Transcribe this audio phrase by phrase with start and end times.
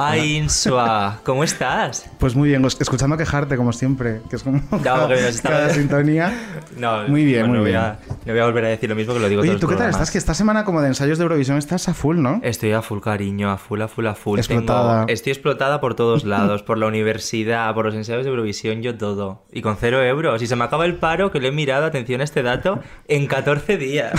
[0.00, 2.08] Ay, Insua, ¿cómo estás?
[2.18, 5.08] Pues muy bien, escuchando quejarte como siempre, que es como No, cada,
[5.42, 6.32] cada sintonía.
[6.78, 9.18] No, Muy bien, bueno, muy voy a- voy a volver a decir lo mismo que
[9.18, 10.12] lo digo Oye, todos ¿tú qué tal estás?
[10.12, 12.40] Que esta semana como de ensayos de Eurovisión estás a full, ¿no?
[12.44, 14.38] Estoy a full cariño, a full, a full, a full.
[14.38, 15.00] Explotada.
[15.06, 18.96] Tengo- estoy explotada por todos lados, por la universidad, por los ensayos de Eurovisión, yo
[18.96, 19.42] todo.
[19.50, 20.40] Y con cero euros.
[20.42, 23.26] Y se me acaba el paro, que lo he mirado, atención a este dato, en
[23.26, 24.12] 14 días.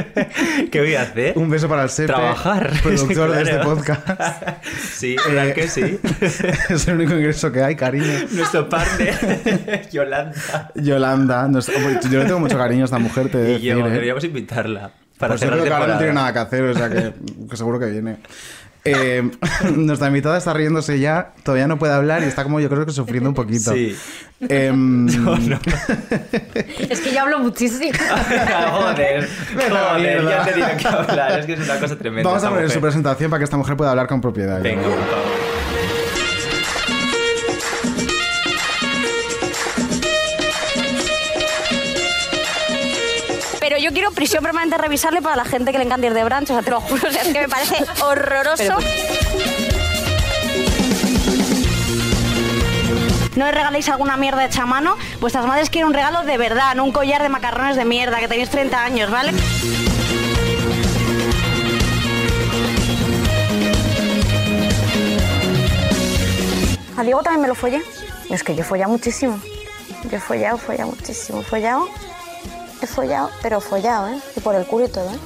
[0.72, 1.38] ¿Qué voy a hacer?
[1.38, 2.72] Un beso para el Sepe, Trabajar.
[2.82, 3.74] productor de este Claro.
[3.76, 4.42] podcast.
[4.96, 5.98] Sí, ¿verdad Eh, que sí?
[6.70, 8.06] es el único ingreso que hay, cariño.
[8.32, 10.72] Nuestro partner, Yolanda.
[10.74, 13.90] Yolanda, yo le tengo mucho cariño a esta mujer, te Y decir, yo, ¿eh?
[13.90, 14.90] deberíamos invitarla.
[15.18, 17.12] Para Pues yo creo que ahora no tiene nada que hacer, o sea que,
[17.48, 18.18] que seguro que viene.
[18.86, 19.30] Eh,
[19.76, 22.92] nuestra invitada está riéndose ya, todavía no puede hablar y está como yo creo que
[22.92, 23.72] sufriendo un poquito.
[23.72, 23.96] Sí.
[24.48, 25.06] Em,
[26.90, 27.92] Es que yo hablo muchísimo.
[28.70, 29.28] joder,
[29.68, 31.40] joder, ya te digo que hablar.
[31.40, 32.28] Es que es una cosa tremenda.
[32.28, 34.60] Vamos a poner su presentación para que esta mujer pueda hablar con propiedad.
[34.62, 35.45] Venga, por favor.
[43.96, 46.50] Quiero prisión permanente revisable para la gente que le encanta ir de branch.
[46.50, 48.76] O sea, te lo juro, o sea, es que me parece horroroso.
[53.36, 54.98] No le regaléis alguna mierda hecha a mano.
[55.18, 58.28] Vuestras madres quieren un regalo de verdad, no un collar de macarrones de mierda, que
[58.28, 59.32] tenéis 30 años, ¿vale?
[66.98, 67.82] A Diego también me lo follé.
[68.28, 69.40] Es que yo he follado muchísimo.
[70.10, 71.40] Yo he follado, follado muchísimo.
[71.40, 71.88] He follado,
[72.82, 74.18] he follado, pero follado, ¿eh?
[74.36, 75.18] Y por el culo y todo, ¿eh?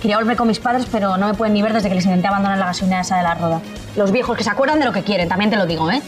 [0.00, 2.28] Quería volver con mis padres, pero no me pueden ni ver desde que les intenté
[2.28, 3.60] abandonar la gasolinera esa de la roda.
[3.96, 6.02] Los viejos que se acuerdan de lo que quieren, también te lo digo, ¿eh?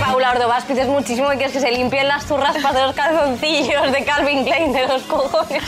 [0.00, 4.04] Paula Ordovás, pides muchísimo que quieres que se limpien las zurraspas de los calzoncillos de
[4.04, 5.62] Calvin Klein de los cojones.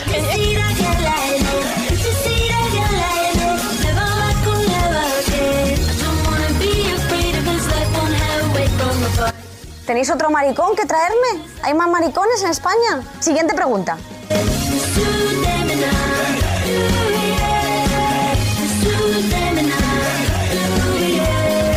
[9.85, 11.43] ¿Tenéis otro maricón que traerme?
[11.63, 13.01] ¿Hay más maricones en España?
[13.19, 13.97] Siguiente pregunta.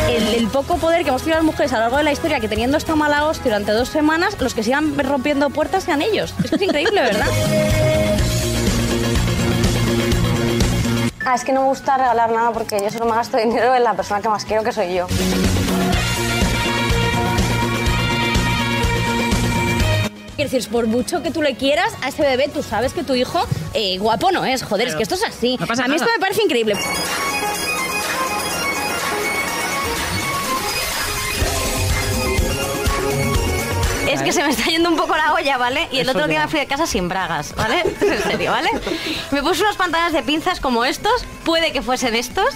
[0.08, 2.38] El, el poco poder que hemos tenido las mujeres a lo largo de la historia,
[2.40, 6.34] que teniendo esta mala hostia durante dos semanas, los que sigan rompiendo puertas sean ellos.
[6.44, 7.26] Es que es increíble, ¿verdad?
[11.24, 13.84] Ah, es que no me gusta regalar nada porque yo solo me gasto dinero en
[13.84, 15.06] la persona que más quiero, que soy yo.
[20.36, 23.14] Quiero decir, por mucho que tú le quieras a ese bebé, tú sabes que tu
[23.14, 24.62] hijo eh, guapo no es.
[24.62, 25.58] Joder, es que esto es así.
[25.60, 26.74] a mí esto me parece increíble.
[34.08, 35.88] Es que se me está yendo un poco la olla, ¿vale?
[35.90, 37.82] Y el otro día me fui de casa sin bragas, ¿vale?
[38.00, 38.70] En serio, ¿vale?
[39.30, 42.54] Me puse unos pantalones de pinzas como estos, puede que fuesen estos,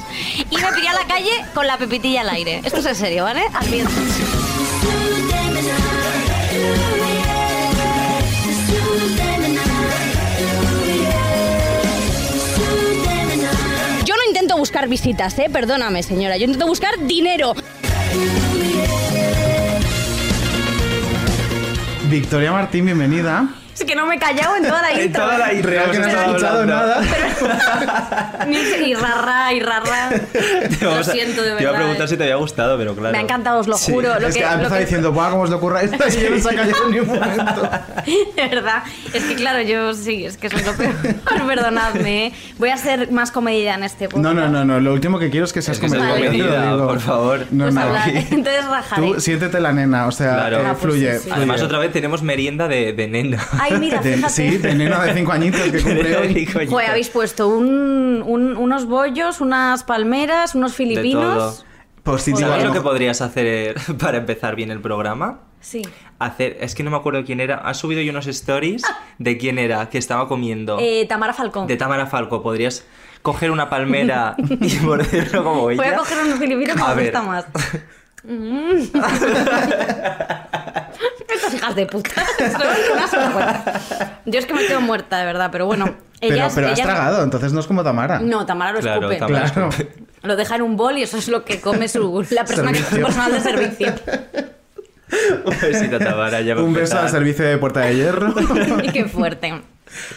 [0.51, 2.61] y me piré a la calle con la pepitilla al aire.
[2.63, 3.43] Esto es en serio, ¿vale?
[3.55, 3.67] Al
[14.67, 15.49] buscar visitas, ¿eh?
[15.49, 16.37] Perdóname, señora.
[16.37, 17.55] Yo intento buscar dinero.
[22.11, 23.49] Victoria Martín, bienvenida.
[23.79, 25.23] Es que no me he callado en toda la intro.
[25.23, 26.87] toda la intro Real que no has estado escuchado hablando.
[26.87, 28.47] nada.
[28.49, 28.57] Ni-
[28.87, 30.09] Y rarra, y rarra.
[30.33, 31.57] Te Lo siento, de verdad.
[31.59, 32.09] Te iba a preguntar eh.
[32.09, 33.13] si te había gustado, pero claro.
[33.13, 33.93] Me ha encantado, os lo Sí.
[33.93, 34.19] juro.
[34.19, 35.97] Lo es que, que, ha empezado que- diciendo, ¡buah, cómo os le ocurra esto!
[36.09, 37.71] Y yo no se ha callado ni un momento.
[38.37, 38.83] De verdad.
[39.13, 40.95] Es que claro, yo sí, es que soy lo peor.
[41.47, 42.27] Perdonadme.
[42.29, 42.33] ¿eh?
[42.59, 44.23] Voy a ser más comedida en este podcast.
[44.23, 44.81] No, no, no, no.
[44.81, 46.87] Lo último que quiero es que seas Es que seas comedida, comedida, digo.
[46.89, 47.47] por favor.
[47.51, 47.81] No, Pues no.
[47.83, 48.09] hablar.
[48.09, 49.03] Entonces rajaré.
[49.13, 50.57] Tú siéntete la nena, o sea, Claro.
[50.59, 51.23] eh, Ah, pues fluye, sí, sí.
[51.25, 51.37] fluye.
[51.37, 53.39] Además, otra vez tenemos merienda de, de nena.
[53.73, 54.29] Ay, mira, fíjate.
[54.33, 56.47] sí, de nena de 5 añitos que cumple hoy.
[56.69, 61.65] Joder, habéis puesto un- un- unos bollos, unas palmeras, unos De filipinos.
[62.05, 65.41] ¿Sabes a lo que podrías hacer para empezar bien el programa?
[65.61, 65.83] Sí.
[66.21, 67.57] Hacer, es que no me acuerdo quién era.
[67.57, 68.83] Ha subido yo unos stories
[69.19, 70.79] de quién era que estaba comiendo.
[70.81, 71.67] Eh, Tamara Falcón.
[71.67, 72.43] De Tamara Falco.
[72.43, 72.87] Podrías
[73.23, 75.83] coger una palmera y morderlo como ella.
[75.83, 77.05] Voy a coger unos filipinos que A me ver.
[77.07, 77.47] gusta más.
[78.27, 78.83] Mm.
[81.29, 82.11] Estas hijas de puta.
[84.25, 85.95] Yo es que me quedo muerta, de verdad, pero bueno.
[86.21, 88.21] Pero, Ellas, pero has ellas- tragado, entonces no es como Tamara.
[88.21, 89.19] No, Tamara lo Claro, escupe.
[89.19, 89.69] Tamara Claro.
[90.23, 92.79] Lo deja en un bol y eso es lo que come su, la persona que,
[92.79, 93.05] su Servicio.
[93.07, 93.95] personal de servicio.
[95.45, 96.41] Un besito a Tamara.
[96.41, 98.35] Ya Un beso al servicio de Puerta de Hierro.
[98.83, 99.63] y qué fuerte.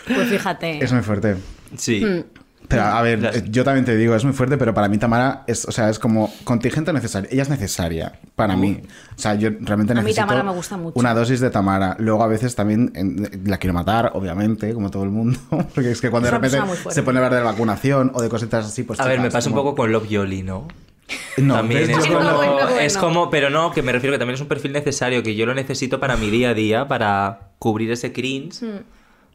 [0.08, 0.84] Pues fíjate.
[0.84, 1.36] es muy fuerte.
[1.78, 2.04] Sí.
[2.04, 2.24] Mm.
[2.70, 4.98] Pero a ver, Las- eh, yo también te digo, es muy fuerte, pero para mí
[4.98, 7.28] Tamara es, o sea, es como contingente necesario.
[7.32, 8.82] Ella es necesaria para mí.
[9.18, 10.98] O sea, yo realmente A mí necesito Tamara me gusta mucho.
[11.00, 11.96] una dosis de Tamara.
[12.00, 15.38] Luego a veces también en- la quiero matar, obviamente, como todo el mundo,
[15.76, 18.22] porque es que cuando Es de repente se pone a hablar de la vacunación o
[18.22, 20.44] de cositas así, pues A ver, me chicas, pasa un como- poco con Love Yoli,
[20.44, 20.68] ¿no?
[21.38, 24.36] No, también es como, Bueno, bueno, es como, pero no, que me refiero que también
[24.36, 27.90] es un perfil necesario, que yo lo necesito para mi día a día, para cubrir
[27.92, 28.62] ese cringe.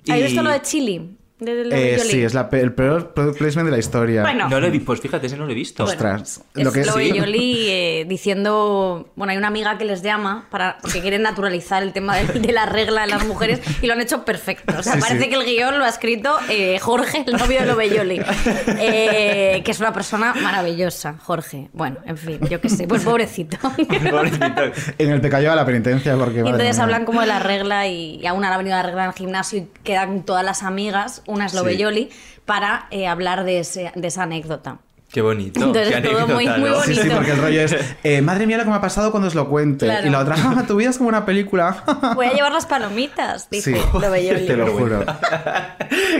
[0.09, 1.17] ¿Has Y- visto lo de Chili?
[1.41, 4.23] De, Eh, sí, es la pe- el peor product placement de la historia.
[4.23, 4.49] Bueno.
[4.49, 5.83] No lo he visto, pues fíjate, ese no lo he visto.
[5.85, 6.43] Ostras.
[6.55, 7.13] Es lo que lo de sí.
[7.13, 11.93] Yoli eh, diciendo, bueno, hay una amiga que les llama para porque quieren naturalizar el
[11.93, 14.75] tema de, de la regla de las mujeres y lo han hecho perfecto.
[14.79, 15.29] O sea, Sí, parece sí.
[15.29, 18.21] que el guion lo ha escrito eh, Jorge, el novio de Loveyoli,
[18.79, 21.69] eh, que es una persona maravillosa, Jorge.
[21.73, 23.59] Bueno, en fin, yo qué sé, pues pobrecito.
[23.59, 24.45] Pobrecito.
[24.99, 26.37] En el pecado a la penitencia, porque.
[26.39, 29.09] Y entonces hablan como de la regla y, y aún han venido la regla en
[29.11, 32.11] el gimnasio y quedan todas las amigas, una es Loveyoli,
[32.44, 34.79] para eh, hablar de, ese- de esa anécdota.
[35.12, 35.61] Qué bonito.
[35.65, 36.81] Entonces, qué todo muy- anécdota, muy ¿no?
[36.82, 37.17] Sí, sí, bonito.
[37.17, 39.49] porque el rollo es, eh, madre mía lo que me ha pasado cuando os lo
[39.49, 39.87] cuente.
[39.87, 40.06] Claro.
[40.06, 41.85] Y la otra, "Ah, tu vida es como una película.
[42.17, 44.47] Voy a llevar las palomitas, dice Sí, Loveyoli.
[44.47, 45.05] te lo juro.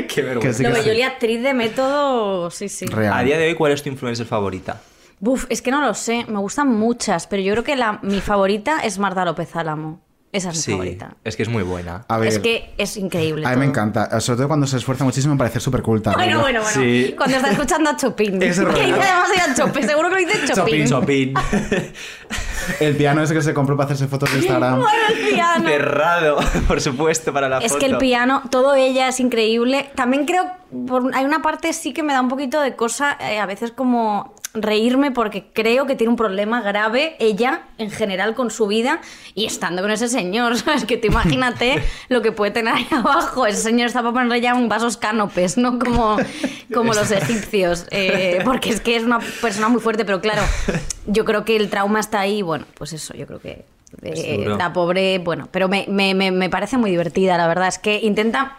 [0.09, 0.41] Qué vergüenza.
[0.49, 1.03] Que sí, Loveyoli, sí.
[1.03, 2.87] actriz de método, sí, sí.
[2.87, 3.13] Real.
[3.15, 4.81] A día de hoy, ¿cuál es tu influencer favorita?
[5.21, 8.21] Buf, es que no lo sé, me gustan muchas, pero yo creo que la, mi
[8.21, 10.04] favorita es Marta López Álamo.
[10.35, 11.17] Esa es mi Sí, favorita.
[11.23, 12.05] es que es muy buena.
[12.09, 13.47] A ver, Es que es increíble.
[13.47, 14.21] a mí me encanta.
[14.21, 16.13] Sobre todo cuando se esfuerza muchísimo en parecer súper culta.
[16.13, 16.75] Bueno, bueno, bueno.
[16.81, 17.15] Sí.
[17.17, 18.43] Cuando está escuchando a Chopin.
[18.43, 20.87] Ese que dice demasiado Chopin, seguro que lo dice Chopin.
[20.89, 21.35] Chopin.
[22.81, 24.81] El piano ese que se compró para hacerse fotos de Instagram.
[24.81, 25.69] Bueno, el piano.
[25.69, 27.79] Cerrado, por supuesto, para la Es foto.
[27.81, 29.91] que el piano, todo ella es increíble.
[29.95, 30.51] También creo,
[30.89, 33.71] por- hay una parte sí que me da un poquito de cosa, eh, a veces
[33.71, 39.01] como reírme porque creo que tiene un problema grave ella en general con su vida
[39.35, 40.85] y estando con ese señor, ¿sabes?
[40.85, 43.47] Que te imagínate lo que puede tener ahí abajo.
[43.47, 45.79] Ese señor está para ponerle ya un vasos cánopes, ¿no?
[45.81, 46.17] Como,
[46.73, 47.87] como los egipcios.
[47.91, 50.43] eh, porque es que es una persona muy fuerte, pero claro,
[51.07, 52.43] yo creo que el trauma está ahí.
[52.43, 53.65] Bueno, pues eso, yo creo que
[54.03, 57.69] eh, la pobre, bueno, pero me, me- me- me parece muy divertida, la verdad.
[57.69, 58.59] Es que intenta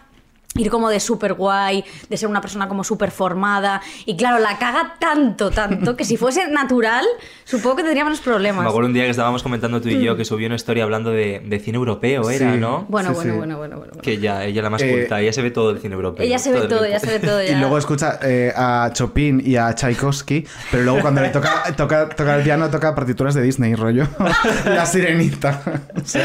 [0.56, 3.80] ir como de súper guay, de ser una persona como súper formada.
[4.04, 7.04] Y claro, la caga tanto, tanto, que si fuese natural,
[7.44, 8.62] supongo que tendría menos problemas.
[8.62, 10.00] Me acuerdo un día que estábamos comentando tú y Mm.
[10.02, 12.58] yo que subió una historia hablando de, de cine europeo, era, Sí.
[12.58, 12.86] ¿no?
[12.88, 13.38] Bueno, Sí, bueno, sí.
[13.38, 14.02] bueno, bueno, bueno, bueno.
[14.02, 16.24] Que ella, ella la más Eh, culta, ella se ve todo el cine europeo.
[16.24, 16.84] Ella se ve todo, tiempo.
[16.86, 17.42] ella se ve todo.
[17.46, 17.58] Y ya.
[17.60, 22.36] luego escucha eh, a Chopin y a Tchaikovsky, pero luego cuando le toca, toca, toca
[22.36, 24.06] el piano, toca partituras de Disney, rollo.
[24.64, 25.62] La sirenita.
[25.94, 26.24] O sea,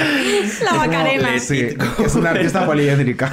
[0.64, 1.40] La Macarena.
[1.40, 1.68] sí,
[2.04, 3.32] es una artista poliédrica.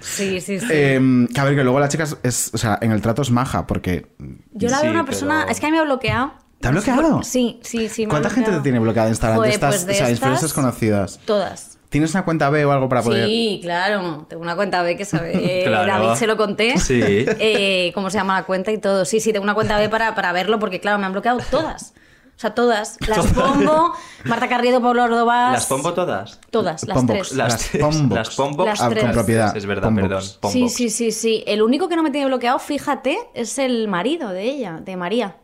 [0.00, 0.66] Sí, sí, sí.
[0.70, 3.30] Eh, que a ver, que luego la chica es, o sea, en el trato es
[3.30, 4.06] maja, porque...
[4.52, 5.40] Yo la sí, veo una persona.
[5.40, 6.32] pero- Es que a mí me ha bloqueado.
[6.60, 7.22] ¿Te ha bloqueado?
[7.22, 8.06] Sí, sí, sí.
[8.06, 9.36] me ¿Cuánta gente te tiene bloqueada en Instagram?
[9.36, 11.20] Joder, de estas, pues de o sea, estas, influencers conocidas.
[11.24, 11.78] Todas.
[11.88, 13.26] ¿Tienes una cuenta B o algo para poder...?
[13.26, 14.26] Sí, claro.
[14.28, 15.32] Tengo una cuenta B que sabe.
[15.62, 15.86] eh, Claro.
[15.86, 16.76] David se lo conté.
[16.78, 17.00] Sí.
[17.02, 19.04] Eh, ¿Cómo se llama la cuenta y todo?
[19.04, 21.94] Sí, sí, tengo una cuenta B para, para verlo porque, claro, me han bloqueado todas.
[22.38, 22.98] O sea, todas.
[23.08, 23.92] Las Pombo,
[24.24, 25.52] Marta Carriedo, Pablo Ordovás.
[25.54, 26.38] ¿Las pompo todas?
[26.50, 27.18] Todas, las Pombox.
[27.18, 27.32] tres.
[27.36, 28.36] Las, Las.
[28.36, 28.64] Pombox.
[28.68, 29.02] Las Ah, tres.
[29.02, 29.56] con propiedad.
[29.56, 30.02] Es verdad, Pombox.
[30.08, 30.22] perdón.
[30.22, 30.72] Sí, Pombox.
[30.74, 31.42] sí, sí, sí.
[31.48, 35.34] El único que no me tiene bloqueado, fíjate, es el marido de ella, de María.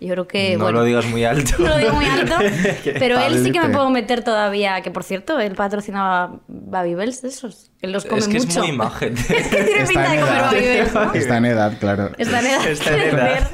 [0.00, 1.52] Yo creo que, no bueno, lo digas muy alto.
[1.60, 2.34] no lo digo muy alto,
[2.98, 7.28] pero él sí que me puedo meter todavía, que por cierto, él patrocinaba Babybels de
[7.28, 7.70] esos.
[7.80, 8.48] Él los come es que mucho.
[8.50, 9.16] es muy imagen.
[9.16, 11.12] es que tiene Está pinta de en comer ¿no?
[11.14, 12.10] Está en edad, claro.
[12.18, 13.50] Está en edad Está en edad.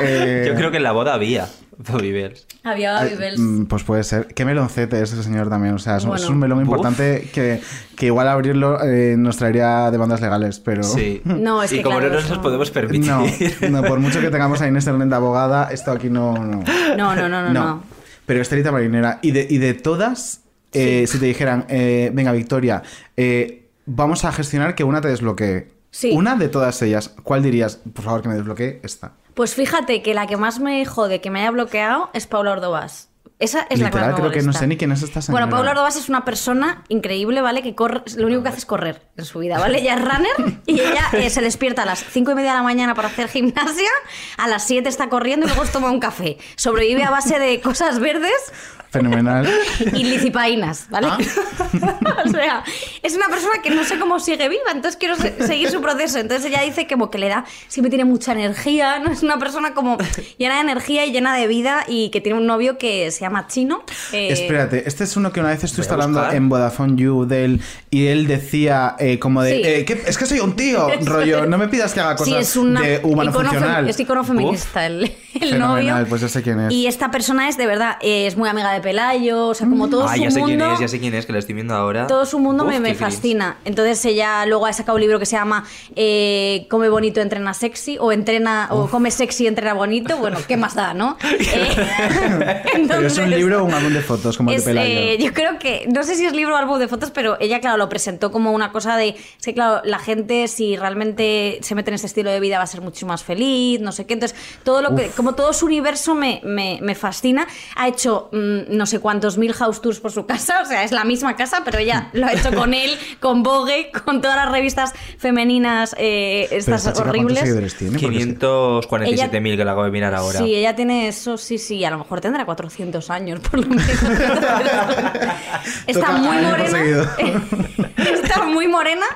[0.00, 1.48] Eh, Yo creo que en la boda había
[1.92, 2.46] Bobby Bells.
[2.62, 3.38] Había Ay, Babybels.
[3.38, 4.28] mm, Pues puede ser.
[4.28, 5.74] Qué meloncete es ese señor también.
[5.74, 6.24] O sea, es, un- Bueno.
[6.24, 6.66] es un melón Buf.
[6.66, 7.60] importante que,
[7.96, 10.82] que igual abrirlo eh, nos traería demandas legales, pero...
[10.82, 11.20] Sí.
[11.24, 13.10] No, es y que como claro, no nos podemos permitir.
[13.10, 13.24] No,
[13.70, 16.34] no, por mucho que tengamos a Inés Hernández de abogada, esto aquí no...
[16.34, 16.62] No,
[16.96, 17.82] No, no, no, no, no.
[18.26, 20.40] Pero Estelita Marinera, y de, y de todas,
[20.72, 22.82] eh, si te dijeran, eh, venga Victoria,
[23.18, 25.73] eh, vamos a gestionar que una te desbloquee.
[25.94, 26.10] Sí.
[26.10, 27.76] Una de todas ellas, ¿cuál dirías?
[27.76, 29.12] Por favor, que me desbloquee esta.
[29.34, 33.10] Pues fíjate que la que más me jode que me haya bloqueado es Paula Ordovás.
[33.38, 35.44] Esa es la que más me creo que no sé ni quién es esta señora.
[35.44, 37.62] Bueno, Paula Ordovás es una persona increíble, ¿vale?
[37.62, 39.82] Que corre, lo único que hace es correr en su vida, ¿vale?
[39.82, 42.64] Ella es runner y ella eh, se despierta a las 5 y media de la
[42.64, 43.90] mañana para hacer gimnasia,
[44.36, 46.38] a las 7 está corriendo y luego se toma un café.
[46.56, 48.52] Sobrevive a base de cosas verdes
[48.94, 49.48] Fenomenal.
[49.94, 51.08] y licipaínas, ¿vale?
[51.10, 51.18] Ah.
[52.26, 52.64] o sea,
[53.02, 56.18] es una persona que no sé cómo sigue viva, entonces quiero se- seguir su proceso.
[56.18, 59.10] Entonces ella dice como que le da, siempre tiene mucha energía, ¿no?
[59.12, 59.98] Es una persona como
[60.38, 63.46] llena de energía y llena de vida y que tiene un novio que se llama
[63.48, 63.84] Chino.
[64.12, 67.60] eh, Espérate, este es uno que una vez estuviste hablando en Vodafone You de él
[67.90, 69.62] y él decía eh, como de, Sí.
[69.64, 70.02] eh, ¿qué?
[70.06, 72.80] es que soy un tío, rollo, no me pidas que haga cosas Sí, es una
[72.80, 73.88] de humano icono, funcional.
[73.88, 75.04] es icono feminista el,
[75.40, 76.06] el Fenomenal, novio.
[76.08, 76.72] pues ya sé quién es.
[76.72, 79.88] Y esta persona es de verdad, eh, es muy amiga de Pelayo, o sea, como
[79.88, 80.74] todo Ah, su ya sé quién mundo.
[80.74, 82.06] es, ya sé quién es, que la estoy viendo ahora.
[82.06, 83.56] Todo su mundo Uf, me, me fascina.
[83.64, 85.64] Entonces ella luego ha sacado un libro que se llama
[85.96, 90.16] eh, Come bonito, entrena sexy o entrena o come sexy, entrena bonito.
[90.18, 91.16] Bueno, ¿qué más da, no?
[91.54, 94.90] Eh, es un libro o un álbum de fotos como el es, de Pelayo.
[95.00, 97.60] eh, yo creo que, no sé si es libro o álbum de fotos, pero ella,
[97.60, 101.74] claro, lo presentó como una cosa de, es que, claro, la gente si realmente se
[101.74, 104.14] mete en este estilo de vida va a ser mucho más feliz, no sé qué.
[104.14, 107.46] Entonces, todo lo que, como todo su universo me, me- me fascina.
[107.76, 110.92] Ha hecho mm, no sé cuántos mil house tours por su casa, o sea, es
[110.92, 112.90] la misma casa, pero ella lo ha hecho con él,
[113.20, 117.38] con Vogue, con todas las revistas femeninas, eh, estas esta chica, ¿cuántos horribles.
[117.40, 117.98] seguidores tiene?
[117.98, 120.38] Porque es que- 547.000 que la acabo de mirar ahora.
[120.40, 123.84] Sí, ella tiene eso, sí, sí, a lo mejor tendrá 400 años, por lo menos.
[125.86, 127.14] Está Toca muy morena.
[127.96, 129.06] Está muy morena,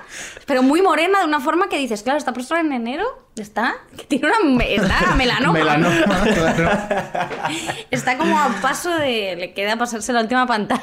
[0.48, 3.04] pero muy morena de una forma que dices, claro, esta persona en enero
[3.36, 5.52] está, que tiene una está melanoma.
[5.52, 6.70] Melanoma, claro.
[7.90, 10.82] Está como a paso de, le queda pasarse la última pantalla.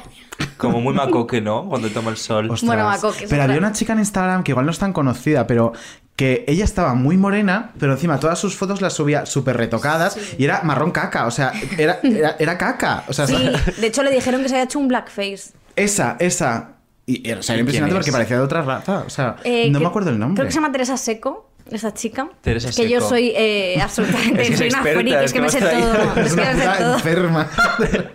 [0.58, 1.66] Como muy macoque, ¿no?
[1.70, 2.50] Cuando toma el sol.
[2.52, 2.68] Ostras.
[2.68, 5.74] Bueno, Macoque, pero había una chica en Instagram que igual no es tan conocida, pero
[6.16, 10.46] que ella estaba muy morena, pero encima todas sus fotos las subía súper retocadas y
[10.46, 13.04] era marrón caca, o sea, era, era, era caca.
[13.08, 15.54] O sea, Sí, de hecho le dijeron que se había hecho un blackface.
[15.76, 16.75] esa, esa.
[17.08, 17.98] Y era, o sea, era ¿Y quién impresionante es?
[18.00, 19.04] porque parecía de otra raza.
[19.06, 20.36] O sea, Eh, no que- me acuerdo el nombre.
[20.36, 22.30] Creo que se llama Teresa Seco, esa chica.
[22.42, 25.50] Teresa que yo soy eh, absolutamente, Es que soy una friki, es es que me
[25.50, 25.70] sé todo.
[26.16, 26.94] Es Es que una me sé puta todo.
[26.96, 27.50] enferma.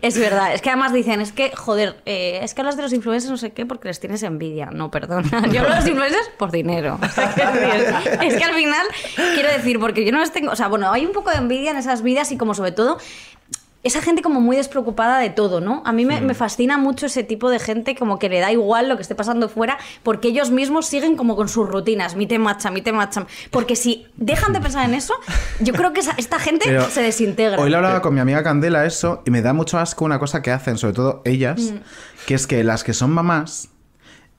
[0.00, 2.92] Es verdad, es que además dicen, es que, joder, eh, es que hablas de los
[2.92, 4.66] influencers no sé qué porque les tienes envidia.
[4.66, 5.28] No, perdona.
[5.52, 7.00] Yo hablo de los influencers por dinero.
[7.02, 7.24] O sea,
[8.22, 8.86] es que al final,
[9.34, 10.52] quiero decir, porque yo no les tengo.
[10.52, 12.98] O sea, bueno, hay un poco de envidia en esas vidas y como sobre todo.
[13.84, 15.82] Esa gente como muy despreocupada de todo, ¿no?
[15.86, 18.88] A mí me, me fascina mucho ese tipo de gente como que le da igual
[18.88, 22.40] lo que esté pasando fuera porque ellos mismos siguen como con sus rutinas, mi te
[22.40, 23.26] macha, mi te macha.
[23.52, 25.14] Porque si dejan de pensar en eso,
[25.60, 27.60] yo creo que esa- esta gente Pero se desintegra.
[27.60, 30.42] Hoy le hablaba con mi amiga Candela eso y me da mucho asco una cosa
[30.42, 31.76] que hacen, sobre todo ellas, Mm.
[32.26, 33.68] que es que las que son mamás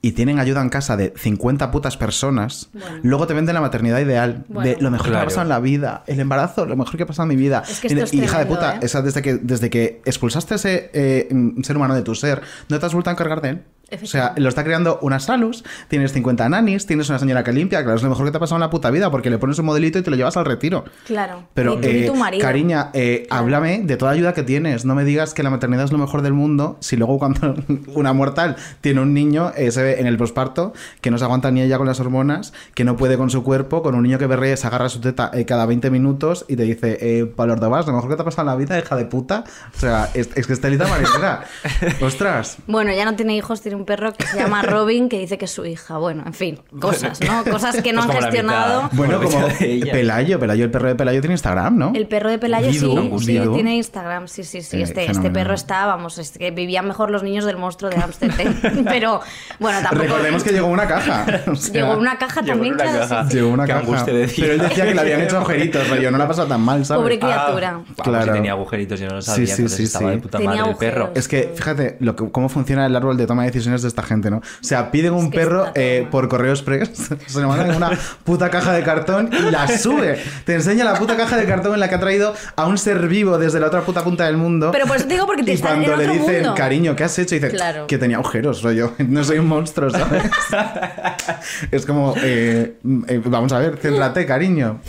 [0.02, 3.00] y tienen ayuda en casa de 50 putas personas, Bueno.
[3.02, 6.04] luego te venden la maternidad ideal de lo mejor que ha pasado en la vida,
[6.06, 7.62] el embarazo, lo mejor que ha pasado en mi vida.
[7.68, 8.80] Es que y, es y, hija de puta, ¿eh?
[8.82, 11.28] esa desde que, desde que expulsaste a ese eh,
[11.62, 13.62] ser humano de tu ser, no te has vuelto a encargar de él.
[14.02, 17.82] O sea, lo está creando una salus, tienes 50 nanis, tienes una señora que limpia,
[17.82, 19.58] claro, es lo mejor que te ha pasado en la puta vida porque le pones
[19.58, 20.84] un modelito y te lo llevas al retiro.
[21.06, 21.44] Claro.
[21.54, 22.42] Pero, y tú y eh, tu marido.
[22.42, 24.84] cariña, eh, háblame de toda ayuda que tienes.
[24.84, 27.54] No me digas que la maternidad es lo mejor del mundo si luego cuando
[27.94, 31.50] una mortal tiene un niño, eh, se ve en el posparto, que no se aguanta
[31.50, 34.26] ni ella con las hormonas, que no puede con su cuerpo, con un niño que
[34.26, 37.86] berrea, se agarra su teta eh, cada 20 minutos y te dice, eh, Pablo Ordovás,
[37.86, 39.44] lo mejor que te ha pasado en la vida, hija de puta.
[39.76, 41.44] O sea, es, es que es telita marinera.
[42.00, 42.58] Ostras.
[42.66, 45.46] Bueno, ya no tiene hijos, tiene un perro que se llama Robin, que dice que
[45.46, 45.96] es su hija.
[45.98, 47.44] Bueno, en fin, cosas, ¿no?
[47.50, 48.88] Cosas que no Pues han la gestionado.
[48.92, 49.48] Bueno, como.
[49.58, 51.92] Pelayo, Pelayo, el perro de Pelayo tiene Instagram, ¿no?
[51.94, 52.78] El perro de Pelayo sí,
[53.18, 54.78] sí, tiene Instagram, sí, sí, sí.
[54.78, 57.96] Eh, este, este perro está, vamos, es que vivían mejor los niños del monstruo de
[57.96, 58.54] Ámsterdam.
[58.84, 59.20] Pero,
[59.58, 60.02] bueno, tampoco...
[60.02, 61.26] Recordemos que llegó una caja.
[61.46, 63.28] o sea, Llegó una caja Llegó también, una claro, sí, caja.
[63.30, 63.34] sí.
[63.36, 64.04] Llegó una Qué caja.
[64.04, 66.84] Pero él decía que le habían hecho agujeritos, rollo, no la ha pasado tan mal,
[66.84, 67.00] ¿sabes?
[67.02, 67.70] Pobre criatura.
[67.72, 68.24] Vamos, Claro.
[68.26, 70.16] si tenía agujeritos, yo no lo sabía, Sí, sí, sí, estaba sí.
[70.16, 71.10] de puta Tenía madre el perro.
[71.14, 74.02] Es que fíjate lo que, cómo funciona el árbol de toma de decisiones de esta
[74.02, 74.38] gente, ¿no?
[74.38, 76.90] O sea, piden un que perro eh, por correo express,
[77.26, 77.90] se lo mandan en una
[78.24, 80.18] puta caja de cartón y la sube.
[80.44, 83.06] Te enseña la puta caja de cartón en la que ha traído a un ser
[83.08, 84.70] vivo desde la otra puta punta del mundo.
[84.72, 86.54] Pero por eso te digo, porque te y están en cuando le otro dicen, mundo.
[86.56, 87.34] cariño, ¿qué has hecho?
[87.36, 87.86] Y dice, Claro.
[87.86, 88.92] que tenía agujeros, rollo.
[88.98, 90.22] No soy un monstruo, ¿sabes?
[91.70, 92.76] es como, eh,
[93.08, 94.80] eh, vamos a ver, céntrate, cariño.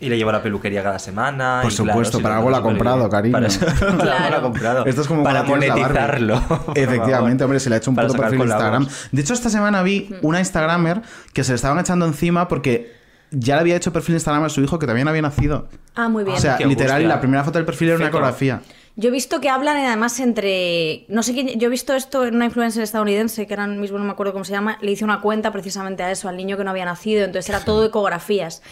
[0.00, 1.60] Y le llevo a la peluquería cada semana.
[1.62, 3.32] Por y supuesto, para algo la ha comprado, cariño.
[3.34, 4.86] Para eso- para algo la ha comprado.
[4.86, 6.42] Esto es como para monetizarlo.
[6.74, 8.86] Efectivamente, hombre, se le ha hecho un Para puto perfil de Instagram.
[9.12, 11.02] De hecho, esta semana vi una Instagramer
[11.32, 12.98] que se le estaban echando encima porque
[13.30, 15.68] ya le había hecho perfil de Instagram a su hijo que también había nacido.
[15.94, 16.36] Ah, muy bien.
[16.36, 17.08] O sea, Qué literal, angustia.
[17.14, 18.60] la primera foto del perfil era una ecografía.
[19.00, 21.06] Yo he visto que hablan además entre.
[21.08, 21.58] No sé quién.
[21.58, 24.44] Yo he visto esto en una influencer estadounidense, que ahora mismo no me acuerdo cómo
[24.44, 24.76] se llama.
[24.82, 27.24] Le hice una cuenta precisamente a eso, al niño que no había nacido.
[27.24, 28.62] Entonces era todo ecografías.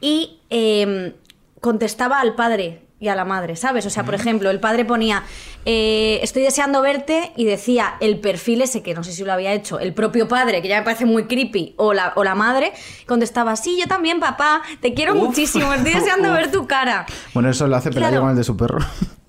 [0.00, 1.14] Y eh,
[1.60, 2.82] contestaba al padre.
[2.98, 3.84] y a la madre, ¿sabes?
[3.84, 5.22] O sea, por ejemplo, el padre ponía,
[5.66, 9.52] eh, estoy deseando verte y decía el perfil ese, que no sé si lo había
[9.52, 12.72] hecho, el propio padre, que ya me parece muy creepy, o la, o la madre,
[13.06, 15.24] contestaba, sí, yo también, papá, te quiero Uf.
[15.26, 17.04] muchísimo, estoy deseando ver tu cara.
[17.34, 18.22] Bueno, eso lo hace Pelayo Claro.
[18.22, 18.78] con el de su perro.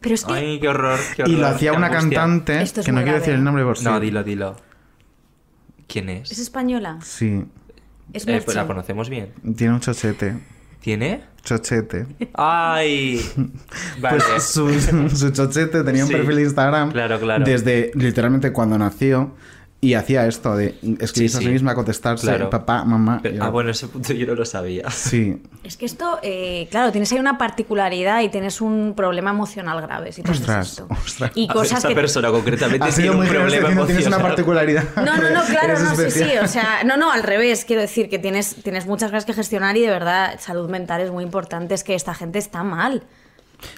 [0.08, 0.34] Pero es que...
[0.34, 2.20] Ay, qué horror, qué Y lo horror, hacía una angustia.
[2.20, 3.20] cantante, Esto es que no muy quiero grave.
[3.20, 3.84] decir el nombre por si.
[3.84, 4.56] No, dilo, dilo.
[5.88, 6.32] ¿Quién es?
[6.32, 7.00] ¿Es española?
[7.04, 7.44] Sí,
[8.14, 9.34] Es Eh, pues la conocemos bien.
[9.56, 10.38] tiene un chochete.
[10.80, 11.24] ¿Tiene?
[11.44, 12.06] Chochete.
[12.34, 13.22] Ay.
[14.00, 14.18] Vale.
[14.20, 14.70] Pues su,
[15.10, 16.16] su chochete tenía un Sí.
[16.16, 17.44] perfil de Instagram Claro, claro.
[17.46, 19.36] desde literalmente cuando nació
[19.80, 20.70] y hacía esto de
[21.00, 21.50] escribirse Sí, a sí sí.
[21.52, 22.50] misma, contestarse, Claro.
[22.50, 23.20] papá, mamá.
[23.22, 24.90] Pero- ah, bueno, ese punto yo no lo sabía.
[24.90, 25.40] Sí.
[25.64, 30.12] Es que esto, eh, claro, tienes ahí una particularidad y tienes un problema emocional grave
[30.12, 30.88] si Ostras, esto.
[30.90, 31.32] ostras.
[31.36, 31.96] Y cosas Esta que...
[31.96, 34.22] persona concretamente Ha sido tiene un problema diciendo, tienes una emocional.
[34.36, 34.84] particularidad.
[34.96, 38.10] No, no, no, claro, no, sí, sí, o sea, no, no, al revés, quiero decir
[38.10, 41.76] que tienes, tienes muchas cosas que gestionar y de verdad salud mental es muy importante,
[41.76, 43.04] es que esta gente está mal.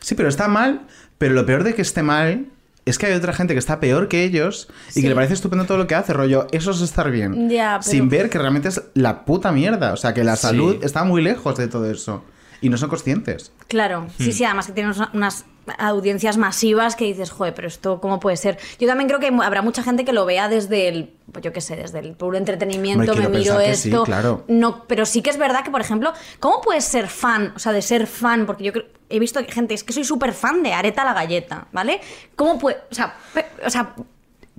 [0.01, 0.88] Sí, pero está mal,
[1.18, 2.46] pero lo peor de que esté mal
[2.89, 5.01] es que hay otra gente que está peor que ellos y Sí.
[5.01, 7.50] que le parece estupendo todo lo que hace, rollo, eso es estar bien.
[7.50, 10.43] Ya, pero- Sin ver que realmente es la puta mierda, o sea, que la Sí.
[10.43, 12.24] salud está muy lejos de todo eso
[12.62, 13.51] y no son conscientes.
[13.68, 14.24] Claro, Hmm.
[14.24, 15.46] sí, sí, además que tienes una- unas
[15.78, 18.58] audiencias masivas que dices, joder, pero esto cómo puede ser.
[18.80, 21.62] Yo también creo que habrá mucha gente que lo vea desde el, pues yo qué
[21.62, 24.04] sé, desde el puro entretenimiento, me miro que sí, esto.
[24.04, 24.44] claro.
[24.48, 27.54] No, pero sí que es verdad que, por ejemplo, ¿cómo puedes ser fan?
[27.56, 30.04] O sea, de ser fan, porque yo creo, he visto que gente, es que soy
[30.06, 32.01] súper fan de Areta la galleta, ¿vale?
[32.36, 33.16] ¿Cómo puede, o sea,
[33.63, 33.94] o sea,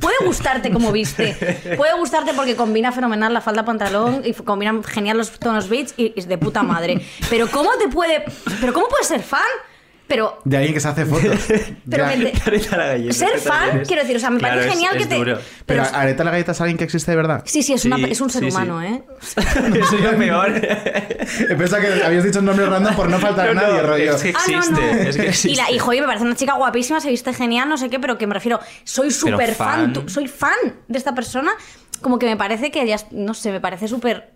[0.01, 1.77] Puede gustarte como viste.
[1.77, 6.13] Puede gustarte porque combina fenomenal la falda pantalón y combina genial los tonos beige y
[6.17, 7.05] es de puta madre.
[7.29, 8.25] Pero ¿cómo te puede.
[8.61, 9.41] Pero ¿cómo puedes ser fan?
[10.11, 10.39] Pero.
[10.45, 11.39] De alguien que se hace fotos.
[11.89, 14.97] Pero Areta la galleta, Ser fan, quiero decir, o sea, me Claro, parece es- genial
[14.97, 15.19] es que te.
[15.21, 17.43] Pero Pero, Areta la galleta es alguien que existe de verdad.
[17.47, 18.57] sí, sí, es, una- Sí, es un ser sí, sí.
[18.57, 19.03] humano, ¿eh?
[19.23, 20.51] Eso es lo peor.
[20.57, 23.87] He pensado que habías dicho un nombre random por no faltar a No, nadie, no,
[23.87, 24.17] rollo.
[24.17, 24.81] es que Ah, no, existe.
[24.81, 24.91] no.
[25.09, 25.51] Es que existe.
[25.51, 28.01] Y, la, y joder, me parece una chica guapísima, se viste genial, no sé qué,
[28.01, 29.93] pero que me refiero, soy súper fan, fan.
[29.93, 30.55] tú- soy fan
[30.89, 31.53] de esta persona.
[32.01, 34.31] Como que me parece que ya, no sé, me parece súper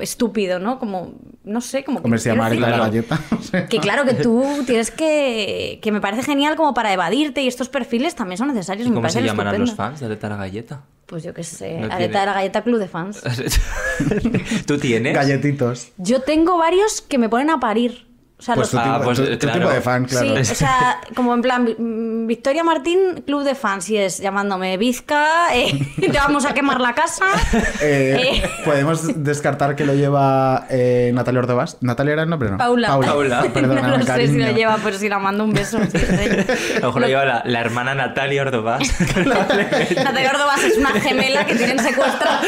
[0.00, 0.78] estúpido, ¿no?
[0.78, 2.04] Como, no sé, como que.
[2.06, 2.88] Hombre, se quiero llama decir- Areta la
[3.28, 3.42] Claro.
[3.52, 3.68] galleta.
[3.68, 5.78] Que claro que tú tienes que.
[5.82, 8.86] que me parece genial como para evadirte y estos perfiles también son necesarios.
[8.86, 10.82] ¿Y me cómo se a los fans de Areta la galleta?
[11.06, 13.22] Pues yo qué sé, No Areta tiene- de la Galleta Club de Fans.
[14.66, 15.14] ¿Tú tienes?
[15.14, 15.92] Galletitos.
[15.98, 18.06] Yo tengo varios que me ponen a parir.
[18.36, 19.60] O sea, Pues los tu, Ah, tipo, pues, tu- tu claro.
[19.60, 20.44] tipo de fan, claro.
[20.44, 24.76] Sí, o sea, como en plan, mm, Victoria Martín, club de fans, y es llamándome
[24.76, 27.24] Vizca, eh, te vamos a quemar la casa.
[27.80, 31.78] Eh, Eh, Podemos descartar que lo lleva eh, Natalia Ordovás.
[31.80, 32.50] ¿Natalia era el nombre?
[32.50, 32.58] No.
[32.58, 32.88] Paula.
[32.88, 33.42] Paula.
[33.52, 35.78] Perdóname, no lo sé si lo lleva, pero si la mando un beso.
[35.84, 36.76] sí, sí.
[36.76, 38.82] A lo mejor lo lleva la, la hermana Natalia Ordovás.
[39.24, 42.40] Natalia Ordovás es una gemela que tienen secuestrada.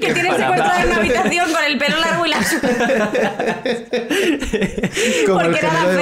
[0.00, 2.42] Que tienen secuestrada en una habitación con el pelo largo y la
[5.26, 5.96] Como el Porque era gemelo de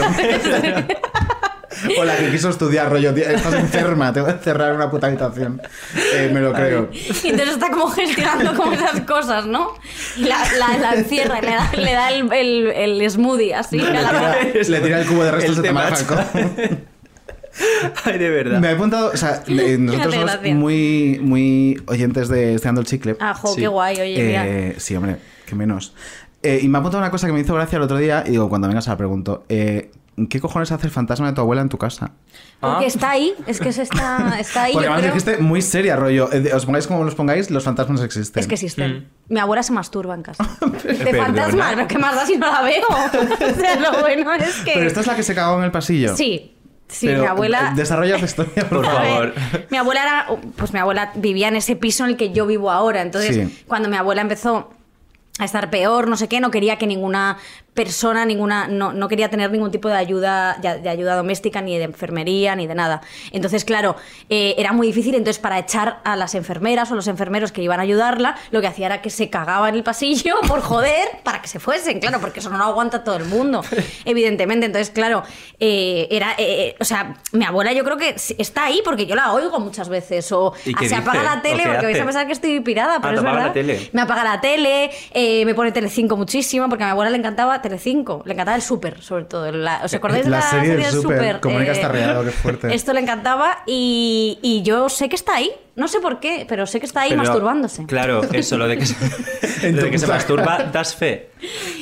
[0.00, 0.86] la fea.
[1.98, 4.90] O la que quiso estudiar, rollo, tío, estás enferma, te voy a encerrar en una
[4.90, 5.60] puta habitación.
[6.14, 6.88] Eh, me lo creo.
[6.90, 9.74] Y entonces está como gestionando como esas cosas, ¿no?
[10.16, 12.66] Y la, la, la encierra, y le da, le da el, el,
[13.00, 13.78] el smoothie así.
[13.78, 15.72] Le la- tira, le tira el cubo de restos El de.
[15.74, 16.18] Falcón.
[18.04, 18.58] Ay, de verdad.
[18.58, 20.54] Me he apuntado, o sea, nosotros somos gracia.
[20.54, 23.16] muy, muy oyentes de Esteando el Chicle.
[23.20, 23.60] Ah, jo, Sí.
[23.60, 24.16] qué guay, oye.
[24.18, 25.94] Eh, sí, hombre, que menos.
[26.46, 28.30] Eh, y me ha apuntado una cosa que me hizo gracia el otro día y
[28.30, 29.44] digo, cuando vengas se la pregunto.
[29.48, 29.90] Eh,
[30.30, 32.12] ¿Qué cojones hace el fantasma de tu abuela en tu casa?
[32.58, 32.88] Porque Ah.
[32.88, 34.72] está ahí, es que se está, está ahí.
[34.72, 35.14] Porque yo además creo.
[35.26, 36.32] dijiste muy seria, rollo.
[36.32, 38.40] eh, Os pongáis como los pongáis, los fantasmas existen.
[38.40, 39.10] Es que existen.
[39.28, 39.34] Mm.
[39.34, 40.42] Mi abuela se masturba en casa.
[40.84, 42.86] De pero ¿qué más da si no la veo?
[43.52, 44.72] O sea, lo bueno es que.
[44.74, 46.16] Pero esta es la que se cagó en el pasillo.
[46.16, 46.56] Sí,
[46.88, 47.72] sí, Pero, mi abuela.
[47.76, 49.34] Desarrolla tu historia, por favor.
[49.34, 52.46] ver, mi abuela era, pues mi abuela vivía en ese piso en el que yo
[52.46, 53.02] vivo ahora.
[53.02, 53.64] Entonces, Sí.
[53.66, 54.70] cuando mi abuela empezó
[55.38, 57.38] a estar peor, no sé qué, no quería que ninguna
[57.76, 61.78] persona, ninguna, no, no quería tener ningún tipo de ayuda, de, de ayuda doméstica, ni
[61.78, 63.02] de enfermería, ni de nada.
[63.30, 63.94] Entonces, claro,
[64.28, 65.14] eh, era muy difícil.
[65.14, 68.66] Entonces, para echar a las enfermeras o los enfermeros que iban a ayudarla, lo que
[68.66, 72.18] hacía era que se cagaba en el pasillo por joder, para que se fuesen, claro,
[72.20, 73.62] porque eso no lo aguanta todo el mundo,
[74.04, 74.66] evidentemente.
[74.66, 75.22] Entonces, claro,
[75.60, 79.32] eh, era, eh, o sea, mi abuela yo creo que está ahí porque yo la
[79.34, 80.32] oigo muchas veces.
[80.32, 82.32] O ¿Y ah, qué se apaga la tele ¿O qué porque vais a pensar que
[82.32, 83.46] estoy pirada, pero Ah, es verdad.
[83.48, 83.90] la tele.
[83.92, 84.90] Me apaga la tele,
[85.44, 89.02] me pone Telecinco muchísimo, porque a mi abuela le encantaba Telecinco, le encantaba el súper,
[89.02, 89.50] sobre todo.
[89.52, 91.40] La- ¿Os acordáis de La la, serie del Súper, súper?
[91.40, 92.74] con Mónica Starreado, qué fuerte.
[92.74, 96.66] Esto le encantaba y, y yo sé que está ahí, no sé por qué, pero
[96.66, 97.84] sé que está ahí Pero, masturbándose.
[97.86, 98.94] Claro, eso, lo de que se,
[99.72, 101.30] lo de que se masturba, das fe.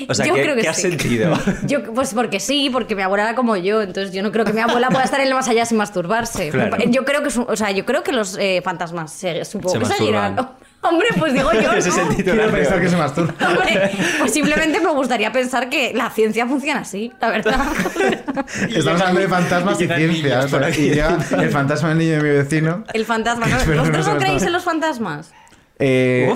[0.09, 0.83] O sea, Yo ¿qué, creo que qué has sí.
[0.83, 1.39] sentido?
[1.67, 4.53] Yo, pues porque sí, porque mi abuela era como yo, entonces yo no creo que
[4.53, 6.51] mi abuela pueda estar en el más allá sin masturbarse.
[6.51, 6.77] Claro.
[6.89, 9.87] Yo creo que, o sea, yo creo que los eh, fantasmas se, supongo Se que
[9.87, 10.37] seguirán.
[10.85, 11.73] Hombre, pues digo yo.
[11.77, 12.15] Ese es el ¿no?
[12.15, 13.35] titular Quiero de pensar que se masturba.
[13.49, 17.61] Hombre, pues simplemente me gustaría pensar que la ciencia funciona así, la verdad.
[18.69, 20.41] Estamos hablando de fantasmas y llegan ciencia.
[20.41, 22.85] o sea, y llega el fantasma del niño de mi vecino.
[22.93, 23.47] El fantasma.
[23.47, 23.57] ¿no?
[23.57, 25.33] No ¿Vosotros no creéis en los fantasmas?
[25.79, 26.33] Eh,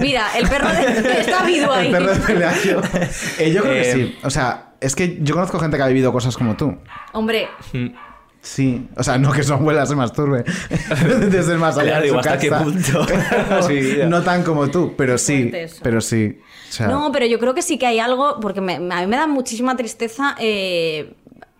[0.00, 1.20] Mira, el perro de...
[1.20, 1.86] está vivo ahí.
[1.86, 2.80] el perro de Pelayo.
[3.38, 4.18] Eh, yo creo que Eh, sí.
[4.24, 6.76] O sea, es que yo conozco gente que ha vivido cosas como tú.
[7.12, 7.48] Hombre,
[8.42, 10.44] Sí, o sea, no que su abuela se masturbe
[11.30, 13.06] desde el más allá de su ¿hasta qué punto
[14.08, 16.38] no tan como tú, pero sí, pero sí.
[16.70, 19.06] O sea, No, pero yo creo que sí que hay algo, porque me- a mí
[19.06, 20.36] me da muchísima tristeza.
[20.38, 21.14] eh,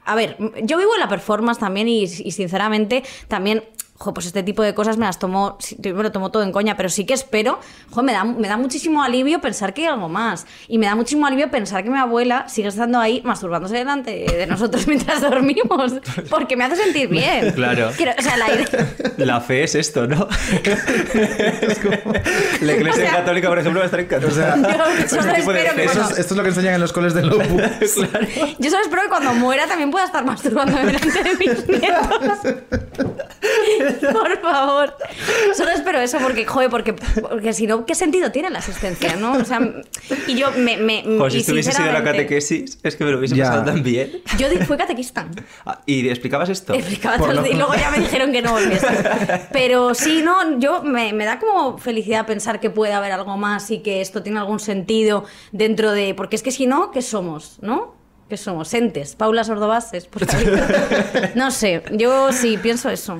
[0.07, 3.62] a ver, yo vivo en la performance también y, y sinceramente también.
[4.03, 6.75] Jo, pues este tipo de cosas me las tomo, me lo tomo todo en coña,
[6.75, 7.61] pero sí que espero,
[7.91, 10.47] jo, me da, me da muchísimo alivio pensar que hay algo más.
[10.69, 14.47] Y me da muchísimo alivio pensar que mi abuela sigue estando ahí masturbándose delante de
[14.47, 15.93] nosotros mientras dormimos,
[16.31, 17.53] porque me hace sentir bien.
[17.61, 17.91] Claro.
[17.97, 18.67] Quiero- o sea, la idea...
[19.19, 20.27] La fe es esto, ¿no?
[22.63, 24.33] La iglesia O sea- católica, por ejemplo, va a estar encantada.
[24.33, 24.57] O sea,
[25.03, 27.13] Yo solo espero que Eso cuando- es- esto es lo que enseñan en los coles
[27.13, 27.59] de Lopu.
[28.59, 32.39] Yo solo espero que cuando muera también pueda estar masturbando delante de mis nietos.
[34.12, 34.94] Por favor.
[35.55, 39.33] Solo espero eso porque, joder, porque, porque si no, ¿qué sentido tiene la existencia, no?
[39.33, 39.61] O sea,
[40.26, 40.76] y yo me...
[40.76, 43.46] me Pues si y estuviese sido la catequesis, es que me lo hubiese Ya.
[43.46, 44.22] pasado tan bien.
[44.38, 45.26] Yo fui catequista.
[45.66, 46.74] Ah, ¿Y explicabas esto?
[46.74, 48.87] Explicaba Por todo el lo- día y luego ya me dijeron que no volviese.
[49.53, 53.70] Pero sí, no, yo me, me da como felicidad pensar que puede haber algo más
[53.70, 56.14] y que esto tiene algún sentido dentro de.
[56.14, 57.59] Porque es que si no, ¿qué somos?
[57.61, 57.94] ¿No?
[58.29, 58.72] ¿Qué somos?
[58.74, 60.07] Entes, Paula Sordobases.
[60.07, 60.29] Pues,
[61.35, 63.18] no sé, yo sí pienso eso.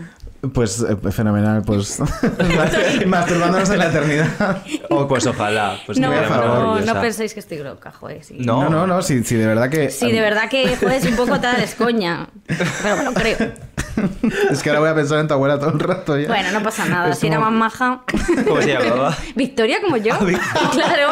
[0.55, 2.01] Pues eh, fenomenal, pues
[3.07, 4.63] masturbándonos en la eternidad.
[4.89, 5.79] Oh, pues ojalá.
[5.85, 8.25] Pues no, no, no penséis que estoy loca, joder.
[8.25, 8.39] Sí.
[8.39, 8.65] No.
[8.65, 11.17] No, no, no, sí, sí, de verdad que Sí, de verdad que joder, es un
[11.17, 12.29] poco tal, es coña.
[12.47, 13.37] Pero lo creo.
[14.51, 16.29] es que ahora voy a pensar en tu abuela todo el rato ya.
[16.29, 17.11] Bueno, no pasa nada.
[17.11, 18.03] Es Si era más maja.
[18.47, 19.17] ¿Cómo se llamaba?
[19.35, 20.17] Victoria como yo.
[20.73, 21.11] claro.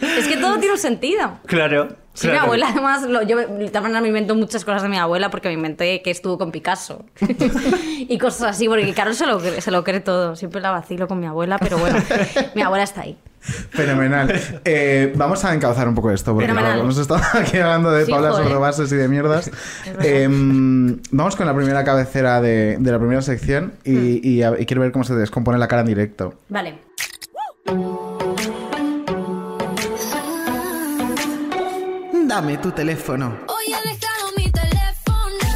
[0.00, 1.38] Es que todo tiene un sentido.
[1.46, 2.01] Claro.
[2.14, 4.98] Sí, mi abuela además, lo, yo de todas maneras me invento muchas cosas de mi
[4.98, 7.04] abuela porque me inventé que estuvo con Picasso
[7.98, 11.08] y cosas así, porque Carol se lo, cree- se lo cree todo, siempre la vacilo
[11.08, 11.98] con mi abuela, pero bueno,
[12.54, 13.16] mi abuela está ahí.
[13.70, 14.32] Fenomenal.
[14.64, 18.12] Eh, vamos a encauzar un poco esto, porque claro, hemos estado aquí hablando de Sí,
[18.12, 18.32] Paula.
[18.32, 19.50] Sordobases y de mierdas.
[20.02, 24.66] Em, vamos con la primera cabecera de, de la primera sección y, y a- y
[24.66, 26.34] quiero ver cómo se descompone la cara en directo.
[26.50, 26.78] Vale.
[32.32, 33.26] Dame tu teléfono.
[33.46, 35.46] Hoy he dejado mi teléfono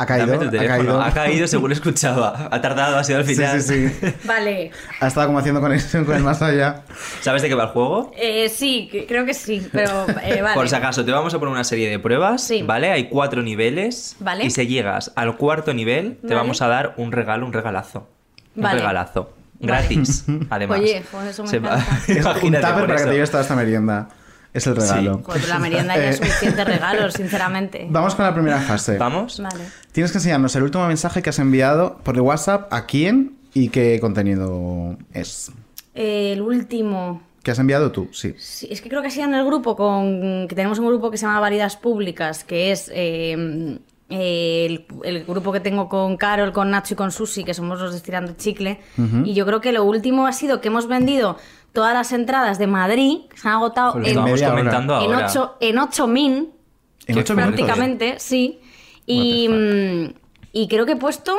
[0.00, 0.26] Ha caído.
[0.26, 1.00] Dame tu ha caído.
[1.02, 2.48] Ha caído según escuchaba.
[2.52, 3.60] Ha tardado, ha sido al Sí, final.
[3.60, 4.14] sí, sí.
[4.24, 4.70] Vale.
[5.00, 6.82] Ha estado como haciendo conexión con el más allá.
[7.20, 8.12] ¿Sabes de qué va el juego?
[8.16, 10.54] Eh, sí, creo que sí, pero eh, vale.
[10.54, 12.62] Por si acaso, te vamos a poner una serie de pruebas, Sí.
[12.62, 12.90] ¿vale?
[12.92, 14.14] Hay cuatro niveles.
[14.20, 14.44] Vale.
[14.44, 16.36] Y si llegas al cuarto nivel, te Vale.
[16.36, 18.08] vamos a dar un regalo, un regalazo.
[18.54, 18.78] Un Vale.
[18.78, 19.32] regalazo.
[19.60, 19.82] Vale.
[19.88, 20.80] Gratis, además.
[20.80, 21.98] Oye, joder, eso me Se encanta.
[22.06, 24.08] Es un tupper para que te lleves toda esta merienda.
[24.54, 25.20] Es el regalo.
[25.24, 27.86] Joder, la merienda ya es Eh, suficiente regalo, sinceramente.
[27.90, 28.96] Vamos con la primera fase.
[28.96, 29.40] ¿Vamos?
[29.40, 29.64] Vale.
[29.92, 33.68] Tienes que enseñarnos el último mensaje que has enviado por el WhatsApp, a quién y
[33.68, 35.52] qué contenido es.
[35.94, 37.22] El último.
[37.42, 38.08] ¿Qué has enviado tú?
[38.12, 38.34] Sí.
[38.38, 41.10] Sí, es que creo que ha sido en el grupo con que tenemos un grupo
[41.10, 43.78] que se llama Variedades Públicas, que es eh,
[44.10, 47.80] eh, el, el grupo que tengo con Carol, con Nacho y con Susi, que somos
[47.80, 48.80] los de Estirando Chicle.
[49.24, 51.36] Y yo creo que lo último ha sido que hemos vendido
[51.72, 55.26] todas las entradas de Madrid, que se han agotado Lo en, en ahora.
[55.26, 56.52] 8 en ocho min,
[57.06, 57.36] En minutos.
[57.36, 58.60] prácticamente, sí.
[59.06, 60.14] Y, mm,
[60.52, 61.36] y creo que he puesto...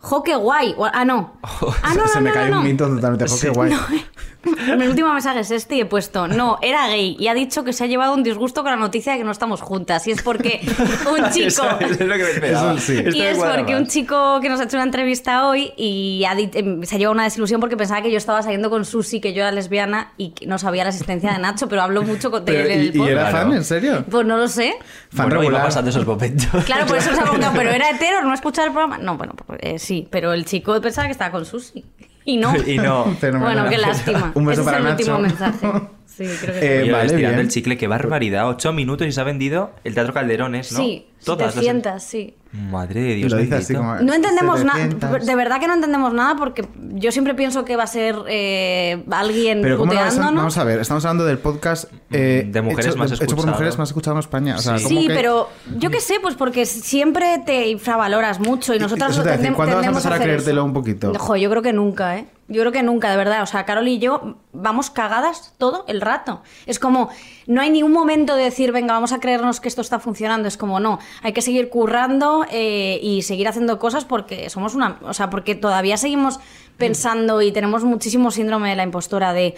[0.00, 0.76] ¡Jo, qué guay!
[0.92, 1.38] Ah, no.
[1.82, 2.70] Ah, no, no, Se me no, cae no, un no.
[2.70, 3.26] mito totalmente.
[3.26, 3.72] Jo, qué guay.
[4.78, 7.72] Mi último mensaje es este y he puesto, no, era gay y ha dicho que
[7.72, 10.06] se ha llevado un disgusto con la noticia de que no estamos juntas.
[10.06, 10.60] Y es porque
[11.10, 11.62] un chico...
[11.80, 12.72] Es lo que me esperaba.
[12.74, 12.98] Eso sí.
[12.98, 16.32] Esto Y es porque un chico que nos ha hecho una entrevista hoy y ha
[16.38, 19.32] em, se ha llevado una desilusión porque pensaba que yo estaba saliendo con Susi, que
[19.32, 22.48] yo era lesbiana y que no sabía la existencia de Nacho, pero hablo mucho con
[22.48, 23.30] él en ¿y, el y era podcast.
[23.30, 23.48] Claro.
[23.48, 23.56] fan?
[23.56, 24.04] ¿En serio?
[24.08, 24.74] Pues no lo sé.
[25.10, 25.64] Fan Bueno, regular.
[25.64, 26.64] pasando esos momentos.
[26.64, 28.22] Claro, por eso se ha preguntado, ¿pero era hetero?
[28.22, 28.98] ¿No ha escuchado el programa?
[28.98, 31.84] No, bueno, pues, eh, sí, pero el chico pensaba que estaba con Susi.
[32.32, 32.54] Y no.
[32.66, 33.16] y no.
[33.18, 33.54] Fenomenal.
[33.54, 34.32] Bueno, qué lástima.
[34.34, 35.44] Un beso Ese para es el último Nacho.
[35.46, 35.88] mensaje.
[36.18, 36.66] Sí, creo que sí.
[36.66, 37.46] Eh, Oye, vale, estirando bien.
[37.46, 38.48] el chicle, qué barbaridad.
[38.48, 40.78] Ocho minutos y se ha vendido el Teatro Calderones, ¿no?
[40.80, 42.34] Sí, Todas las- 700, sí.
[42.50, 43.80] Madre de Dios lo dice así bendito.
[43.96, 44.00] como...
[44.02, 45.26] No entendemos nada, 700.
[45.26, 49.04] de verdad que no entendemos nada porque yo siempre pienso que va a ser eh,
[49.10, 50.40] alguien Pero ¿cómo lo vas a- puteándonos.
[50.40, 53.52] Vamos a ver, estamos hablando del podcast eh, De mujeres hecho, más hecho por escuchado.
[53.52, 54.56] mujeres más escuchado en España.
[54.56, 54.84] O sea, Sí.
[54.84, 59.12] ¿cómo Sí, que- pero yo qué sé, pues porque siempre te infravaloras mucho y nosotras
[59.12, 60.64] Eso te ¿cuándo vas a empezar a creértelo eso.
[60.64, 61.12] un poquito?
[61.18, 62.26] Jo, yo creo que nunca, ¿eh?
[62.50, 63.42] Yo creo que nunca, de verdad.
[63.42, 66.42] O sea, Carol y yo vamos cagadas todo el rato.
[66.64, 67.10] Es como,
[67.46, 70.48] no hay ni un momento de decir, venga, vamos a creernos que esto está funcionando.
[70.48, 74.98] Es como, no, hay que seguir currando eh, y seguir haciendo cosas porque somos una.
[75.02, 76.40] O sea, porque todavía seguimos
[76.78, 79.54] pensando y tenemos muchísimo síndrome de la impostora de.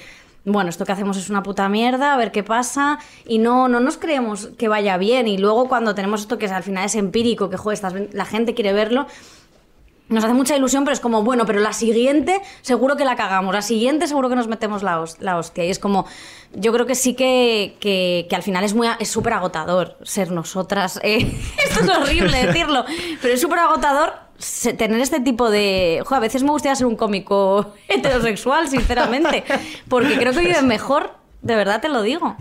[0.46, 2.98] Bueno, esto que hacemos es una puta mierda, a ver qué pasa.
[3.26, 5.28] Y no, no nos creemos que vaya bien.
[5.28, 8.24] Y luego cuando tenemos esto que es, al final es empírico, que joder, estás- la
[8.24, 9.06] gente quiere verlo,
[10.10, 13.54] nos hace mucha ilusión, pero es como, bueno, pero la siguiente seguro que la cagamos,
[13.54, 15.64] la siguiente seguro que nos metemos la, la hostia.
[15.64, 16.04] Y es como,
[16.52, 20.30] yo creo que sí que, que, que al final es muy es súper agotador ser
[20.32, 21.00] nosotras.
[21.02, 21.32] eh.
[21.64, 22.84] Esto es horrible decirlo,
[23.22, 24.12] pero es súper agotador
[24.78, 26.02] tener este tipo de...
[26.04, 29.44] Jo, a veces me gustaría ser un cómico heterosexual, sinceramente,
[29.88, 32.36] porque creo que viven mejor, de verdad te lo digo.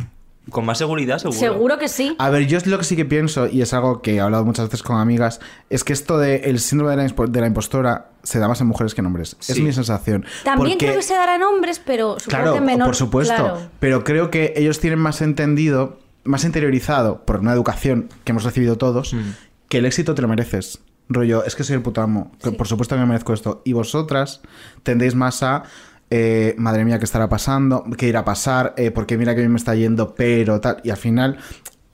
[0.50, 1.40] Con más seguridad, seguro.
[1.40, 2.16] Seguro que sí.
[2.20, 4.46] A ver, yo es lo que sí que pienso, y es algo que he hablado
[4.46, 8.10] muchas veces con amigas, es que esto del el síndrome de la, de la impostora
[8.24, 9.36] se da más en mujeres que en hombres.
[9.48, 10.26] Es mi sensación.
[10.44, 12.88] También Porque- creo que se dará en hombres, pero supongo Claro, que menor.
[12.88, 13.34] por supuesto.
[13.36, 13.60] claro.
[13.80, 18.78] Pero creo que ellos tienen más entendido, más interiorizado por una educación que hemos recibido
[18.78, 19.20] todos, Mm.
[19.70, 20.80] que el éxito te lo mereces.
[21.12, 22.32] Rollo, es que soy el puto amo.
[22.44, 23.62] que por supuesto que me merezco esto.
[23.66, 24.42] Y vosotras
[24.84, 25.64] tendéis más a.
[26.10, 27.84] eh, madre mía, ¿qué estará pasando?
[27.98, 28.74] ¿Qué irá a pasar?
[28.78, 30.82] Eh, porque mira que bien me está yendo, pero tal.
[30.84, 31.38] Y al final.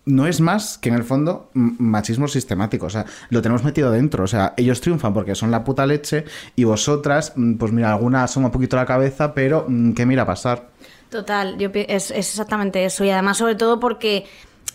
[0.08, 4.25] No es más que en el fondo machismo sistemático, o sea, lo tenemos metido dentro,
[4.25, 6.25] o sea, ellos triunfan porque son la puta leche
[6.56, 10.69] y vosotras, pues mira, algunas son un poquito la cabeza, pero ¿qué mira a pasar?
[11.10, 13.04] Total, yo es, es exactamente eso.
[13.04, 14.25] Y además, sobre todo porque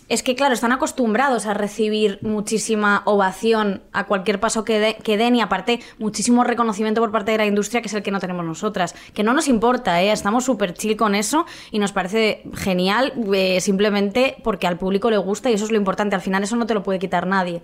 [0.09, 5.15] es que, claro, están acostumbrados a recibir muchísima ovación a cualquier paso que, de- que
[5.17, 8.19] den y aparte muchísimo reconocimiento por parte de la industria, que es el que no
[8.19, 8.93] tenemos nosotras.
[9.13, 10.11] Que no nos importa, ¿eh?
[10.11, 15.17] estamos súper chill con eso y nos parece genial eh, simplemente porque al público le
[15.17, 16.13] gusta y eso es lo importante.
[16.13, 17.61] Al final eso no te lo puede quitar nadie.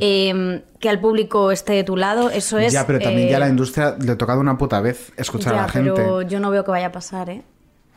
[0.00, 2.72] Eh, que al público esté de tu lado, eso es...
[2.72, 5.52] ya, pero también ya eh, a la industria le ha tocado una puta vez escuchar
[5.52, 5.90] ya, a la gente.
[5.94, 7.42] Pero yo no veo que vaya a pasar, ¿eh?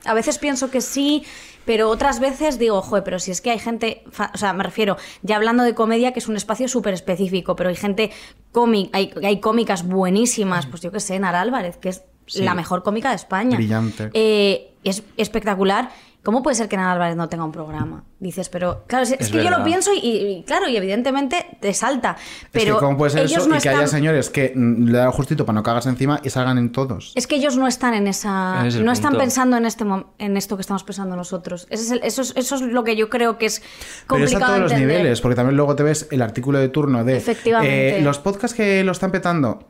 [0.06, 1.24] A veces pienso que sí,
[1.66, 4.98] pero otras veces digo, joder, pero si es que hay gente, o sea, me refiero,
[5.22, 8.12] ya hablando de comedia, que es un espacio súper específico, pero hay gente
[8.52, 12.04] cómica, hay, hay cómicas buenísimas, pues yo que sé, Nara Álvarez, que es
[12.36, 13.58] la mejor cómica de España.
[13.58, 14.10] Brillante.
[14.14, 15.90] Eh, es espectacular.
[16.24, 18.06] ¿Cómo puede ser que Nara Álvarez no tenga un programa?
[18.20, 21.46] Dices, pero claro, es, es Es que yo lo pienso y, y, claro, y evidentemente
[21.60, 22.16] te salta.
[22.52, 24.54] Pero es que cómo puede ser ellos eso no y que haya están- señores que
[24.56, 27.12] mm, le da justito para no cagarse encima y salgan en todos.
[27.16, 28.66] Es que ellos no están en esa.
[28.66, 29.84] Es No están pensando en este
[30.20, 31.68] en esto que estamos pensando nosotros.
[31.70, 34.32] Ese es el- eso, es, eso es lo que yo creo que es Pero es
[34.32, 34.46] complicado.
[34.46, 37.98] a todos los niveles, porque también luego te ves el artículo de turno de Efectivamente.
[37.98, 39.68] eh, los podcasts que lo están petando.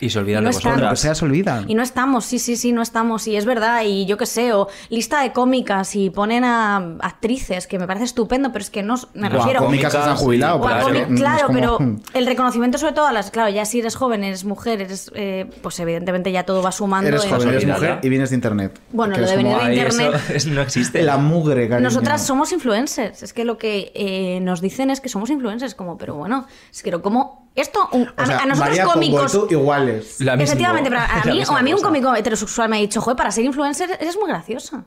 [0.00, 0.72] Y se olvidan No de están.
[0.72, 1.00] Lo que vosotras.
[1.00, 1.68] sea se olvidan.
[1.68, 3.26] Y no estamos, sí, sí, sí, no estamos.
[3.26, 7.66] Y es verdad, y yo qué sé, o lista de cómicas y ponen a actrices,
[7.66, 8.94] que me parece estupendo, pero es que no.
[9.14, 9.60] Me Buah, refiero.
[9.64, 10.58] cómicas que se han Cómicas, jubilado.
[10.58, 11.78] sí, O a pero es cómic- que, mm, claro, como, pero
[12.14, 15.50] el reconocimiento sobre todo a las, claro, ya si eres joven, eres mujer, eres, eh,
[15.62, 17.08] pues evidentemente ya todo va sumando.
[17.08, 18.80] Eres en- joven, eres mujer y vienes de internet.
[18.92, 20.20] Bueno, lo de venir como, de internet.
[20.34, 21.02] eso no existe.
[21.02, 21.88] La mugre, cariño.
[21.88, 23.22] Nosotras somos influencers.
[23.22, 26.82] Es que lo que eh, nos dicen es que somos influencers, como, pero bueno, es
[26.82, 29.34] que como esto, un- a, O sea, a nosotros María cómicos.
[29.50, 29.54] Y
[29.88, 30.20] iguales.
[30.20, 33.16] La efectivamente, pero a mí, o a mí un cómico heterosexual me ha dicho, joder,
[33.16, 34.84] para ser influencer eres muy graciosa.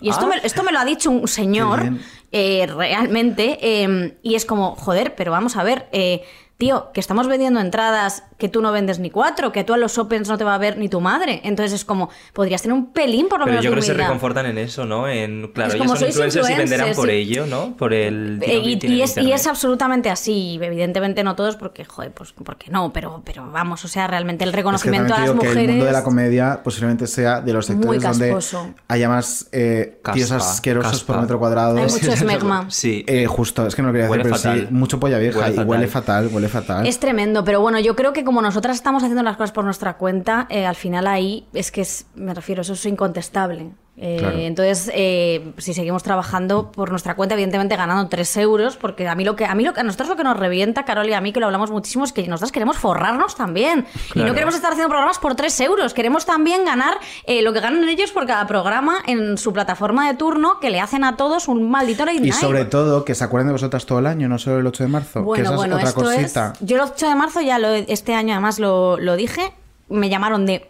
[0.00, 0.30] Y esto, Ah.
[0.30, 1.84] me, esto me lo ha dicho un señor
[2.32, 6.24] eh, realmente, eh, y es como, joder, pero vamos a ver, eh,
[6.62, 9.98] tío, que estamos vendiendo entradas que tú no vendes ni cuatro, que tú a los
[9.98, 11.40] Opens no te va a ver ni tu madre.
[11.42, 13.94] Entonces es como, podrías tener un pelín por lo Pero menos yo creo que se
[13.94, 15.08] reconfortan en eso, ¿no?
[15.08, 17.14] En, claro, Es ellos como son influencers y venderán por sí.
[17.16, 17.76] ello, ¿no?
[17.76, 18.38] Por el...
[18.42, 22.32] Eh, y, y en es, y es absolutamente así, evidentemente no todos porque, joder, pues
[22.32, 25.40] porque no, pero, pero vamos, o sea, realmente el Es que reconocimiento a las digo
[25.40, 25.64] que mujeres...
[25.64, 29.98] el mundo de la comedia posiblemente sea de los Muy sectores donde haya más eh,
[30.00, 31.12] Caspa, tíos asquerosos caspa.
[31.12, 31.76] por metro cuadrado.
[31.76, 32.66] Hay mucho esmegma.
[32.70, 33.04] Sí.
[33.08, 34.60] Eh, justo, es que no lo quería decir, Huele pero fatal.
[34.68, 35.68] sí, mucho polla vieja Huele y fatal.
[35.68, 36.48] huele fatal, huele
[36.86, 39.96] Es tremendo, pero bueno, yo creo que como nosotras estamos haciendo las cosas por nuestra
[39.96, 43.70] cuenta, eh, al final ahí es que es, me refiero, eso es incontestable.
[43.98, 44.38] Eh, Claro.
[44.38, 49.22] Entonces, eh, si seguimos trabajando por nuestra cuenta, evidentemente ganando 3 euros, porque a mí
[49.24, 51.20] lo que a mí lo que a nosotros lo que nos revienta, Carol y a
[51.20, 53.86] mí, que lo hablamos muchísimo, es que nosotros queremos forrarnos también.
[54.14, 55.92] Y no queremos estar haciendo programas por 3 euros.
[55.92, 56.94] Queremos también ganar
[57.26, 60.80] eh, lo que ganan ellos por cada programa en su plataforma de turno, que le
[60.80, 62.34] hacen a todos un maldito late Y night.
[62.34, 64.88] sobre todo que se acuerden de vosotras todo el año, no solo el 8 de
[64.88, 65.18] marzo.
[65.20, 66.52] que Bueno, esa bueno, es otra esto cosita.
[66.60, 66.66] es.
[66.66, 69.52] Yo el 8 de marzo ya lo, este año además lo, lo dije.
[69.92, 70.66] Me llamaron de,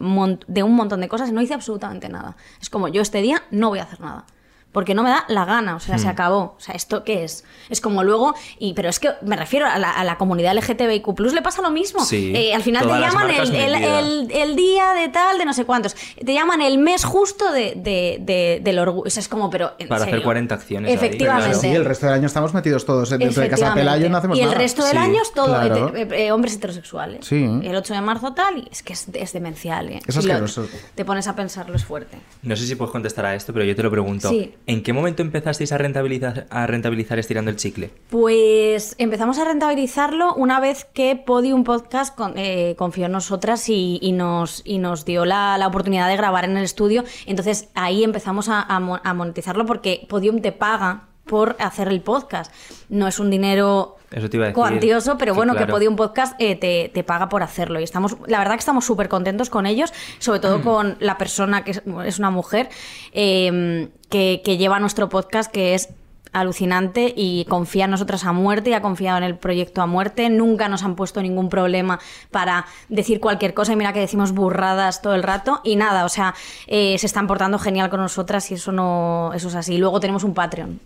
[0.46, 2.36] de un montón de cosas y no hice absolutamente nada.
[2.60, 4.26] Es como yo este día no voy a hacer nada.
[4.72, 6.00] Porque no me da la gana, o sea, Hmm.
[6.00, 6.54] se acabó.
[6.56, 7.44] O sea, ¿esto qué es?
[7.68, 11.18] Es como luego, y pero es que me refiero a la, a la comunidad LGTBIQ,
[11.34, 12.04] le pasa lo mismo.
[12.04, 14.02] Sí, Eh, al final te llaman el, el- metidas.
[14.02, 15.94] el- el día de tal, de no sé cuántos.
[15.94, 19.06] Te llaman el mes justo de, de- de- del orgullo.
[19.06, 19.72] O sea, es como, pero.
[19.78, 20.24] ¿en Para hacer serio?
[20.24, 20.94] 40 acciones ahí.
[20.96, 21.54] Efectivamente.
[21.58, 23.74] Sí, el resto del año estamos metidos todos dentro de casa.
[23.74, 24.58] Pelayo y no hacemos y el nada.
[24.58, 25.94] resto del Sí, año es todo claro.
[25.96, 27.26] eh, eh, hombres heterosexuales.
[27.26, 27.44] Sí.
[27.62, 29.88] El 8 de marzo tal, y es que es, es demencial.
[29.90, 30.00] ¿eh?
[30.06, 30.66] Es Si lo- asqueroso.
[30.94, 32.16] te pones a pensarlo, es fuerte.
[32.42, 34.28] No sé si puedes contestar a esto, pero yo te lo pregunto.
[34.30, 34.54] Sí.
[34.66, 37.90] ¿En qué momento empezasteis a rentabilizar, a rentabilizar estirando el chicle?
[38.10, 43.98] Pues empezamos a rentabilizarlo una vez que Podium Podcast con- eh, confió en nosotras y,
[44.12, 47.04] nos, y nos dio la, oportunidad de grabar en el estudio.
[47.26, 52.52] Entonces ahí empezamos a, a monetizarlo porque Podium te paga por hacer el podcast.
[52.88, 54.54] No es un dinero Eso te iba a decir.
[54.56, 55.72] cuantioso, pero Sí, bueno, que claro.
[55.74, 57.80] Podium Podcast eh, te, te paga por hacerlo.
[57.80, 60.62] Y estamos, la verdad que estamos súper contentos con ellos, sobre todo Mm.
[60.62, 62.68] con la persona que es, es una mujer
[63.12, 65.88] eh, que, que lleva nuestro podcast, que es
[66.34, 70.30] alucinante y confía en nosotras a muerte y ha confiado en el proyecto a muerte.
[70.30, 75.02] Nunca nos han puesto ningún problema para decir cualquier cosa y mira que decimos burradas
[75.02, 76.34] todo el rato y nada, o sea,
[76.68, 79.76] eh, se están portando genial con nosotras y eso no, eso es así.
[79.76, 80.80] Luego tenemos un Patreon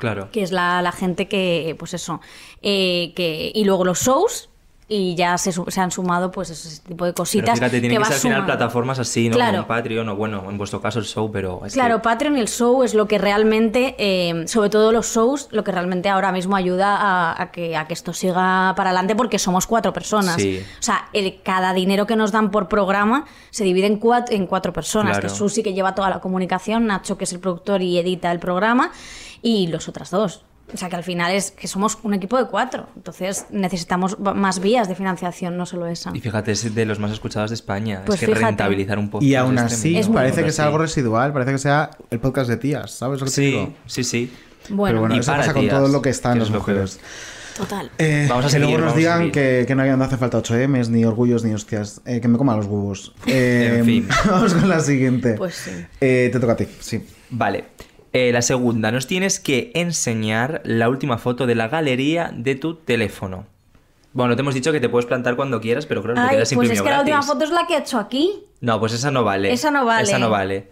[0.00, 0.30] Claro.
[0.32, 2.20] que es la, la gente que, pues eso,
[2.62, 4.49] eh, que, y luego los shows,
[4.92, 7.54] y ya se, han sumado pues ese tipo de Pero cositas.
[7.60, 9.36] fíjate, tienen que, vas ser al final plataformas así, ¿no?
[9.36, 9.58] Claro.
[9.58, 12.40] Como Patreon o bueno, en vuestro caso el show, pero es Claro, que- Patreon y
[12.40, 16.32] el show es lo que realmente, eh, sobre todo los shows, lo que realmente ahora
[16.32, 20.34] mismo ayuda a, a que, a que esto siga para adelante porque somos cuatro personas.
[20.42, 20.60] Sí.
[20.80, 24.48] O sea, el, cada dinero que nos dan por programa se divide en cuatro, en
[24.48, 25.28] cuatro personas, Claro.
[25.28, 28.40] que Susi que lleva toda la comunicación, Nacho que es el productor y edita el
[28.40, 28.90] programa
[29.40, 30.42] y los otras dos.
[30.72, 32.86] O sea que al final es que somos un equipo de cuatro.
[32.96, 36.10] Entonces necesitamos más vías de financiación, no solo esa.
[36.14, 38.02] Y fíjate, es de los más escuchados de España.
[38.06, 38.46] Pues es que fíjate.
[38.46, 39.96] rentabilizar un podcast Y aún es así.
[39.96, 43.26] Es parece que sea algo residual, parece que sea el podcast de tías, ¿sabes lo
[43.26, 43.72] que te Sí, digo?
[43.86, 44.32] sí, sí.
[44.68, 46.50] Bueno, Pero bueno, Y eso para pasa con todo lo que está en que las
[46.50, 47.00] mujeres.
[47.56, 47.90] total.
[47.98, 50.38] Eh, Vamos a que seguir, luego nos digan que, que no, hay- no hace falta
[50.38, 52.00] 8Ms, ni orgullos, ni hostias.
[52.06, 53.14] Eh, que me coman los huevos.
[53.26, 54.08] Eh, En fin.
[54.30, 55.34] Vamos con la siguiente.
[55.34, 55.70] Pues sí.
[56.00, 57.02] Eh, te toca a ti, sí.
[57.30, 57.64] Vale.
[58.12, 62.74] Eh, la segunda, nos tienes que enseñar la última foto de la galería de tu
[62.74, 63.46] teléfono.
[64.12, 66.34] Bueno, te hemos dicho que te puedes plantar cuando quieras, pero creo que te Ay,
[66.34, 68.42] quedas sin pues es que la última foto es la que he hecho aquí.
[68.60, 69.52] No, pues esa no vale.
[69.52, 70.02] Esa no vale.
[70.02, 70.68] Esa no vale.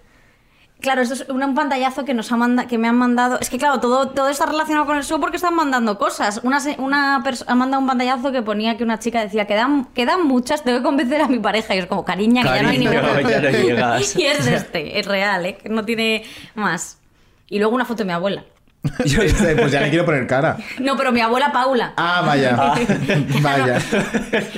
[0.80, 3.38] Claro, esto es un pantallazo que nos ha manda, que me han mandado.
[3.40, 6.40] Es que claro, todo, todo está relacionado con el show porque están mandando cosas.
[6.44, 10.26] Una, una persona ha mandado un pantallazo que ponía que una chica decía quedan, quedan
[10.26, 11.74] muchas, tengo que convencer a mi pareja.
[11.74, 13.02] Y es como, cariña, que ya no hay ninguna.
[13.22, 15.56] no y es este, es real, ¿eh?
[15.56, 16.24] que no tiene
[16.54, 16.98] más.
[17.48, 18.44] Y luego una foto de mi abuela.
[19.04, 20.56] Yo- Este, pues ya le quiero poner cara.
[20.78, 21.92] No, pero mi abuela Paula.
[21.96, 22.56] Ah, vaya.
[23.42, 23.78] vaya.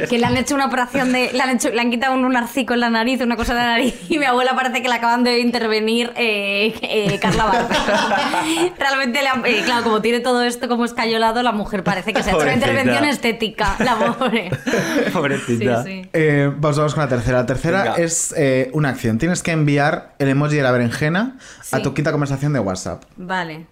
[0.09, 1.31] Que le han hecho una operación de.
[1.33, 3.67] Le han, hecho, le han quitado un, arcico en la nariz, una cosa de la
[3.67, 3.95] nariz.
[4.09, 7.77] Y mi abuela parece que le acaban de intervenir eh, eh, Carla Barber.
[8.79, 12.23] Realmente, le han- eh, claro, como tiene todo esto como escayolado, la mujer parece que
[12.23, 13.77] se ha hecho una intervención estética.
[13.79, 14.51] La pobre.
[14.51, 15.85] Sí, Pobrecita.
[15.85, 16.09] sí.
[16.13, 17.39] Eh, vamos, vamos con la tercera.
[17.39, 17.97] La tercera Venga.
[17.97, 19.19] es eh, una acción.
[19.19, 21.37] Tienes que enviar el emoji de la berenjena
[21.73, 21.83] a Sí.
[21.83, 23.03] tu quinta conversación de WhatsApp.
[23.17, 23.67] Vale.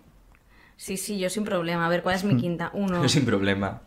[0.79, 1.85] Sí, sí, yo sin problema.
[1.87, 2.71] A ver, ¿cuál es mi quinta?
[2.73, 3.83] Uno, Yo sin problema.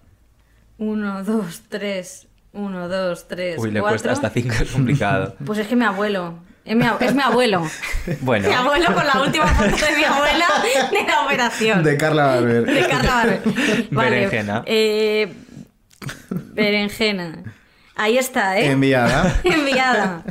[0.78, 2.28] uno, dos, tres.
[2.54, 3.58] Uno, dos, tres.
[3.58, 3.94] Uy, le cuatro.
[3.94, 5.36] cuesta hasta cinco, es complicado.
[5.46, 6.38] Pues es que mi abuelo.
[6.66, 7.64] Es mi, ab- es mi abuelo.
[8.22, 10.46] Bueno, Mi abuelo con la última foto de mi abuela
[10.92, 11.84] de la operación.
[11.84, 12.66] De Carla Barber.
[12.66, 13.42] De Carla Barber.
[13.92, 14.64] Vale, Berenjena.
[14.66, 15.34] eh,
[16.30, 17.44] berenjena.
[17.96, 18.72] Ahí está, ¿eh?
[18.72, 20.24] Enviada Enviada.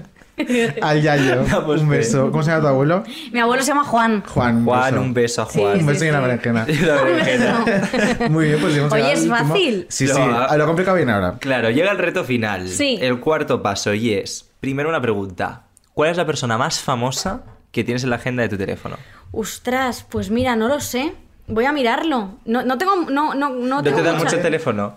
[0.83, 1.43] al Yayo.
[1.67, 2.31] Un beso.
[2.31, 3.03] ¿Cómo se llama tu abuelo?
[3.33, 4.23] Mi abuelo se llama Juan.
[4.27, 4.57] Juan.
[4.57, 5.03] un Juan, beso.
[5.03, 5.79] un beso a Sí, Juan.
[5.81, 6.25] Un beso sí, y una sí.
[6.25, 6.67] berenjena.
[6.87, 8.29] La berenjena.
[8.31, 9.87] Muy bien, pues hemos Oye, es fácil.
[9.89, 10.21] Sí, No, sí.
[10.25, 10.47] ah.
[10.51, 11.37] Ah, Lo complica bien ahora.
[11.39, 12.69] Claro, llega el reto final.
[12.69, 12.99] Sí.
[13.01, 15.63] El cuarto paso y es, primero una pregunta.
[15.95, 18.97] ¿Cuál es la persona más famosa que tienes en la agenda de tu teléfono?
[19.33, 21.13] Ostras, pues mira, no lo sé.
[21.47, 22.39] Voy a mirarlo.
[22.45, 22.97] No, no tengo.
[23.11, 24.95] No, no, no ¿No tengo te dan mucho teléfono?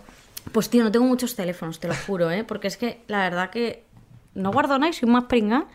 [0.51, 2.43] Pues tío, no tengo muchos teléfonos, te lo juro, ¿eh?
[2.43, 3.83] Porque es que la verdad que
[4.35, 5.65] no guardo nada y soy más pringa.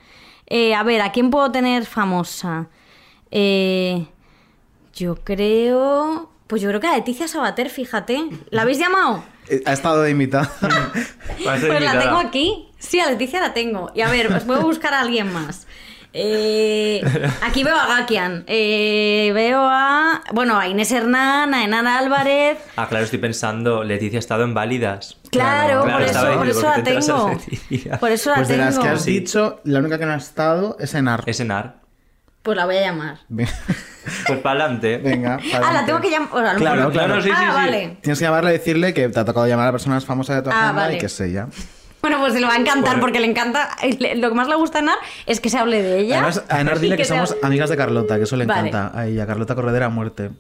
[0.47, 2.69] Eh, a ver, ¿a quién puedo tener famosa?
[3.31, 4.07] Eh,
[4.95, 6.31] yo creo...
[6.47, 8.25] Pues yo creo que a Leticia Sabater, fíjate.
[8.51, 9.23] ¿La habéis llamado?
[9.51, 10.51] Eh, Ha estado de invitada.
[11.43, 12.69] Pues la tengo aquí.
[12.79, 13.91] Sí, a Leticia la tengo.
[13.95, 15.67] Y a ver, os voy a buscar a alguien más.
[16.13, 17.03] Eh,
[17.43, 18.45] aquí veo a Gakian.
[18.47, 20.23] Eh, veo a.
[20.33, 22.59] Bueno, a Inés Hernán, a Enan Álvarez.
[22.77, 25.19] Ah, claro, estoy pensando, Leticia ha estado en Válidas.
[25.31, 27.07] Claro, Claro, por, eso, por diciendo, eso la ¿por qué te enteras
[27.89, 27.99] tengo.
[28.01, 28.67] Por eso la Pues de tengo.
[28.67, 29.21] las que has Sí.
[29.21, 31.23] dicho, la única que no ha estado es Enar.
[31.27, 31.77] Es Enar.
[32.43, 33.19] Pues la voy a llamar.
[33.29, 34.97] Pues para adelante.
[34.99, 36.31] Venga, Ah, la tengo que llamar.
[36.33, 37.55] o Claro, claro, sí, sí, ah, sí.
[37.55, 37.99] vale.
[38.01, 40.35] Tienes que llamarle y decirle que te ha tocado llamar a la persona más famosa
[40.37, 40.95] de tu Ah, agenda vale.
[40.97, 41.49] y que es ella.
[42.01, 43.01] Bueno, pues se le va a encantar Bueno.
[43.01, 43.77] porque le encanta.
[44.17, 46.17] Lo que más le gusta a Enar es que se hable de ella.
[46.19, 48.69] Además, a Enar dile que, somos hable- amigas de Carlota, que eso le Vale.
[48.69, 49.01] encanta.
[49.23, 50.31] A Carlota Corredera a muerte.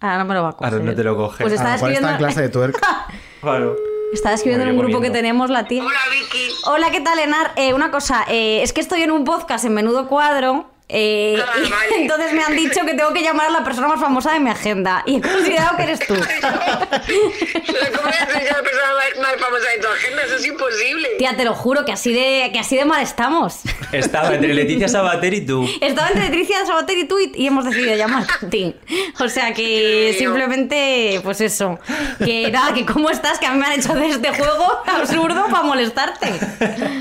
[0.00, 0.72] Ahora no me lo va a coger.
[0.72, 1.44] Ahora no te lo coge.
[1.44, 2.08] Pues lo está escribiendo.
[2.10, 2.78] en clase de twerk.
[3.40, 3.74] Claro.
[4.12, 5.82] Estaba escribiendo en un grupo que tenemos la tía.
[5.82, 6.48] Hola Vicky.
[6.66, 7.50] Hola, ¿qué tal, Enar?
[7.56, 10.66] Eh, una cosa, eh, es que estoy en un podcast en menudo cuadro.
[10.92, 11.96] Eh, Ah, y vale.
[12.02, 14.50] entonces me han dicho que tengo que llamar a la persona más famosa de mi
[14.50, 15.02] agenda.
[15.06, 16.14] Y he considerado que eres tú.
[16.14, 20.22] ¿Cómo voy a ser la persona más, más famosa de tu agenda?
[20.24, 21.08] Eso es imposible.
[21.18, 23.60] Tía, te lo juro que así de, que así de mal estamos.
[23.92, 25.68] Estaba entre Leticia Sabater y tú.
[25.80, 28.76] Estaba entre Tricia Sabater y tú y, y hemos decidido llamarte a ti.
[29.20, 31.78] O sea que simplemente, pues eso.
[32.24, 35.46] Que nada, que cómo estás, que a mí me han hecho de este juego absurdo
[35.50, 36.28] para molestarte.